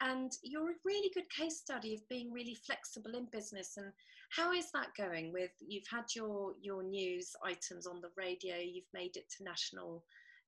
And 0.00 0.32
you're 0.42 0.70
a 0.70 0.84
really 0.84 1.10
good 1.14 1.28
case 1.30 1.58
study 1.58 1.94
of 1.94 2.08
being 2.08 2.32
really 2.32 2.56
flexible 2.66 3.14
in 3.14 3.26
business. 3.30 3.76
And 3.76 3.92
how 4.30 4.52
is 4.52 4.70
that 4.72 4.94
going? 4.96 5.32
With 5.32 5.50
you've 5.60 5.88
had 5.90 6.04
your 6.14 6.54
your 6.60 6.82
news 6.82 7.32
items 7.44 7.86
on 7.86 8.00
the 8.00 8.10
radio, 8.16 8.56
you've 8.56 8.92
made 8.94 9.16
it 9.16 9.28
to 9.36 9.44
national 9.44 10.04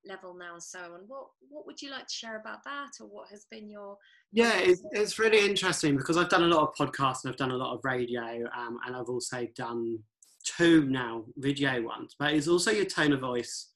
level 0.06 0.34
now 0.34 0.54
and 0.54 0.62
so 0.62 0.78
on. 0.78 1.00
What 1.06 1.26
what 1.48 1.66
would 1.66 1.80
you 1.80 1.90
like 1.90 2.06
to 2.06 2.14
share 2.14 2.40
about 2.40 2.64
that, 2.64 2.90
or 3.00 3.06
what 3.06 3.28
has 3.30 3.46
been 3.50 3.68
your? 3.68 3.96
Yeah, 4.32 4.58
it's, 4.58 4.82
it's 4.92 5.18
really 5.18 5.44
interesting 5.48 5.96
because 5.96 6.16
I've 6.16 6.28
done 6.28 6.42
a 6.42 6.46
lot 6.46 6.68
of 6.68 6.74
podcasts 6.74 7.24
and 7.24 7.32
I've 7.32 7.38
done 7.38 7.50
a 7.50 7.56
lot 7.56 7.74
of 7.74 7.80
radio, 7.84 8.44
um, 8.56 8.78
and 8.86 8.96
I've 8.96 9.08
also 9.08 9.46
done 9.56 9.98
two 10.44 10.86
now 10.86 11.24
video 11.36 11.82
ones. 11.82 12.14
But 12.18 12.34
it's 12.34 12.48
also 12.48 12.70
your 12.70 12.84
tone 12.84 13.12
of 13.12 13.20
voice, 13.20 13.70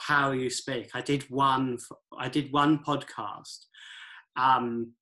how 0.00 0.32
you 0.32 0.50
speak. 0.50 0.90
I 0.94 1.00
did 1.00 1.24
one. 1.30 1.78
I 2.18 2.28
did 2.28 2.52
one 2.52 2.80
podcast, 2.84 3.66
um, 4.36 4.92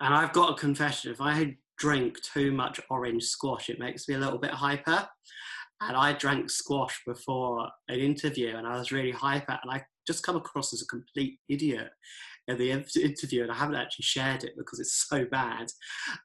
and 0.00 0.14
I've 0.14 0.32
got 0.32 0.52
a 0.52 0.60
confession. 0.60 1.12
If 1.12 1.20
I 1.20 1.56
drink 1.78 2.20
too 2.20 2.52
much 2.52 2.80
orange 2.90 3.24
squash, 3.24 3.70
it 3.70 3.78
makes 3.78 4.06
me 4.08 4.14
a 4.14 4.18
little 4.18 4.38
bit 4.38 4.50
hyper 4.50 5.08
and 5.80 5.96
I 5.96 6.12
drank 6.12 6.50
squash 6.50 7.00
before 7.06 7.68
an 7.88 7.98
interview, 7.98 8.56
and 8.56 8.66
I 8.66 8.78
was 8.78 8.92
really 8.92 9.12
hyper, 9.12 9.58
and 9.62 9.70
I 9.70 9.82
just 10.06 10.22
come 10.22 10.36
across 10.36 10.72
as 10.72 10.82
a 10.82 10.86
complete 10.86 11.38
idiot 11.48 11.90
in 12.48 12.58
the 12.58 12.70
interview, 12.70 13.42
and 13.42 13.52
I 13.52 13.54
haven't 13.54 13.76
actually 13.76 14.04
shared 14.04 14.44
it 14.44 14.52
because 14.56 14.80
it's 14.80 15.06
so 15.08 15.24
bad. 15.24 15.70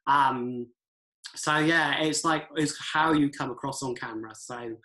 Um, 0.07 0.67
so 1.35 1.57
yeah, 1.57 2.01
it's 2.01 2.23
like 2.23 2.47
it's 2.55 2.77
how 2.93 3.13
you 3.13 3.29
come 3.29 3.51
across 3.51 3.83
on 3.83 3.95
camera. 3.95 4.33
So 4.35 4.75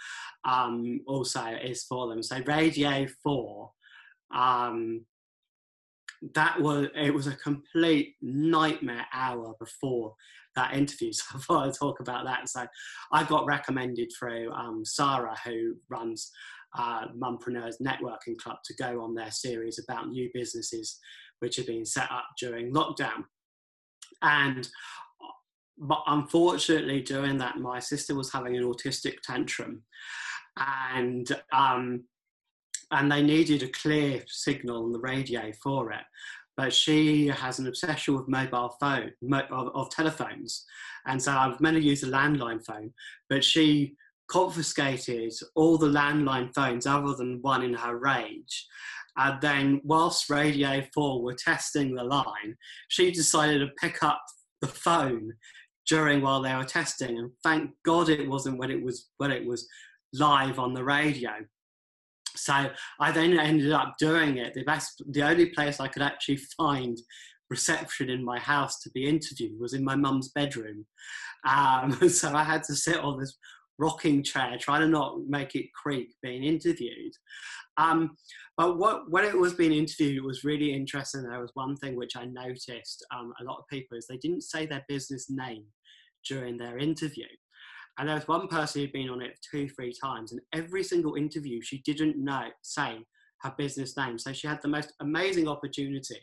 um, 0.44 1.00
also 1.06 1.44
is 1.62 1.84
for 1.84 2.08
them. 2.08 2.22
So 2.22 2.40
Radio 2.46 3.06
Four, 3.22 3.70
um, 4.34 5.04
that 6.34 6.60
was 6.60 6.88
it 6.94 7.14
was 7.14 7.26
a 7.26 7.36
complete 7.36 8.16
nightmare 8.20 9.06
hour 9.12 9.54
before 9.58 10.14
that 10.60 10.74
interview. 10.74 11.10
So 11.20 11.36
I 11.36 11.40
thought 11.40 11.66
I'd 11.66 11.74
talk 11.74 12.00
about 12.00 12.24
that. 12.24 12.48
So 12.48 12.66
I 13.12 13.24
got 13.24 13.46
recommended 13.46 14.10
through 14.18 14.52
um, 14.52 14.84
Sarah, 14.84 15.36
who 15.44 15.74
runs 15.88 16.30
uh, 16.78 17.06
Mumpreneurs 17.08 17.80
Networking 17.82 18.36
Club, 18.38 18.58
to 18.64 18.74
go 18.74 19.02
on 19.02 19.14
their 19.14 19.30
series 19.30 19.78
about 19.78 20.08
new 20.08 20.30
businesses 20.34 20.98
which 21.40 21.56
have 21.56 21.66
been 21.66 21.86
set 21.86 22.10
up 22.10 22.26
during 22.38 22.72
lockdown. 22.72 23.24
And 24.22 24.68
but 25.78 26.02
unfortunately, 26.06 27.00
during 27.00 27.38
that, 27.38 27.56
my 27.56 27.78
sister 27.78 28.14
was 28.14 28.30
having 28.30 28.54
an 28.56 28.64
autistic 28.64 29.20
tantrum, 29.22 29.82
and 30.58 31.26
um, 31.52 32.04
and 32.90 33.10
they 33.10 33.22
needed 33.22 33.62
a 33.62 33.68
clear 33.68 34.22
signal 34.26 34.84
on 34.84 34.92
the 34.92 35.00
radio 35.00 35.50
for 35.62 35.92
it 35.92 36.02
but 36.60 36.74
she 36.74 37.26
has 37.28 37.58
an 37.58 37.66
obsession 37.66 38.14
with 38.14 38.28
mobile 38.28 38.76
phone 38.78 39.10
of, 39.50 39.68
of 39.74 39.88
telephones, 39.88 40.66
and 41.06 41.20
so 41.20 41.32
I 41.32 41.46
was 41.46 41.58
meant 41.58 41.78
to 41.78 41.82
use 41.82 42.02
a 42.02 42.06
landline 42.06 42.62
phone, 42.62 42.92
but 43.30 43.42
she 43.42 43.94
confiscated 44.30 45.32
all 45.54 45.78
the 45.78 45.86
landline 45.86 46.54
phones 46.54 46.86
other 46.86 47.14
than 47.14 47.40
one 47.40 47.62
in 47.62 47.72
her 47.72 47.96
rage. 47.96 48.66
And 49.16 49.40
then, 49.40 49.80
whilst 49.84 50.28
Radio 50.28 50.82
4 50.92 51.22
were 51.22 51.34
testing 51.34 51.94
the 51.94 52.04
line, 52.04 52.58
she 52.88 53.10
decided 53.10 53.60
to 53.60 53.72
pick 53.80 54.02
up 54.02 54.22
the 54.60 54.68
phone 54.68 55.32
during 55.88 56.20
while 56.20 56.42
they 56.42 56.54
were 56.54 56.64
testing. 56.64 57.16
And 57.20 57.30
thank 57.42 57.70
God 57.86 58.10
it 58.10 58.28
wasn't 58.28 58.58
when 58.58 58.70
it 58.70 58.84
was 58.84 59.08
when 59.16 59.30
it 59.30 59.46
was 59.46 59.66
live 60.12 60.58
on 60.58 60.74
the 60.74 60.84
radio 60.84 61.30
so 62.36 62.70
I 63.00 63.12
then 63.12 63.38
ended 63.38 63.72
up 63.72 63.94
doing 63.98 64.38
it. 64.38 64.54
The 64.54 64.64
best, 64.64 65.02
the 65.10 65.22
only 65.22 65.46
place 65.46 65.80
I 65.80 65.88
could 65.88 66.02
actually 66.02 66.38
find 66.56 66.98
reception 67.50 68.08
in 68.08 68.24
my 68.24 68.38
house 68.38 68.78
to 68.80 68.90
be 68.90 69.08
interviewed 69.08 69.60
was 69.60 69.74
in 69.74 69.84
my 69.84 69.96
mum's 69.96 70.28
bedroom. 70.28 70.86
Um, 71.46 71.92
so 72.08 72.34
I 72.34 72.44
had 72.44 72.62
to 72.64 72.74
sit 72.74 72.98
on 72.98 73.18
this 73.18 73.36
rocking 73.78 74.22
chair, 74.22 74.56
trying 74.58 74.82
to 74.82 74.88
not 74.88 75.18
make 75.26 75.54
it 75.54 75.72
creak 75.74 76.14
being 76.22 76.44
interviewed. 76.44 77.12
Um, 77.76 78.16
but 78.56 78.78
what, 78.78 79.10
when 79.10 79.24
it 79.24 79.36
was 79.36 79.54
being 79.54 79.72
interviewed, 79.72 80.18
it 80.18 80.26
was 80.26 80.44
really 80.44 80.72
interesting. 80.74 81.22
There 81.22 81.40
was 81.40 81.52
one 81.54 81.76
thing 81.76 81.96
which 81.96 82.16
I 82.16 82.26
noticed 82.26 83.04
um, 83.14 83.32
a 83.40 83.44
lot 83.44 83.58
of 83.58 83.68
people 83.68 83.96
is 83.96 84.06
they 84.06 84.18
didn't 84.18 84.42
say 84.42 84.66
their 84.66 84.84
business 84.86 85.26
name 85.30 85.64
during 86.28 86.58
their 86.58 86.78
interview. 86.78 87.24
And 88.00 88.08
there 88.08 88.16
was 88.16 88.26
one 88.26 88.48
person 88.48 88.80
who'd 88.80 88.92
been 88.92 89.10
on 89.10 89.22
it 89.22 89.38
two, 89.48 89.68
three 89.68 89.92
times, 89.92 90.32
and 90.32 90.40
every 90.52 90.82
single 90.82 91.14
interview 91.14 91.60
she 91.62 91.78
didn't 91.82 92.16
know 92.16 92.48
say 92.62 93.04
her 93.42 93.54
business 93.56 93.96
name. 93.96 94.18
So 94.18 94.32
she 94.32 94.48
had 94.48 94.60
the 94.60 94.68
most 94.68 94.94
amazing 95.00 95.46
opportunity 95.46 96.18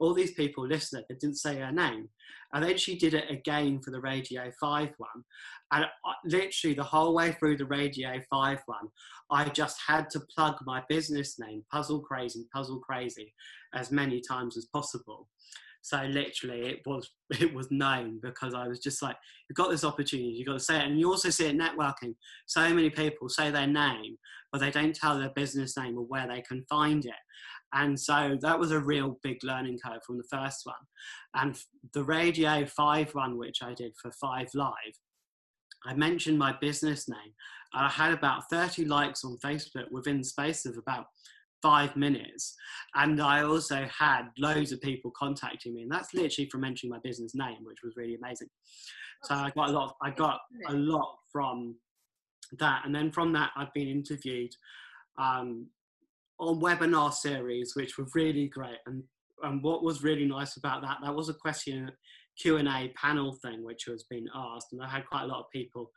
all 0.00 0.14
these 0.14 0.32
people 0.32 0.66
listened, 0.66 1.04
they 1.08 1.14
didn't 1.16 1.38
say 1.38 1.58
her 1.58 1.72
name. 1.72 2.08
And 2.52 2.64
then 2.64 2.76
she 2.76 2.96
did 2.96 3.14
it 3.14 3.30
again 3.30 3.80
for 3.80 3.90
the 3.90 4.00
Radio 4.00 4.50
5 4.60 4.90
one. 4.96 5.24
And 5.72 5.84
I, 5.84 6.14
literally 6.24 6.74
the 6.74 6.82
whole 6.82 7.14
way 7.14 7.32
through 7.32 7.56
the 7.56 7.66
Radio 7.66 8.20
5 8.30 8.58
one, 8.66 8.88
I 9.30 9.48
just 9.48 9.78
had 9.86 10.08
to 10.10 10.20
plug 10.34 10.56
my 10.64 10.82
business 10.88 11.38
name, 11.38 11.64
Puzzle 11.70 12.00
Crazy, 12.00 12.46
Puzzle 12.54 12.80
Crazy, 12.80 13.34
as 13.74 13.90
many 13.90 14.20
times 14.20 14.56
as 14.56 14.66
possible. 14.66 15.28
So 15.82 16.02
literally, 16.02 16.68
it 16.68 16.80
was 16.86 17.10
it 17.40 17.52
was 17.52 17.68
known 17.70 18.20
because 18.22 18.54
I 18.54 18.68
was 18.68 18.80
just 18.80 19.02
like, 19.02 19.16
you've 19.48 19.56
got 19.56 19.70
this 19.70 19.84
opportunity, 19.84 20.30
you've 20.30 20.46
got 20.46 20.54
to 20.54 20.60
say 20.60 20.78
it, 20.78 20.86
and 20.86 20.98
you 20.98 21.10
also 21.10 21.30
see 21.30 21.46
it 21.46 21.58
networking. 21.58 22.14
So 22.46 22.68
many 22.74 22.90
people 22.90 23.28
say 23.28 23.50
their 23.50 23.66
name, 23.66 24.16
but 24.52 24.60
they 24.60 24.70
don't 24.70 24.94
tell 24.94 25.18
their 25.18 25.32
business 25.34 25.76
name 25.76 25.96
or 25.96 26.04
where 26.04 26.26
they 26.28 26.42
can 26.42 26.64
find 26.68 27.04
it. 27.04 27.12
And 27.74 27.98
so 27.98 28.38
that 28.40 28.58
was 28.58 28.70
a 28.70 28.80
real 28.80 29.18
big 29.22 29.44
learning 29.44 29.78
curve 29.84 30.02
from 30.06 30.16
the 30.16 30.24
first 30.30 30.62
one. 30.64 30.76
And 31.34 31.58
the 31.92 32.02
Radio 32.02 32.64
5 32.64 33.14
one, 33.14 33.36
which 33.36 33.58
I 33.62 33.74
did 33.74 33.92
for 34.00 34.10
5 34.10 34.48
Live, 34.54 34.72
I 35.84 35.94
mentioned 35.94 36.38
my 36.38 36.54
business 36.60 37.08
name. 37.08 37.34
And 37.74 37.84
I 37.84 37.90
had 37.90 38.12
about 38.12 38.48
30 38.50 38.86
likes 38.86 39.24
on 39.24 39.36
Facebook 39.44 39.90
within 39.90 40.18
the 40.18 40.24
space 40.24 40.64
of 40.64 40.78
about 40.78 41.06
five 41.62 41.96
minutes. 41.96 42.54
And 42.94 43.20
I 43.20 43.42
also 43.42 43.86
had 43.86 44.22
loads 44.38 44.72
of 44.72 44.80
people 44.80 45.12
contacting 45.16 45.74
me, 45.74 45.82
and 45.82 45.90
that's 45.90 46.14
literally 46.14 46.48
from 46.50 46.62
mentioning 46.62 46.90
my 46.90 47.00
business 47.02 47.34
name, 47.34 47.58
which 47.62 47.78
was 47.82 47.94
really 47.96 48.14
amazing. 48.14 48.48
So 49.24 49.34
I 49.34 49.50
got 49.54 49.70
a 49.70 49.72
lot. 49.72 49.96
I 50.02 50.10
got 50.10 50.40
a 50.68 50.72
lot 50.72 51.16
from 51.32 51.76
that, 52.58 52.82
and 52.84 52.94
then 52.94 53.10
from 53.10 53.32
that, 53.32 53.50
I've 53.56 53.72
been 53.74 53.88
interviewed 53.88 54.50
um, 55.18 55.66
on 56.38 56.60
webinar 56.60 57.12
series, 57.12 57.72
which 57.74 57.98
were 57.98 58.06
really 58.14 58.48
great. 58.48 58.78
And 58.86 59.02
and 59.42 59.62
what 59.62 59.82
was 59.82 60.02
really 60.02 60.24
nice 60.24 60.56
about 60.56 60.82
that, 60.82 60.98
that 61.02 61.14
was 61.14 61.28
a 61.28 61.34
question 61.34 61.90
Q 62.40 62.56
and 62.56 62.68
A 62.68 62.92
panel 63.00 63.36
thing, 63.42 63.64
which 63.64 63.84
has 63.86 64.04
been 64.08 64.26
asked, 64.34 64.68
and 64.72 64.82
I 64.82 64.88
had 64.88 65.06
quite 65.06 65.24
a 65.24 65.26
lot 65.26 65.40
of 65.40 65.50
people 65.52 65.90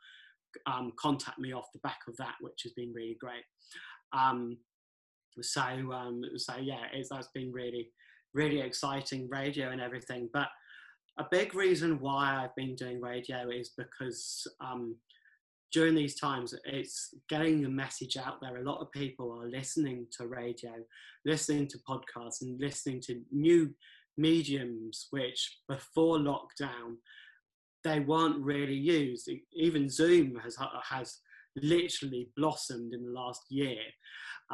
um, 0.66 0.92
contact 0.98 1.38
me 1.38 1.52
off 1.52 1.72
the 1.72 1.80
back 1.80 2.00
of 2.08 2.16
that, 2.18 2.34
which 2.40 2.62
has 2.64 2.72
been 2.72 2.92
really 2.92 3.16
great. 3.20 3.44
Um, 4.12 4.58
so 5.40 5.62
um, 5.92 6.22
so 6.36 6.56
yeah, 6.56 6.84
it's 6.92 7.08
that's 7.08 7.28
been 7.34 7.52
really 7.52 7.90
really 8.34 8.60
exciting 8.60 9.28
radio 9.30 9.70
and 9.70 9.80
everything. 9.80 10.28
But 10.32 10.48
a 11.18 11.24
big 11.30 11.54
reason 11.54 12.00
why 12.00 12.42
I've 12.42 12.56
been 12.56 12.74
doing 12.74 13.00
radio 13.00 13.50
is 13.50 13.72
because 13.76 14.46
um, 14.60 14.96
during 15.72 15.94
these 15.94 16.18
times, 16.18 16.54
it's 16.64 17.14
getting 17.28 17.62
the 17.62 17.68
message 17.68 18.16
out 18.16 18.40
there. 18.40 18.56
A 18.56 18.64
lot 18.64 18.80
of 18.80 18.92
people 18.92 19.32
are 19.32 19.48
listening 19.48 20.06
to 20.18 20.26
radio, 20.26 20.72
listening 21.24 21.66
to 21.68 21.78
podcasts, 21.88 22.42
and 22.42 22.60
listening 22.60 23.00
to 23.02 23.20
new 23.30 23.70
mediums, 24.16 25.08
which 25.10 25.58
before 25.68 26.18
lockdown 26.18 26.96
they 27.84 28.00
weren't 28.00 28.42
really 28.42 28.76
used. 28.76 29.28
Even 29.54 29.88
Zoom 29.88 30.36
has 30.36 30.56
has 30.88 31.18
literally 31.56 32.28
blossomed 32.36 32.94
in 32.94 33.04
the 33.04 33.10
last 33.10 33.42
year. 33.50 33.80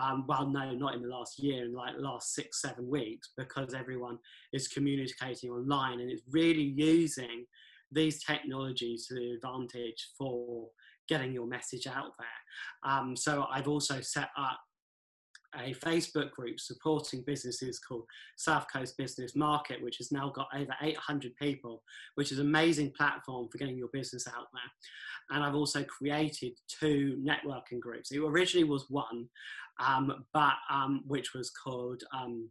Um, 0.00 0.24
well, 0.28 0.48
no, 0.48 0.72
not 0.72 0.94
in 0.94 1.02
the 1.02 1.08
last 1.08 1.38
year, 1.38 1.64
in 1.64 1.74
like 1.74 1.94
last 1.98 2.34
six, 2.34 2.62
seven 2.62 2.88
weeks, 2.88 3.30
because 3.36 3.74
everyone 3.74 4.18
is 4.52 4.68
communicating 4.68 5.50
online 5.50 6.00
and 6.00 6.10
it's 6.10 6.22
really 6.30 6.62
using 6.76 7.46
these 7.90 8.22
technologies 8.22 9.06
to 9.06 9.14
the 9.14 9.32
advantage 9.32 10.10
for 10.16 10.68
getting 11.08 11.32
your 11.32 11.46
message 11.46 11.86
out 11.86 12.12
there. 12.18 12.92
Um, 12.92 13.16
so 13.16 13.46
I've 13.50 13.68
also 13.68 14.00
set 14.00 14.28
up 14.36 14.60
a 15.56 15.74
Facebook 15.74 16.30
group 16.32 16.60
supporting 16.60 17.22
businesses 17.26 17.78
called 17.78 18.04
South 18.36 18.66
Coast 18.72 18.96
Business 18.96 19.34
Market, 19.34 19.82
which 19.82 19.96
has 19.98 20.12
now 20.12 20.30
got 20.34 20.48
over 20.54 20.74
800 20.82 21.34
people, 21.36 21.82
which 22.16 22.32
is 22.32 22.38
an 22.38 22.46
amazing 22.46 22.92
platform 22.96 23.48
for 23.50 23.58
getting 23.58 23.78
your 23.78 23.88
business 23.92 24.26
out 24.28 24.46
there. 24.52 25.36
And 25.36 25.44
I've 25.44 25.54
also 25.54 25.84
created 25.84 26.52
two 26.68 27.22
networking 27.22 27.80
groups. 27.80 28.12
It 28.12 28.20
originally 28.20 28.68
was 28.68 28.86
one, 28.88 29.28
um, 29.80 30.24
but 30.32 30.54
um, 30.70 31.02
which 31.06 31.34
was 31.34 31.50
called 31.50 32.02
um, 32.12 32.50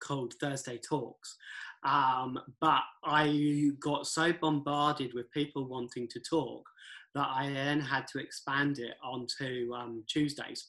called 0.00 0.34
Thursday 0.40 0.78
Talks. 0.78 1.36
Um, 1.84 2.38
but 2.60 2.82
I 3.04 3.70
got 3.80 4.06
so 4.06 4.32
bombarded 4.32 5.12
with 5.14 5.30
people 5.32 5.68
wanting 5.68 6.08
to 6.08 6.20
talk 6.20 6.68
that 7.14 7.28
I 7.28 7.50
then 7.50 7.80
had 7.80 8.06
to 8.08 8.18
expand 8.18 8.78
it 8.78 8.94
onto 9.02 9.72
um, 9.74 10.04
Tuesdays. 10.08 10.68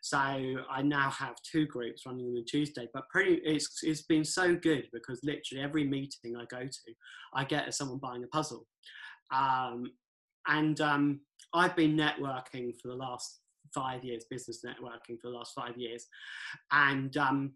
So 0.00 0.16
I 0.18 0.82
now 0.82 1.10
have 1.10 1.34
two 1.42 1.66
groups 1.66 2.06
running 2.06 2.26
on 2.26 2.44
Tuesday, 2.46 2.88
but 2.94 3.08
pretty 3.10 3.40
it's 3.44 3.80
it's 3.82 4.02
been 4.02 4.24
so 4.24 4.56
good 4.56 4.84
because 4.92 5.20
literally 5.22 5.62
every 5.62 5.84
meeting 5.84 6.36
I 6.36 6.44
go 6.46 6.60
to, 6.60 6.94
I 7.34 7.44
get 7.44 7.72
someone 7.74 7.98
buying 7.98 8.24
a 8.24 8.28
puzzle, 8.28 8.66
um, 9.30 9.92
and 10.46 10.80
um, 10.80 11.20
I've 11.52 11.76
been 11.76 11.96
networking 11.96 12.72
for 12.80 12.88
the 12.88 12.94
last 12.94 13.40
five 13.74 14.02
years, 14.02 14.24
business 14.30 14.64
networking 14.64 15.20
for 15.20 15.30
the 15.30 15.36
last 15.36 15.52
five 15.54 15.76
years, 15.76 16.06
and 16.72 17.14
um, 17.18 17.52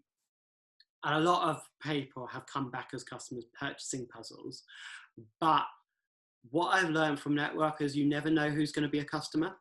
and 1.03 1.15
a 1.15 1.31
lot 1.31 1.49
of 1.49 1.63
people 1.81 2.27
have 2.27 2.45
come 2.45 2.69
back 2.69 2.89
as 2.93 3.03
customers 3.03 3.45
purchasing 3.59 4.07
puzzles, 4.07 4.63
but 5.41 5.63
what 6.51 6.75
I've 6.75 6.89
learned 6.89 7.19
from 7.19 7.33
networkers, 7.35 7.95
you 7.95 8.05
never 8.05 8.29
know 8.29 8.49
who's 8.49 8.71
going 8.71 8.83
to 8.83 8.89
be 8.89 8.99
a 8.99 9.05
customer. 9.05 9.55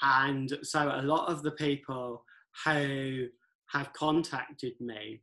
And 0.00 0.58
so 0.62 0.92
a 0.94 1.02
lot 1.02 1.28
of 1.28 1.42
the 1.42 1.52
people 1.52 2.24
who 2.64 3.26
have 3.66 3.92
contacted 3.92 4.72
me 4.80 5.22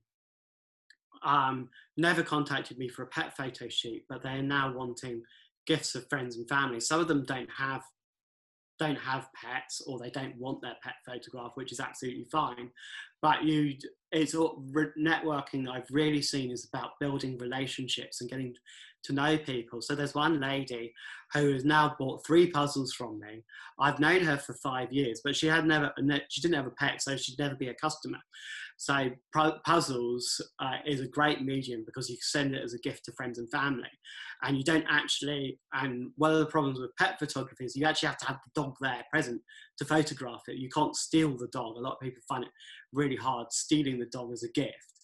um, 1.23 1.69
never 1.97 2.23
contacted 2.23 2.77
me 2.77 2.87
for 2.87 3.03
a 3.03 3.07
pet 3.07 3.35
photo 3.35 3.67
shoot, 3.67 4.03
but 4.07 4.23
they're 4.23 4.41
now 4.41 4.73
wanting 4.73 5.21
gifts 5.67 5.95
of 5.95 6.07
friends 6.09 6.37
and 6.37 6.47
family. 6.47 6.79
Some 6.79 6.99
of 6.99 7.07
them 7.07 7.25
don't 7.25 7.49
have 7.57 7.83
don't 8.79 8.97
have 8.97 9.27
pets 9.33 9.81
or 9.85 9.99
they 9.99 10.09
don't 10.09 10.37
want 10.37 10.61
their 10.61 10.77
pet 10.81 10.95
photograph, 11.05 11.51
which 11.55 11.73
is 11.73 11.81
absolutely 11.81 12.23
fine. 12.23 12.71
But 13.21 13.43
you, 13.43 13.75
it's 14.13 14.33
all 14.33 14.63
networking 14.97 15.69
I've 15.69 15.91
really 15.91 16.21
seen 16.21 16.49
is 16.49 16.65
about 16.65 16.97
building 16.99 17.37
relationships 17.37 18.21
and 18.21 18.29
getting 18.29 18.55
to 19.03 19.13
know 19.13 19.37
people. 19.37 19.81
So 19.81 19.95
there's 19.95 20.15
one 20.15 20.39
lady 20.39 20.93
who 21.33 21.53
has 21.53 21.65
now 21.65 21.95
bought 21.99 22.25
three 22.25 22.49
puzzles 22.49 22.93
from 22.93 23.19
me. 23.19 23.43
I've 23.79 23.99
known 23.99 24.21
her 24.21 24.37
for 24.37 24.53
five 24.55 24.91
years, 24.91 25.21
but 25.23 25.35
she 25.35 25.47
had 25.47 25.65
never, 25.65 25.91
she 26.29 26.41
didn't 26.41 26.55
have 26.55 26.67
a 26.67 26.71
pet, 26.71 27.01
so 27.01 27.15
she'd 27.15 27.39
never 27.39 27.55
be 27.55 27.69
a 27.69 27.75
customer. 27.75 28.17
So 28.77 29.09
puzzles 29.65 30.41
uh, 30.59 30.77
is 30.85 31.01
a 31.01 31.07
great 31.07 31.43
medium 31.43 31.83
because 31.85 32.09
you 32.09 32.15
send 32.21 32.55
it 32.55 32.63
as 32.63 32.73
a 32.73 32.79
gift 32.79 33.05
to 33.05 33.11
friends 33.11 33.37
and 33.37 33.51
family, 33.51 33.89
and 34.41 34.57
you 34.57 34.63
don't 34.63 34.85
actually. 34.89 35.59
And 35.73 36.11
one 36.15 36.31
of 36.31 36.39
the 36.39 36.45
problems 36.45 36.79
with 36.79 36.95
pet 36.97 37.19
photography 37.19 37.65
is 37.65 37.75
you 37.75 37.85
actually 37.85 38.07
have 38.07 38.17
to 38.19 38.27
have 38.27 38.39
the 38.45 38.61
dog 38.61 38.75
there 38.79 39.03
present 39.11 39.41
to 39.79 39.85
photograph 39.85 40.43
it. 40.47 40.57
You 40.57 40.69
can't 40.69 40.95
steal 40.95 41.37
the 41.37 41.47
dog. 41.47 41.75
A 41.75 41.81
lot 41.81 41.93
of 41.93 41.99
people 41.99 42.21
find 42.27 42.45
it 42.45 42.51
really 42.93 43.17
hard 43.17 43.51
stealing 43.51 43.99
the 43.99 44.05
dog 44.05 44.31
as 44.31 44.43
a 44.43 44.51
gift. 44.51 44.98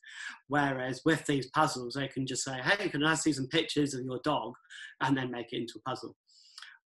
Whereas 0.48 1.02
with 1.06 1.26
these 1.26 1.48
puzzles, 1.48 1.96
they 1.96 2.08
can 2.08 2.26
just 2.26 2.44
say, 2.44 2.60
hey, 2.64 2.90
can 2.90 3.04
I 3.04 3.16
see 3.16 3.34
some 3.34 3.48
pictures 3.48 3.94
of 3.94 4.04
your 4.04 4.20
dog? 4.24 4.54
And 5.02 5.18
then 5.18 5.32
make 5.32 5.52
it 5.52 5.62
into 5.62 5.80
a 5.80 5.90
puzzle, 5.90 6.16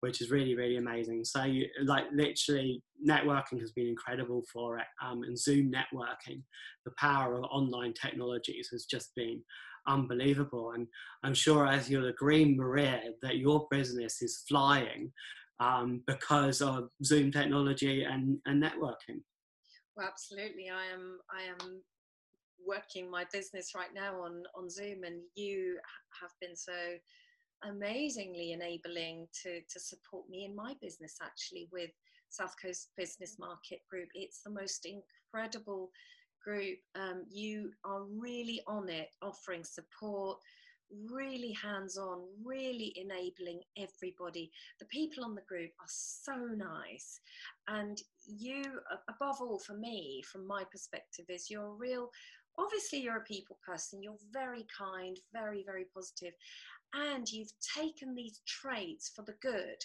which 0.02 0.22
is 0.22 0.32
really, 0.32 0.56
really 0.56 0.78
amazing. 0.78 1.26
So, 1.26 1.44
you, 1.44 1.68
like, 1.84 2.06
literally, 2.14 2.82
networking 3.08 3.60
has 3.60 3.72
been 3.72 3.88
incredible 3.88 4.44
for 4.52 4.78
it. 4.78 4.86
Um, 5.04 5.24
and 5.24 5.38
Zoom 5.38 5.72
networking, 5.72 6.42
the 6.86 6.92
power 6.98 7.38
of 7.38 7.44
online 7.46 7.94
technologies 7.94 8.70
has 8.72 8.86
just 8.86 9.14
been 9.16 9.42
unbelievable. 9.88 10.72
And 10.72 10.88
I'm 11.24 11.34
sure, 11.34 11.68
as 11.68 11.90
you'll 11.90 12.10
agree, 12.10 12.56
Maria, 12.56 13.02
that 13.22 13.38
your 13.38 13.68
business 13.72 14.22
is 14.22 14.44
flying 14.48 15.12
um, 15.60 16.04
because 16.08 16.62
of 16.62 16.90
Zoom 17.04 17.32
technology 17.32 18.04
and, 18.04 18.40
and 18.46 18.62
networking. 18.64 19.22
Well, 19.96 20.08
absolutely. 20.08 20.70
I 20.70 20.94
am. 20.94 21.20
I 21.30 21.44
am 21.44 21.82
working 22.66 23.10
my 23.10 23.26
business 23.32 23.74
right 23.76 23.94
now 23.94 24.22
on 24.22 24.44
on 24.56 24.70
Zoom, 24.70 25.04
and 25.04 25.22
you 25.36 25.78
have 26.22 26.32
been 26.42 26.56
so 26.56 26.98
amazingly 27.64 28.52
enabling 28.54 29.28
to 29.44 29.62
to 29.70 29.80
support 29.80 30.30
me 30.30 30.46
in 30.46 30.56
my 30.56 30.76
business 30.82 31.18
actually 31.22 31.68
with 31.72 31.92
South 32.30 32.56
Coast 32.62 32.90
Business 32.98 33.38
Market 33.40 33.82
Group. 33.90 34.10
It's 34.14 34.42
the 34.44 34.52
most 34.52 34.86
incredible 34.86 35.92
group. 36.44 36.78
Um, 36.96 37.26
you 37.30 37.72
are 37.84 38.04
really 38.04 38.62
on 38.68 38.90
it, 38.90 39.10
offering 39.22 39.64
support, 39.64 40.40
really 41.12 41.52
hands 41.52 41.98
on, 41.98 42.22
really 42.44 42.94
enabling 42.96 43.62
everybody. 43.78 44.52
The 44.80 44.86
people 44.86 45.24
on 45.24 45.36
the 45.36 45.42
group 45.48 45.72
are 45.80 45.88
so 45.88 46.36
nice. 46.36 47.20
And 47.68 48.02
you, 48.26 48.64
above 49.10 49.38
all, 49.42 49.60
for 49.60 49.74
me, 49.76 50.24
from 50.32 50.48
my 50.48 50.64
perspective, 50.72 51.26
is 51.30 51.50
you're 51.50 51.68
a 51.68 51.78
real 51.78 52.10
obviously 52.60 53.00
you're 53.00 53.18
a 53.18 53.24
people 53.24 53.58
person 53.66 54.04
you're 54.04 54.18
very 54.32 54.66
kind 54.76 55.18
very 55.34 55.64
very 55.66 55.86
positive 55.94 56.34
and 56.94 57.30
you've 57.30 57.52
taken 57.76 58.16
these 58.16 58.42
traits 58.48 59.12
for 59.16 59.24
the 59.24 59.36
good 59.42 59.78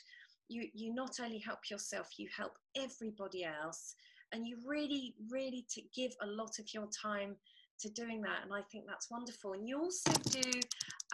you 0.48 0.68
you 0.74 0.94
not 0.94 1.20
only 1.22 1.38
help 1.38 1.70
yourself 1.70 2.08
you 2.18 2.28
help 2.36 2.52
everybody 2.76 3.44
else 3.44 3.94
and 4.32 4.46
you 4.46 4.56
really 4.66 5.14
really 5.30 5.64
to 5.70 5.80
give 5.94 6.12
a 6.22 6.26
lot 6.26 6.58
of 6.58 6.66
your 6.74 6.88
time 6.88 7.36
to 7.80 7.88
doing 7.90 8.22
that. 8.22 8.40
And 8.42 8.52
I 8.52 8.62
think 8.70 8.84
that's 8.86 9.10
wonderful. 9.10 9.52
And 9.52 9.68
you 9.68 9.78
also 9.78 10.12
do 10.30 10.50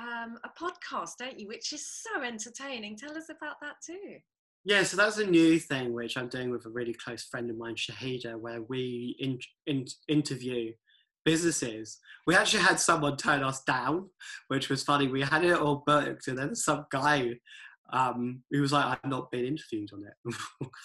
um, 0.00 0.38
a 0.44 0.48
podcast, 0.48 1.16
don't 1.18 1.38
you, 1.38 1.48
which 1.48 1.72
is 1.72 1.86
so 1.86 2.22
entertaining. 2.22 2.96
Tell 2.96 3.16
us 3.16 3.28
about 3.28 3.56
that 3.60 3.76
too. 3.84 4.16
Yeah, 4.64 4.82
so 4.82 4.96
that's 4.96 5.18
a 5.18 5.26
new 5.26 5.58
thing 5.58 5.94
which 5.94 6.18
I'm 6.18 6.28
doing 6.28 6.50
with 6.50 6.66
a 6.66 6.70
really 6.70 6.92
close 6.92 7.24
friend 7.24 7.48
of 7.48 7.56
mine, 7.56 7.76
Shahida, 7.76 8.38
where 8.38 8.60
we 8.62 9.16
in, 9.18 9.38
in, 9.66 9.86
interview 10.06 10.72
businesses. 11.24 11.98
We 12.26 12.34
actually 12.34 12.62
had 12.62 12.78
someone 12.78 13.16
turn 13.16 13.42
us 13.42 13.62
down, 13.64 14.10
which 14.48 14.68
was 14.68 14.82
funny. 14.82 15.08
We 15.08 15.22
had 15.22 15.44
it 15.44 15.58
all 15.58 15.82
booked, 15.86 16.28
and 16.28 16.38
then 16.38 16.54
some 16.54 16.86
guy 16.90 17.34
um, 17.92 18.42
he 18.50 18.60
was 18.60 18.72
like, 18.72 18.84
I've 18.84 19.10
not 19.10 19.30
been 19.30 19.44
interviewed 19.44 19.90
on 19.92 20.04
it. 20.04 20.34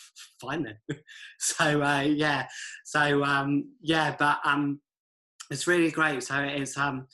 Fine 0.42 0.64
then. 0.64 0.78
so 1.40 1.82
uh, 1.82 2.02
yeah, 2.02 2.48
so 2.84 3.24
um, 3.24 3.72
yeah, 3.82 4.16
but 4.18 4.40
um, 4.44 4.80
it's 5.52 5.68
really 5.68 5.92
great. 5.92 6.24
So 6.24 6.40
it's 6.40 6.78
um, 6.78 7.08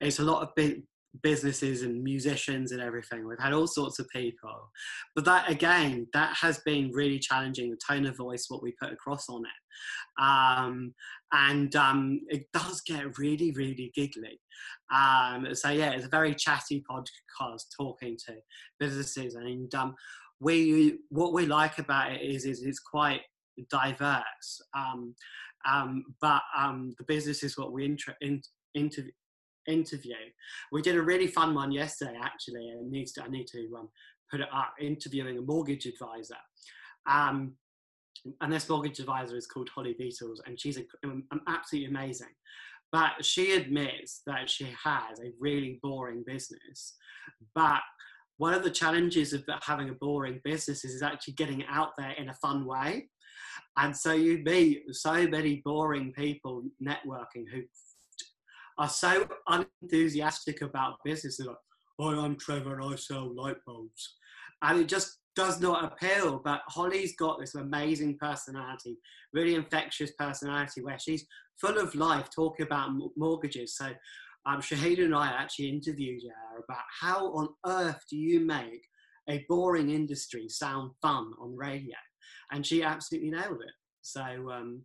it's 0.00 0.18
a 0.18 0.24
lot 0.24 0.42
of 0.42 0.54
big 0.54 0.82
businesses 1.22 1.82
and 1.82 2.02
musicians 2.02 2.72
and 2.72 2.80
everything. 2.80 3.26
We've 3.26 3.38
had 3.38 3.52
all 3.52 3.66
sorts 3.66 3.98
of 3.98 4.08
people, 4.08 4.70
but 5.14 5.24
that 5.24 5.48
again, 5.50 6.06
that 6.12 6.36
has 6.36 6.58
been 6.64 6.90
really 6.92 7.18
challenging. 7.18 7.70
The 7.70 7.78
tone 7.88 8.06
of 8.06 8.16
voice, 8.16 8.46
what 8.48 8.62
we 8.62 8.74
put 8.80 8.92
across 8.92 9.28
on 9.28 9.42
it, 9.44 10.22
um, 10.22 10.94
and 11.32 11.74
um, 11.76 12.20
it 12.28 12.46
does 12.52 12.80
get 12.82 13.18
really, 13.18 13.52
really 13.52 13.92
giggly. 13.94 14.40
Um, 14.94 15.54
so 15.54 15.70
yeah, 15.70 15.90
it's 15.90 16.06
a 16.06 16.10
very 16.10 16.34
chatty 16.34 16.84
podcast 16.90 17.64
talking 17.76 18.16
to 18.26 18.34
businesses, 18.78 19.34
and 19.34 19.72
um, 19.74 19.94
we 20.40 20.98
what 21.10 21.32
we 21.32 21.46
like 21.46 21.78
about 21.78 22.12
it 22.12 22.22
is 22.22 22.44
is 22.44 22.62
it's 22.62 22.80
quite 22.80 23.22
diverse. 23.70 24.60
Um, 24.76 25.14
um, 25.66 26.04
but 26.20 26.42
the 26.54 27.04
business 27.06 27.42
is 27.42 27.56
what 27.56 27.72
we 27.72 27.86
inter- 27.86 28.16
in, 28.20 28.42
interview 28.74 29.12
interview. 29.66 30.14
We 30.72 30.82
did 30.82 30.96
a 30.96 31.02
really 31.02 31.26
fun 31.26 31.54
one 31.54 31.72
yesterday, 31.72 32.18
actually, 32.22 32.68
and 32.70 32.90
needs 32.90 33.12
to, 33.12 33.24
I 33.24 33.28
need 33.28 33.46
to 33.48 33.68
um, 33.78 33.88
put 34.30 34.40
it 34.40 34.48
up. 34.52 34.74
Interviewing 34.80 35.38
a 35.38 35.42
mortgage 35.42 35.86
advisor, 35.86 36.36
um, 37.06 37.54
and 38.40 38.52
this 38.52 38.68
mortgage 38.68 39.00
advisor 39.00 39.36
is 39.36 39.46
called 39.46 39.68
Holly 39.74 39.96
Beatles, 40.00 40.38
and 40.46 40.58
she's 40.58 40.78
a, 40.78 40.84
um, 41.04 41.24
um, 41.30 41.40
absolutely 41.48 41.90
amazing. 41.90 42.34
But 42.92 43.24
she 43.24 43.56
admits 43.56 44.22
that 44.26 44.48
she 44.48 44.72
has 44.84 45.18
a 45.18 45.32
really 45.40 45.80
boring 45.82 46.22
business. 46.24 46.94
But 47.54 47.80
one 48.36 48.54
of 48.54 48.62
the 48.62 48.70
challenges 48.70 49.32
of 49.32 49.44
having 49.62 49.90
a 49.90 49.94
boring 49.94 50.40
business 50.44 50.84
is 50.84 51.02
actually 51.02 51.34
getting 51.34 51.64
out 51.68 51.90
there 51.98 52.12
in 52.12 52.28
a 52.28 52.34
fun 52.34 52.64
way. 52.64 53.08
And 53.76 53.96
so 53.96 54.12
you 54.12 54.42
meet 54.44 54.82
so 54.94 55.26
many 55.26 55.62
boring 55.64 56.12
people 56.12 56.62
networking 56.82 57.44
who 57.52 57.62
are 58.78 58.88
so 58.88 59.28
unenthusiastic 59.48 60.62
about 60.62 60.96
business. 61.04 61.36
They're 61.36 61.48
like, 61.48 61.56
oh, 61.98 62.20
I'm 62.20 62.36
Trevor 62.36 62.78
and 62.78 62.92
I 62.92 62.96
sell 62.96 63.34
light 63.34 63.56
bulbs. 63.66 64.16
And 64.62 64.80
it 64.80 64.88
just 64.88 65.18
does 65.36 65.60
not 65.60 65.84
appeal. 65.84 66.40
But 66.44 66.62
Holly's 66.66 67.16
got 67.16 67.38
this 67.38 67.54
amazing 67.54 68.18
personality, 68.18 68.98
really 69.32 69.54
infectious 69.54 70.12
personality, 70.18 70.82
where 70.82 70.98
she's 70.98 71.26
full 71.60 71.78
of 71.78 71.94
life, 71.94 72.28
talking 72.34 72.66
about 72.66 72.90
mortgages. 73.16 73.76
So 73.76 73.86
um, 74.46 74.60
Shahida 74.60 75.04
and 75.04 75.14
I 75.14 75.28
actually 75.28 75.68
interviewed 75.68 76.22
her 76.24 76.64
about 76.64 76.84
how 77.00 77.32
on 77.32 77.48
earth 77.66 78.02
do 78.10 78.16
you 78.16 78.40
make 78.40 78.84
a 79.28 79.44
boring 79.48 79.90
industry 79.90 80.48
sound 80.48 80.92
fun 81.00 81.32
on 81.40 81.56
radio? 81.56 81.96
And 82.52 82.66
she 82.66 82.82
absolutely 82.82 83.30
nailed 83.30 83.62
it. 83.62 83.72
So 84.02 84.22
um, 84.22 84.82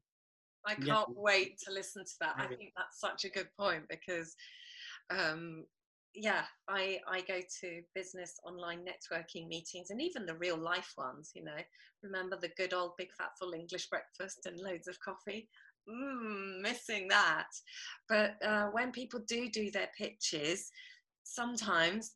I 0.70 0.76
can't 0.76 1.10
yeah. 1.10 1.16
wait 1.16 1.60
to 1.66 1.74
listen 1.74 2.06
to 2.06 2.14
that. 2.22 2.36
I 2.38 2.48
think 2.48 2.74
that's 2.78 3.00
such 3.00 3.26
a 3.26 3.30
good 3.30 3.48
point 3.58 3.84
because, 3.90 4.36
um, 5.10 5.66
yeah, 6.14 6.44
I 6.68 7.00
I 7.08 7.22
go 7.22 7.40
to 7.62 7.82
business 7.96 8.40
online 8.46 8.80
networking 8.80 9.48
meetings 9.48 9.90
and 9.90 10.02
even 10.02 10.26
the 10.26 10.36
real 10.36 10.58
life 10.58 10.94
ones. 10.98 11.32
You 11.34 11.44
know, 11.44 11.58
remember 12.04 12.38
the 12.40 12.52
good 12.58 12.74
old 12.74 12.92
big 12.98 13.10
fat 13.18 13.32
full 13.40 13.54
English 13.54 13.90
breakfast 13.90 14.46
and 14.46 14.60
loads 14.60 14.88
of 14.88 15.00
coffee. 15.00 15.50
Mm, 15.90 16.62
missing 16.62 17.08
that. 17.08 17.48
But 18.08 18.36
uh, 18.46 18.68
when 18.68 18.92
people 18.92 19.22
do 19.28 19.50
do 19.50 19.72
their 19.72 19.90
pitches, 19.98 20.70
sometimes 21.24 22.12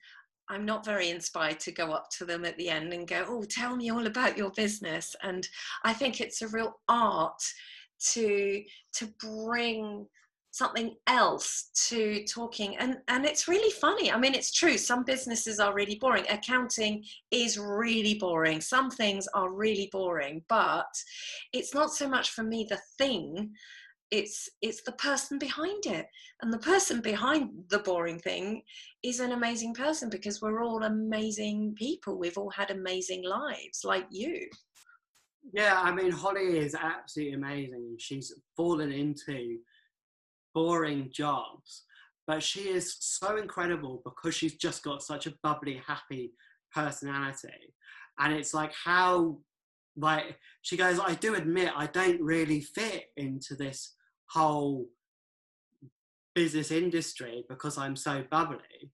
I'm 0.49 0.65
not 0.65 0.85
very 0.85 1.09
inspired 1.09 1.59
to 1.61 1.71
go 1.71 1.91
up 1.91 2.09
to 2.17 2.25
them 2.25 2.45
at 2.45 2.57
the 2.57 2.69
end 2.69 2.93
and 2.93 3.07
go, 3.07 3.25
Oh, 3.27 3.43
tell 3.43 3.75
me 3.75 3.89
all 3.89 4.07
about 4.07 4.37
your 4.37 4.51
business. 4.51 5.15
And 5.23 5.47
I 5.83 5.93
think 5.93 6.19
it's 6.19 6.41
a 6.41 6.47
real 6.47 6.79
art 6.89 7.41
to 8.11 8.63
to 8.93 9.07
bring 9.19 10.07
something 10.53 10.95
else 11.07 11.71
to 11.87 12.23
talking. 12.25 12.77
And 12.77 12.97
and 13.07 13.25
it's 13.25 13.47
really 13.47 13.71
funny. 13.71 14.11
I 14.11 14.17
mean 14.17 14.35
it's 14.35 14.53
true. 14.53 14.77
Some 14.77 15.03
businesses 15.03 15.59
are 15.59 15.73
really 15.73 15.95
boring. 15.95 16.25
Accounting 16.29 17.03
is 17.31 17.57
really 17.57 18.13
boring. 18.13 18.61
Some 18.61 18.91
things 18.91 19.27
are 19.33 19.51
really 19.51 19.89
boring. 19.91 20.43
But 20.47 20.93
it's 21.53 21.73
not 21.73 21.91
so 21.91 22.07
much 22.07 22.29
for 22.29 22.43
me 22.43 22.67
the 22.69 22.79
thing. 22.99 23.51
It's 24.11 24.47
it's 24.61 24.83
the 24.83 24.91
person 24.93 25.39
behind 25.39 25.87
it. 25.87 26.05
And 26.43 26.53
the 26.53 26.59
person 26.59 27.01
behind 27.01 27.49
the 27.69 27.79
boring 27.79 28.19
thing 28.19 28.61
is 29.01 29.19
an 29.19 29.31
amazing 29.31 29.73
person 29.73 30.07
because 30.07 30.39
we're 30.39 30.63
all 30.63 30.83
amazing 30.83 31.73
people. 31.79 32.19
We've 32.19 32.37
all 32.37 32.51
had 32.51 32.69
amazing 32.69 33.23
lives 33.23 33.81
like 33.83 34.05
you 34.11 34.47
yeah, 35.51 35.79
I 35.81 35.91
mean, 35.91 36.11
Holly 36.11 36.57
is 36.57 36.75
absolutely 36.75 37.33
amazing. 37.33 37.95
She's 37.99 38.33
fallen 38.55 38.91
into 38.91 39.57
boring 40.53 41.09
jobs, 41.11 41.83
but 42.25 42.41
she 42.41 42.69
is 42.69 42.95
so 42.99 43.37
incredible 43.37 44.01
because 44.05 44.35
she's 44.35 44.55
just 44.55 44.83
got 44.83 45.03
such 45.03 45.27
a 45.27 45.33
bubbly, 45.43 45.81
happy 45.85 46.31
personality. 46.73 47.73
And 48.19 48.33
it's 48.33 48.53
like 48.53 48.73
how, 48.73 49.39
like, 49.97 50.37
she 50.61 50.77
goes, 50.77 50.99
I 50.99 51.15
do 51.15 51.35
admit 51.35 51.71
I 51.75 51.87
don't 51.87 52.21
really 52.21 52.61
fit 52.61 53.05
into 53.17 53.55
this 53.55 53.95
whole 54.29 54.87
business 56.35 56.71
industry 56.71 57.43
because 57.49 57.77
I'm 57.77 57.95
so 57.95 58.23
bubbly. 58.31 58.91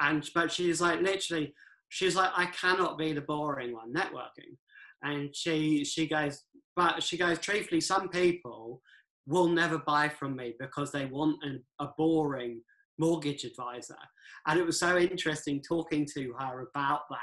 And, 0.00 0.28
but 0.34 0.52
she's 0.52 0.80
like, 0.80 1.00
literally, 1.00 1.54
she's 1.88 2.16
like, 2.16 2.30
I 2.36 2.46
cannot 2.46 2.98
be 2.98 3.12
the 3.12 3.20
boring 3.20 3.72
one 3.72 3.92
networking 3.92 4.56
and 5.02 5.34
she 5.34 5.84
she 5.84 6.06
goes 6.06 6.44
but 6.76 7.02
she 7.02 7.16
goes 7.16 7.38
truthfully 7.38 7.80
some 7.80 8.08
people 8.08 8.80
will 9.26 9.48
never 9.48 9.78
buy 9.78 10.08
from 10.08 10.34
me 10.34 10.54
because 10.58 10.90
they 10.90 11.04
want 11.04 11.36
an, 11.42 11.62
a 11.80 11.88
boring 11.98 12.60
mortgage 12.98 13.44
advisor. 13.44 13.96
And 14.46 14.58
it 14.58 14.66
was 14.66 14.78
so 14.80 14.98
interesting 14.98 15.62
talking 15.62 16.06
to 16.14 16.34
her 16.38 16.68
about 16.68 17.02
that. 17.10 17.18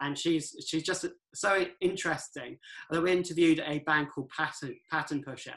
And 0.00 0.18
she's 0.18 0.54
she's 0.66 0.82
just 0.82 1.06
so 1.34 1.64
interesting. 1.80 2.58
And 2.90 3.02
we 3.02 3.12
interviewed 3.12 3.62
a 3.64 3.78
band 3.80 4.08
called 4.12 4.30
pattern 4.36 4.74
pattern 4.90 5.22
pusher 5.22 5.54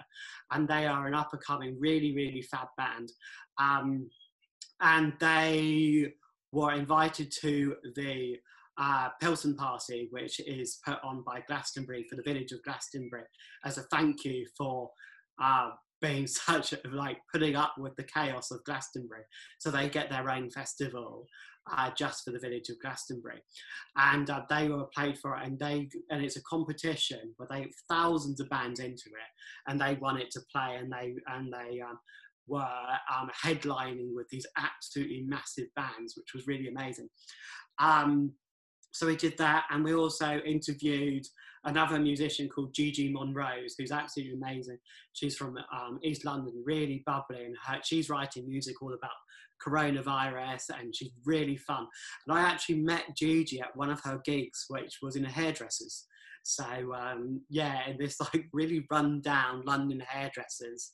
and 0.52 0.68
they 0.68 0.86
are 0.86 1.08
an 1.08 1.16
up 1.16 1.34
and 1.34 1.42
coming 1.42 1.78
really 1.80 2.14
really 2.16 2.44
fab 2.44 2.68
band. 2.78 3.12
Um, 3.58 4.10
and 4.82 5.14
they 5.20 6.14
were 6.52 6.74
invited 6.74 7.32
to 7.42 7.76
the 7.96 8.38
uh, 8.78 9.10
Party, 9.58 10.08
which 10.12 10.40
is 10.42 10.80
put 10.86 10.98
on 11.04 11.24
by 11.26 11.42
Glastonbury 11.48 12.06
for 12.10 12.16
the 12.16 12.24
village 12.24 12.52
of 12.52 12.64
Glastonbury 12.64 13.24
as 13.64 13.78
a 13.78 13.84
thank 13.84 14.26
you 14.26 14.46
for 14.58 14.90
uh, 15.42 15.70
being 16.02 16.28
such 16.28 16.74
like 16.92 17.18
putting 17.32 17.56
up 17.56 17.76
with 17.78 17.96
the 17.96 18.04
chaos 18.04 18.52
of 18.52 18.64
Glastonbury. 18.66 19.24
So 19.60 19.72
they 19.72 19.90
get 19.90 20.10
their 20.10 20.30
own 20.30 20.50
festival 20.50 21.28
uh, 21.72 21.90
just 21.98 22.24
for 22.24 22.32
the 22.32 22.40
village 22.40 22.70
of 22.70 22.80
Glastonbury, 22.80 23.42
and 23.98 24.30
uh, 24.30 24.42
they 24.50 24.70
were 24.70 24.86
played 24.96 25.18
for 25.18 25.36
it, 25.36 25.48
and 25.48 25.58
they 25.58 25.90
and 26.12 26.24
it's 26.24 26.38
a 26.38 26.44
competition 26.44 27.34
where 27.38 27.48
they 27.50 27.68
thousands 27.90 28.40
of 28.40 28.50
bands 28.50 28.80
into 28.80 29.08
it, 29.08 29.68
and 29.68 29.82
they 29.82 29.98
it 30.20 30.30
to 30.32 30.42
play, 30.52 30.76
and 30.80 30.92
they 30.92 31.16
and 31.28 31.54
they. 31.54 31.82
Um, 31.82 32.00
were 32.48 32.62
um, 33.12 33.28
headlining 33.44 34.10
with 34.14 34.30
these 34.30 34.46
absolutely 34.56 35.26
massive 35.28 35.66
bands, 35.76 36.16
which 36.16 36.36
was 36.36 36.46
really 36.46 36.68
amazing. 36.68 37.10
Um, 37.80 38.34
so 38.96 39.08
we 39.08 39.18
did 39.18 39.38
that, 39.40 39.66
and 39.72 39.84
we 39.84 39.94
also 39.94 40.40
interviewed 40.46 41.28
another 41.66 42.00
musician 42.00 42.48
called 42.48 42.74
Gigi 42.74 43.12
Monrose, 43.12 43.76
who's 43.78 43.92
absolutely 43.92 44.36
amazing. 44.36 44.78
She's 45.12 45.36
from 45.36 45.58
um, 45.58 46.00
East 46.02 46.24
London, 46.24 46.64
really 46.66 47.04
bubbly, 47.06 47.44
and 47.44 47.58
her, 47.66 47.80
she's 47.84 48.10
writing 48.10 48.48
music 48.48 48.82
all 48.82 48.94
about 48.94 49.12
coronavirus, 49.62 50.80
and 50.80 50.96
she's 50.96 51.12
really 51.26 51.58
fun. 51.58 51.88
And 52.26 52.38
I 52.38 52.44
actually 52.44 52.76
met 52.76 53.18
Gigi 53.18 53.60
at 53.60 53.76
one 53.76 53.90
of 53.90 54.00
her 54.06 54.22
gigs, 54.24 54.64
which 54.70 55.00
was 55.02 55.18
in 55.18 55.26
a 55.26 55.30
hairdresser's. 55.30 56.06
So 56.44 56.94
um, 56.94 57.42
yeah, 57.50 57.90
in 57.90 57.98
this 57.98 58.18
like 58.22 58.46
really 58.54 58.86
run 58.90 59.20
down 59.20 59.66
London 59.66 60.02
hairdressers, 60.08 60.94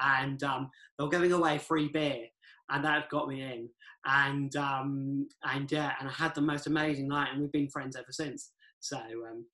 and 0.00 0.42
um, 0.42 0.70
they 0.96 1.04
were 1.04 1.10
giving 1.10 1.32
away 1.32 1.58
free 1.58 1.88
beer, 1.88 2.24
and 2.72 2.84
that 2.84 3.08
got 3.08 3.28
me 3.28 3.42
in 3.42 3.68
and 4.04 4.54
um, 4.56 5.28
and 5.44 5.70
yeah, 5.70 5.92
and 6.00 6.08
I 6.08 6.12
had 6.12 6.34
the 6.34 6.40
most 6.40 6.66
amazing 6.66 7.08
night, 7.08 7.28
and 7.32 7.40
we've 7.40 7.52
been 7.52 7.68
friends 7.68 7.96
ever 7.96 8.10
since. 8.10 8.50
So, 8.80 8.96
um, 8.98 9.46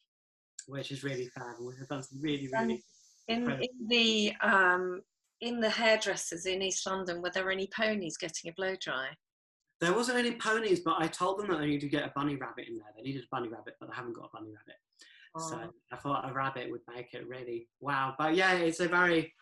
which 0.66 0.90
is 0.90 1.04
really 1.04 1.26
fun. 1.26 1.54
We've 1.60 1.88
done 1.88 2.02
some 2.02 2.20
really, 2.20 2.48
really. 2.52 2.82
In, 3.28 3.50
in 3.50 3.88
the 3.88 4.32
um, 4.40 5.02
in 5.40 5.60
the 5.60 5.68
hairdressers 5.68 6.46
in 6.46 6.62
East 6.62 6.86
London, 6.86 7.20
were 7.20 7.30
there 7.30 7.50
any 7.50 7.66
ponies 7.66 8.16
getting 8.16 8.50
a 8.50 8.54
blow 8.54 8.74
dry? 8.80 9.08
There 9.80 9.92
wasn't 9.92 10.18
any 10.18 10.32
ponies, 10.32 10.80
but 10.80 10.96
I 10.98 11.06
told 11.06 11.38
them 11.38 11.48
that 11.48 11.60
they 11.60 11.66
needed 11.66 11.82
to 11.82 11.88
get 11.88 12.04
a 12.04 12.12
bunny 12.14 12.36
rabbit 12.36 12.66
in 12.68 12.78
there. 12.78 12.88
They 12.96 13.02
needed 13.02 13.22
a 13.22 13.28
bunny 13.30 13.48
rabbit, 13.48 13.74
but 13.78 13.90
they 13.90 13.94
haven't 13.94 14.14
got 14.14 14.30
a 14.32 14.36
bunny 14.36 14.50
rabbit. 14.50 14.80
Oh. 15.36 15.50
So 15.50 15.60
I 15.92 15.96
thought 15.96 16.28
a 16.28 16.32
rabbit 16.32 16.70
would 16.70 16.80
make 16.92 17.12
it 17.12 17.28
really 17.28 17.68
wow. 17.80 18.14
But 18.18 18.34
yeah, 18.34 18.54
it's 18.54 18.80
a 18.80 18.88
very, 18.88 19.32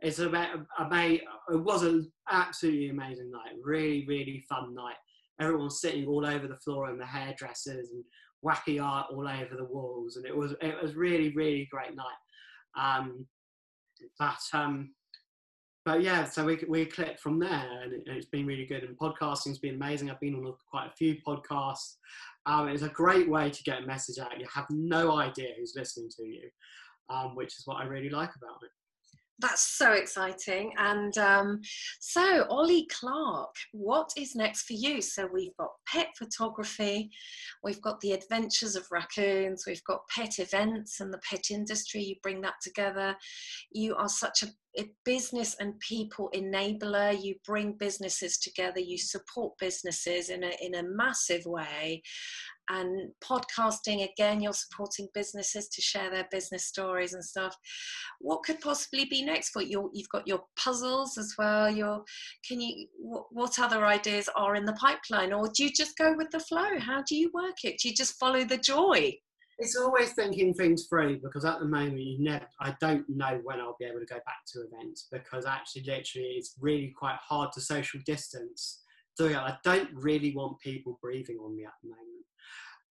it's 0.00 0.18
a, 0.18 0.28
a, 0.30 0.66
a 0.78 1.20
it 1.50 1.62
was 1.62 1.82
an 1.82 2.10
absolutely 2.30 2.90
amazing 2.90 3.30
night. 3.30 3.54
Really, 3.62 4.04
really 4.06 4.44
fun 4.48 4.74
night. 4.74 4.96
Everyone's 5.40 5.80
sitting 5.80 6.06
all 6.06 6.26
over 6.26 6.46
the 6.46 6.56
floor 6.56 6.90
in 6.90 6.98
the 6.98 7.06
hairdressers 7.06 7.90
and 7.90 8.04
wacky 8.44 8.82
art 8.82 9.08
all 9.10 9.26
over 9.28 9.56
the 9.56 9.64
walls, 9.64 10.16
and 10.16 10.26
it 10.26 10.36
was 10.36 10.54
it 10.60 10.80
was 10.82 10.94
really, 10.94 11.30
really 11.34 11.68
great 11.70 11.94
night. 11.94 12.04
Um, 12.78 13.26
but 14.18 14.40
um, 14.52 14.90
but 15.84 16.02
yeah, 16.02 16.24
so 16.24 16.44
we 16.44 16.58
we 16.68 16.84
clicked 16.84 17.20
from 17.20 17.38
there, 17.38 17.82
and, 17.82 17.92
it, 17.92 18.08
has 18.08 18.26
been 18.26 18.46
really 18.46 18.66
good. 18.66 18.82
And 18.82 18.98
podcasting's 18.98 19.58
been 19.58 19.76
amazing. 19.76 20.10
I've 20.10 20.20
been 20.20 20.34
on 20.34 20.52
quite 20.70 20.88
a 20.88 20.96
few 20.96 21.16
podcasts. 21.26 21.94
Um, 22.44 22.68
it's 22.68 22.82
a 22.82 22.88
great 22.88 23.28
way 23.28 23.50
to 23.50 23.62
get 23.62 23.82
a 23.82 23.86
message 23.86 24.18
out. 24.18 24.38
You 24.38 24.46
have 24.52 24.66
no 24.70 25.16
idea 25.16 25.48
who's 25.58 25.74
listening 25.76 26.10
to 26.16 26.24
you, 26.24 26.48
um, 27.08 27.34
which 27.34 27.58
is 27.58 27.66
what 27.66 27.76
I 27.76 27.84
really 27.84 28.10
like 28.10 28.30
about 28.36 28.58
it. 28.62 28.70
That's 29.38 29.76
so 29.76 29.92
exciting. 29.92 30.72
And 30.78 31.16
um, 31.18 31.60
so, 32.00 32.46
Ollie 32.48 32.88
Clark, 32.90 33.54
what 33.72 34.10
is 34.16 34.34
next 34.34 34.62
for 34.62 34.72
you? 34.72 35.02
So, 35.02 35.28
we've 35.30 35.56
got 35.58 35.72
pet 35.86 36.08
photography, 36.16 37.10
we've 37.62 37.82
got 37.82 38.00
the 38.00 38.12
adventures 38.12 38.76
of 38.76 38.86
raccoons, 38.90 39.64
we've 39.66 39.84
got 39.84 40.08
pet 40.08 40.38
events 40.38 41.00
and 41.00 41.12
the 41.12 41.20
pet 41.30 41.50
industry. 41.50 42.02
You 42.02 42.16
bring 42.22 42.40
that 42.42 42.54
together. 42.62 43.14
You 43.70 43.94
are 43.96 44.08
such 44.08 44.42
a, 44.42 44.46
a 44.80 44.90
business 45.04 45.54
and 45.60 45.78
people 45.80 46.30
enabler. 46.34 47.22
You 47.22 47.34
bring 47.44 47.72
businesses 47.72 48.38
together, 48.38 48.80
you 48.80 48.96
support 48.96 49.58
businesses 49.58 50.30
in 50.30 50.44
a, 50.44 50.52
in 50.62 50.76
a 50.76 50.82
massive 50.82 51.44
way 51.44 52.02
and 52.68 53.10
podcasting 53.22 54.10
again 54.10 54.40
you're 54.40 54.52
supporting 54.52 55.08
businesses 55.14 55.68
to 55.68 55.80
share 55.80 56.10
their 56.10 56.26
business 56.30 56.66
stories 56.66 57.14
and 57.14 57.24
stuff. 57.24 57.56
What 58.20 58.42
could 58.42 58.60
possibly 58.60 59.04
be 59.04 59.24
next 59.24 59.50
for 59.50 59.62
you? 59.62 59.90
You've 59.92 60.08
got 60.08 60.26
your 60.26 60.42
puzzles 60.56 61.18
as 61.18 61.34
well 61.38 61.70
your 61.70 62.02
can 62.46 62.60
you 62.60 62.86
what, 62.98 63.58
other 63.58 63.86
ideas 63.86 64.28
are 64.36 64.54
in 64.54 64.64
the 64.64 64.72
pipeline? 64.74 65.32
Or 65.32 65.48
do 65.48 65.64
you 65.64 65.70
just 65.70 65.96
go 65.96 66.14
with 66.16 66.30
the 66.30 66.40
flow? 66.40 66.78
How 66.78 67.02
do 67.08 67.16
you 67.16 67.30
work 67.32 67.64
it? 67.64 67.78
Do 67.78 67.88
you 67.88 67.94
just 67.94 68.18
follow 68.18 68.44
the 68.44 68.58
joy? 68.58 69.16
It's 69.58 69.76
always 69.76 70.12
thinking 70.12 70.52
things 70.52 70.86
through 70.86 71.20
because 71.22 71.46
at 71.46 71.60
the 71.60 71.64
moment 71.64 72.00
you 72.00 72.22
never 72.22 72.46
i 72.60 72.76
don't 72.78 73.08
know 73.08 73.40
when 73.42 73.58
i'll 73.58 73.76
be 73.80 73.86
able 73.86 74.00
to 74.00 74.04
go 74.04 74.16
back 74.26 74.44
to 74.48 74.66
events 74.70 75.08
because 75.10 75.46
actually 75.46 75.82
literally 75.86 76.34
it's 76.36 76.54
really 76.60 76.92
quite 76.94 77.16
hard 77.26 77.52
to 77.52 77.62
social 77.62 77.98
distance 78.04 78.82
so 79.16 79.26
yeah, 79.26 79.42
i 79.42 79.56
don't 79.64 79.88
really 79.94 80.34
want 80.34 80.58
people 80.60 80.98
breathing 81.02 81.38
on 81.38 81.56
me 81.56 81.64
at 81.64 81.72
the 81.82 81.88
moment 81.88 82.16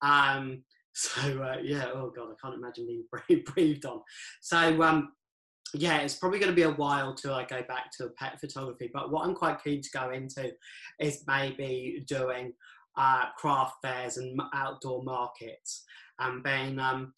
um, 0.02 0.64
so 0.94 1.44
uh, 1.44 1.58
yeah, 1.62 1.88
oh 1.94 2.12
god, 2.16 2.30
I 2.32 2.36
can't 2.42 2.56
imagine 2.56 2.88
being 2.88 3.44
breathed 3.54 3.86
on. 3.86 4.02
So 4.42 4.82
um, 4.82 5.12
yeah, 5.74 5.98
it's 5.98 6.16
probably 6.16 6.40
going 6.40 6.52
to 6.52 6.56
be 6.56 6.64
a 6.64 6.72
while 6.72 7.14
till 7.14 7.34
I 7.34 7.44
go 7.44 7.62
back 7.64 7.92
to 7.98 8.10
pet 8.18 8.40
photography. 8.40 8.90
But 8.94 9.12
what 9.12 9.26
I'm 9.26 9.36
quite 9.36 9.64
keen 9.64 9.82
to 9.82 9.90
go 9.94 10.12
into 10.12 10.52
is 11.00 11.24
maybe 11.28 12.06
doing 12.08 12.54
uh, 12.98 13.26
craft 13.38 13.76
fairs 13.82 14.18
and 14.18 14.40
outdoor 14.54 15.04
markets 15.04 15.84
and 16.20 16.42
being 16.44 16.80
um, 16.80 17.14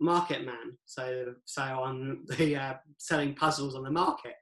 market 0.00 0.46
man. 0.46 0.78
So 0.86 1.34
so 1.44 1.62
on 1.62 2.24
the 2.38 2.56
uh, 2.56 2.74
selling 2.96 3.34
puzzles 3.34 3.74
on 3.74 3.84
the 3.84 3.90
market. 3.90 4.34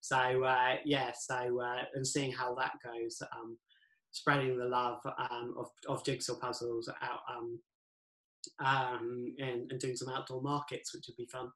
So 0.00 0.44
uh, 0.44 0.76
yeah, 0.84 1.12
so 1.18 1.60
uh, 1.60 1.84
and 1.94 2.06
seeing 2.06 2.32
how 2.32 2.54
that 2.54 2.72
goes. 2.84 3.22
Um, 3.34 3.58
spreading 4.12 4.58
the 4.58 4.64
love 4.64 4.98
um, 5.06 5.54
of, 5.56 5.66
of 5.88 6.04
jigsaw 6.04 6.34
puzzles 6.34 6.88
out 7.00 7.20
um, 7.30 7.60
um, 8.64 9.34
and, 9.38 9.70
and, 9.70 9.80
doing 9.80 9.96
some 9.96 10.08
outdoor 10.08 10.42
markets, 10.42 10.92
which 10.94 11.04
would 11.06 11.16
be 11.16 11.26
fun. 11.26 11.48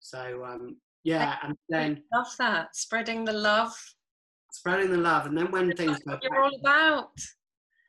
So 0.00 0.44
um, 0.44 0.76
yeah, 1.02 1.36
and 1.42 1.56
then 1.68 2.02
I 2.12 2.18
love 2.18 2.34
that 2.38 2.76
spreading 2.76 3.24
the 3.24 3.32
love, 3.32 3.74
spreading 4.52 4.90
the 4.90 4.98
love, 4.98 5.26
and 5.26 5.36
then 5.36 5.50
when 5.50 5.68
That's 5.68 5.80
things 5.80 5.98
go 6.00 6.18
you're 6.22 6.42
all 6.42 6.54
about. 6.60 7.10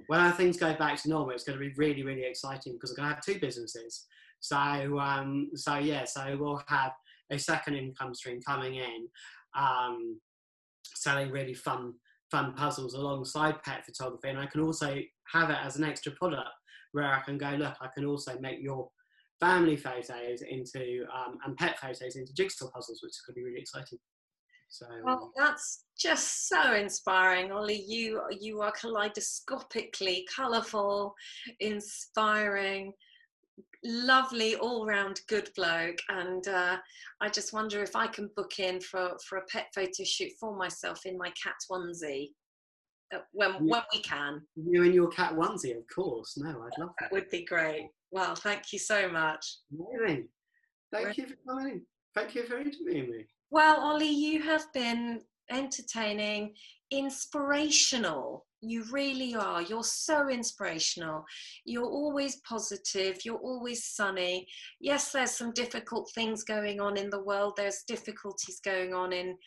When 0.08 0.32
things 0.34 0.58
go 0.58 0.74
back 0.76 1.02
to 1.02 1.10
normal, 1.10 1.32
it's 1.32 1.44
going 1.44 1.58
to 1.58 1.66
be 1.66 1.74
really, 1.78 2.04
really 2.04 2.26
exciting 2.26 2.74
because 2.74 2.92
we're 2.92 2.98
going 2.98 3.10
to 3.10 3.16
have 3.16 3.24
two 3.24 3.40
businesses. 3.40 4.06
So, 4.40 4.56
um, 5.00 5.50
so 5.56 5.78
yeah, 5.78 6.04
so 6.06 6.38
we'll 6.40 6.62
have 6.68 6.92
a 7.32 7.40
second 7.40 7.76
income 7.76 8.14
stream 8.14 8.40
coming 8.42 8.76
in, 8.76 9.08
um, 9.58 10.20
selling 10.84 11.32
really 11.32 11.54
fun 11.54 11.94
fun 12.32 12.54
puzzles 12.54 12.96
alongside 12.96 13.62
pet 13.64 13.86
photography. 13.86 14.30
And 14.30 14.40
I 14.40 14.48
can 14.48 14.62
also 14.62 14.98
have 15.32 15.50
it 15.50 15.58
as 15.64 15.78
an 15.78 15.84
extra 15.84 16.12
product 16.14 16.50
where 16.92 17.06
I 17.06 17.22
can 17.22 17.38
go, 17.38 17.52
look, 17.52 17.76
I 17.82 17.88
can 17.96 18.06
also 18.06 18.38
make 18.40 18.62
your 18.62 18.90
family 19.40 19.76
photos 19.76 20.42
into 20.42 21.06
um, 21.14 21.38
and 21.46 21.56
pet 21.58 21.78
photos 21.80 22.16
into 22.16 22.34
jigsaw 22.34 22.70
puzzles, 22.72 23.02
which 23.04 23.14
to 23.26 23.34
be 23.34 23.44
really 23.44 23.60
exciting. 23.60 24.00
So 24.70 24.88
well, 25.04 25.32
that's 25.38 25.86
just 25.98 26.50
so 26.50 26.74
inspiring, 26.74 27.52
Ollie. 27.52 27.84
You 27.88 28.22
you 28.42 28.62
are 28.62 28.74
kaleidoscopically 28.74 30.26
colourful, 30.36 31.14
inspiring, 31.60 32.92
lovely 33.84 34.56
all-round 34.56 35.22
good 35.30 35.50
bloke 35.56 36.00
and 36.10 36.48
uh, 36.48 36.76
i 37.22 37.30
just 37.30 37.54
wonder 37.54 37.84
if 37.84 37.96
i 37.96 38.08
can 38.08 38.30
book 38.36 38.60
in 38.60 38.82
for 38.82 39.12
for 39.28 39.38
a 39.38 39.46
pet 39.46 39.68
photo 39.74 40.04
shoot 40.04 40.32
for 40.40 40.58
myself 40.58 41.06
in 41.06 41.18
my 41.18 41.32
cat 41.42 41.56
onesie 41.72 42.32
uh, 43.14 43.20
when 43.32 43.54
when 43.68 43.82
we 43.94 44.02
can. 44.02 44.42
You 44.56 44.84
in 44.84 44.94
your 44.94 45.10
cat 45.10 45.34
onesie 45.36 45.78
of 45.78 45.84
course. 45.94 46.38
No 46.38 46.50
i'd 46.50 46.80
love 46.80 46.90
that 47.00 47.06
that. 47.06 47.12
would 47.12 47.30
be 47.30 47.46
great. 47.46 47.90
Well 48.12 48.36
thank 48.36 48.74
you 48.74 48.80
so 48.80 49.10
much. 49.10 49.46
Amazing. 49.72 50.28
Thank 50.92 51.18
you 51.18 51.28
for 51.28 51.36
coming. 51.48 51.82
Thank 52.16 52.36
you 52.36 52.44
for 52.46 52.58
interviewing 52.58 53.12
me. 53.12 53.26
Well 53.52 53.80
ollie 53.80 54.10
you 54.10 54.42
have 54.42 54.66
been 54.74 55.22
entertaining 55.52 56.54
inspirational 56.92 58.46
you 58.70 58.84
really 58.92 59.36
are. 59.36 59.62
You're 59.62 59.84
so 59.84 60.30
inspirational. 60.30 61.26
You're 61.66 61.86
always 61.86 62.38
positive. 62.48 63.20
You're 63.24 63.38
always 63.38 63.86
sunny. 63.86 64.48
Yes, 64.80 65.12
there's 65.12 65.32
some 65.32 65.52
difficult 65.54 66.12
things 66.14 66.44
going 66.44 66.80
on 66.80 66.98
in 66.98 67.10
the 67.10 67.24
world. 67.24 67.54
There's 67.56 67.84
difficulties 67.88 68.60
going 68.64 68.94
on 68.94 69.14
in 69.14 69.38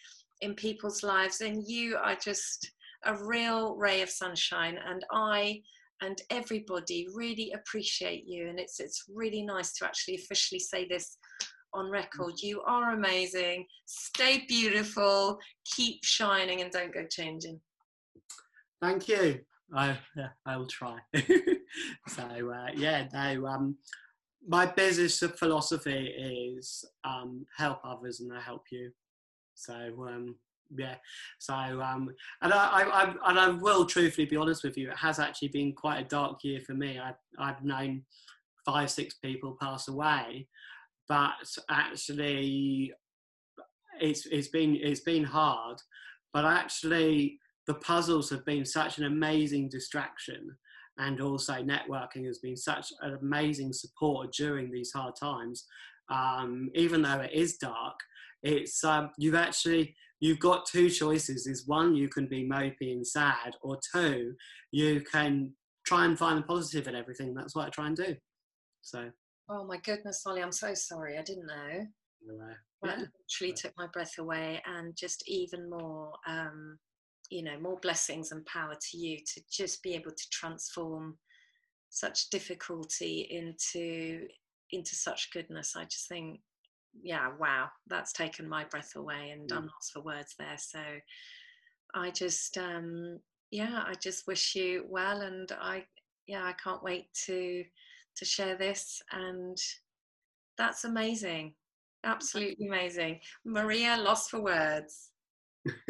in 0.41 0.55
people's 0.55 1.03
lives, 1.03 1.41
and 1.41 1.67
you 1.67 1.97
are 1.97 2.15
just 2.15 2.71
a 3.05 3.17
real 3.17 3.77
ray 3.77 4.03
of 4.03 4.11
sunshine. 4.11 4.79
And 4.87 5.05
I 5.13 5.63
and 6.01 6.21
everybody 6.31 7.09
really 7.13 7.53
appreciate 7.53 8.25
you. 8.27 8.49
And 8.49 8.59
it's 8.59 8.81
it's 8.81 9.05
really 9.13 9.43
nice 9.43 9.73
to 9.75 9.85
actually 9.85 10.17
officially 10.17 10.61
say 10.61 10.87
this 10.89 11.19
on 11.75 11.91
record. 11.91 12.35
Mm. 12.35 12.43
You 12.43 12.63
are 12.63 12.93
amazing. 12.93 13.67
Stay 13.87 14.45
beautiful. 14.49 15.39
Keep 15.77 16.05
shining, 16.05 16.61
and 16.63 16.71
don't 16.71 16.95
go 16.95 17.05
changing. 17.11 17.61
Thank 18.81 19.09
you. 19.09 19.41
I 19.75 19.99
I 20.47 20.57
will 20.57 20.67
try. 20.67 20.99
so 22.09 22.23
uh, 22.23 22.69
yeah, 22.75 23.07
no. 23.13 23.47
Um, 23.47 23.77
my 24.47 24.67
business 24.67 25.19
philosophy 25.37 26.15
is 26.59 26.85
um, 27.05 27.45
help 27.57 27.81
others 27.85 28.21
and 28.21 28.33
I 28.33 28.41
help 28.41 28.63
you. 28.71 28.91
So 29.55 29.75
um, 30.09 30.37
yeah, 30.77 30.95
so 31.39 31.55
um, 31.55 32.11
and 32.43 32.53
I, 32.53 32.67
I, 32.67 32.83
I, 32.83 33.15
and 33.31 33.39
I 33.39 33.49
will 33.51 33.85
truthfully 33.85 34.27
be 34.27 34.37
honest 34.37 34.65
with 34.65 34.77
you. 34.77 34.91
It 34.91 34.97
has 34.97 35.19
actually 35.19 35.49
been 35.49 35.73
quite 35.73 36.01
a 36.01 36.09
dark 36.09 36.45
year 36.45 36.61
for 36.61 36.75
me. 36.75 36.99
I, 36.99 37.13
I've 37.39 37.65
known 37.65 38.03
five, 38.65 38.91
six 38.91 39.15
people 39.15 39.57
pass 39.61 39.89
away, 39.89 40.47
but 41.09 41.33
actually, 41.71 42.93
it's 44.01 44.27
it's 44.27 44.49
been 44.49 44.77
it's 44.77 45.01
been 45.01 45.25
hard. 45.25 45.79
But 46.33 46.45
actually, 46.45 47.39
the 47.69 47.75
puzzles 47.75 48.29
have 48.31 48.45
been 48.45 48.65
such 48.65 48.99
an 48.99 49.05
amazing 49.05 49.69
distraction 49.69 50.57
and 50.99 51.21
also 51.21 51.53
networking 51.63 52.27
has 52.27 52.39
been 52.39 52.57
such 52.57 52.93
an 53.03 53.17
amazing 53.23 53.73
support 53.73 54.33
during 54.33 54.73
these 54.73 54.91
hard 54.93 55.15
times. 55.15 55.65
Um, 56.11 56.71
even 56.75 57.03
though 57.03 57.21
it 57.21 57.33
is 57.33 57.59
dark 57.59 57.95
it's 58.43 58.85
um, 58.85 59.11
you've 59.19 59.35
actually 59.35 59.95
you've 60.21 60.39
got 60.39 60.67
two 60.67 60.91
choices. 60.91 61.47
Is 61.47 61.67
one 61.67 61.95
you 61.95 62.09
can 62.09 62.27
be 62.27 62.49
mopey 62.49 62.93
and 62.93 63.07
sad 63.07 63.57
or 63.63 63.79
two 63.95 64.35
you 64.71 65.01
can 65.01 65.53
try 65.85 66.05
and 66.05 66.19
find 66.19 66.39
the 66.39 66.43
positive 66.43 66.87
in 66.87 66.95
everything. 66.95 67.35
That's 67.35 67.55
what 67.55 67.67
i 67.67 67.71
try 67.71 67.87
and 67.87 67.97
do. 67.97 68.15
So. 68.83 69.11
Oh 69.51 69.65
my 69.65 69.79
goodness 69.79 70.23
ollie 70.27 70.43
i'm 70.43 70.53
so 70.53 70.75
sorry. 70.75 71.19
I 71.19 71.23
didn't 71.23 71.47
know. 71.47 71.87
Yeah. 72.83 72.91
literally 72.91 73.55
took 73.55 73.73
my 73.77 73.87
breath 73.93 74.19
away 74.19 74.63
and 74.67 74.95
just 74.97 75.25
even 75.27 75.71
more 75.71 76.13
um, 76.27 76.79
you 77.31 77.43
know 77.43 77.59
more 77.61 77.79
blessings 77.81 78.33
and 78.33 78.45
power 78.47 78.75
to 78.81 78.97
you 78.97 79.19
to 79.19 79.41
just 79.51 79.83
be 79.83 79.95
able 79.95 80.11
to 80.11 80.31
transform 80.31 81.17
such 81.91 82.31
difficulty 82.31 83.27
into 83.31 84.27
into 84.71 84.95
such 84.95 85.31
goodness 85.33 85.75
i 85.77 85.85
just 85.85 86.09
think 86.09 86.41
yeah, 87.03 87.31
wow, 87.39 87.69
that's 87.87 88.13
taken 88.13 88.49
my 88.49 88.65
breath 88.65 88.97
away, 88.97 89.31
and 89.31 89.51
I'm 89.53 89.67
lost 89.67 89.93
for 89.93 90.03
words 90.03 90.35
there. 90.39 90.57
So 90.59 90.81
I 91.95 92.11
just, 92.11 92.57
um, 92.59 93.19
yeah, 93.51 93.83
I 93.87 93.95
just 93.95 94.27
wish 94.27 94.55
you 94.55 94.85
well, 94.89 95.21
and 95.21 95.51
I, 95.61 95.85
yeah, 96.27 96.45
I 96.45 96.53
can't 96.53 96.83
wait 96.83 97.13
to 97.27 97.65
to 98.17 98.25
share 98.25 98.57
this, 98.57 99.01
and 99.13 99.57
that's 100.57 100.85
amazing, 100.85 101.55
absolutely 102.05 102.67
amazing, 102.67 103.21
Maria, 103.45 103.97
lost 103.97 104.31
for 104.31 104.41
words. 104.41 105.11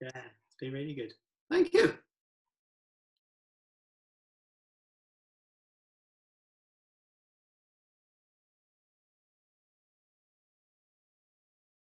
yeah, 0.00 0.08
it's 0.14 0.56
been 0.58 0.72
really 0.72 0.94
good. 0.94 1.12
Thank 1.50 1.72
you. 1.72 1.94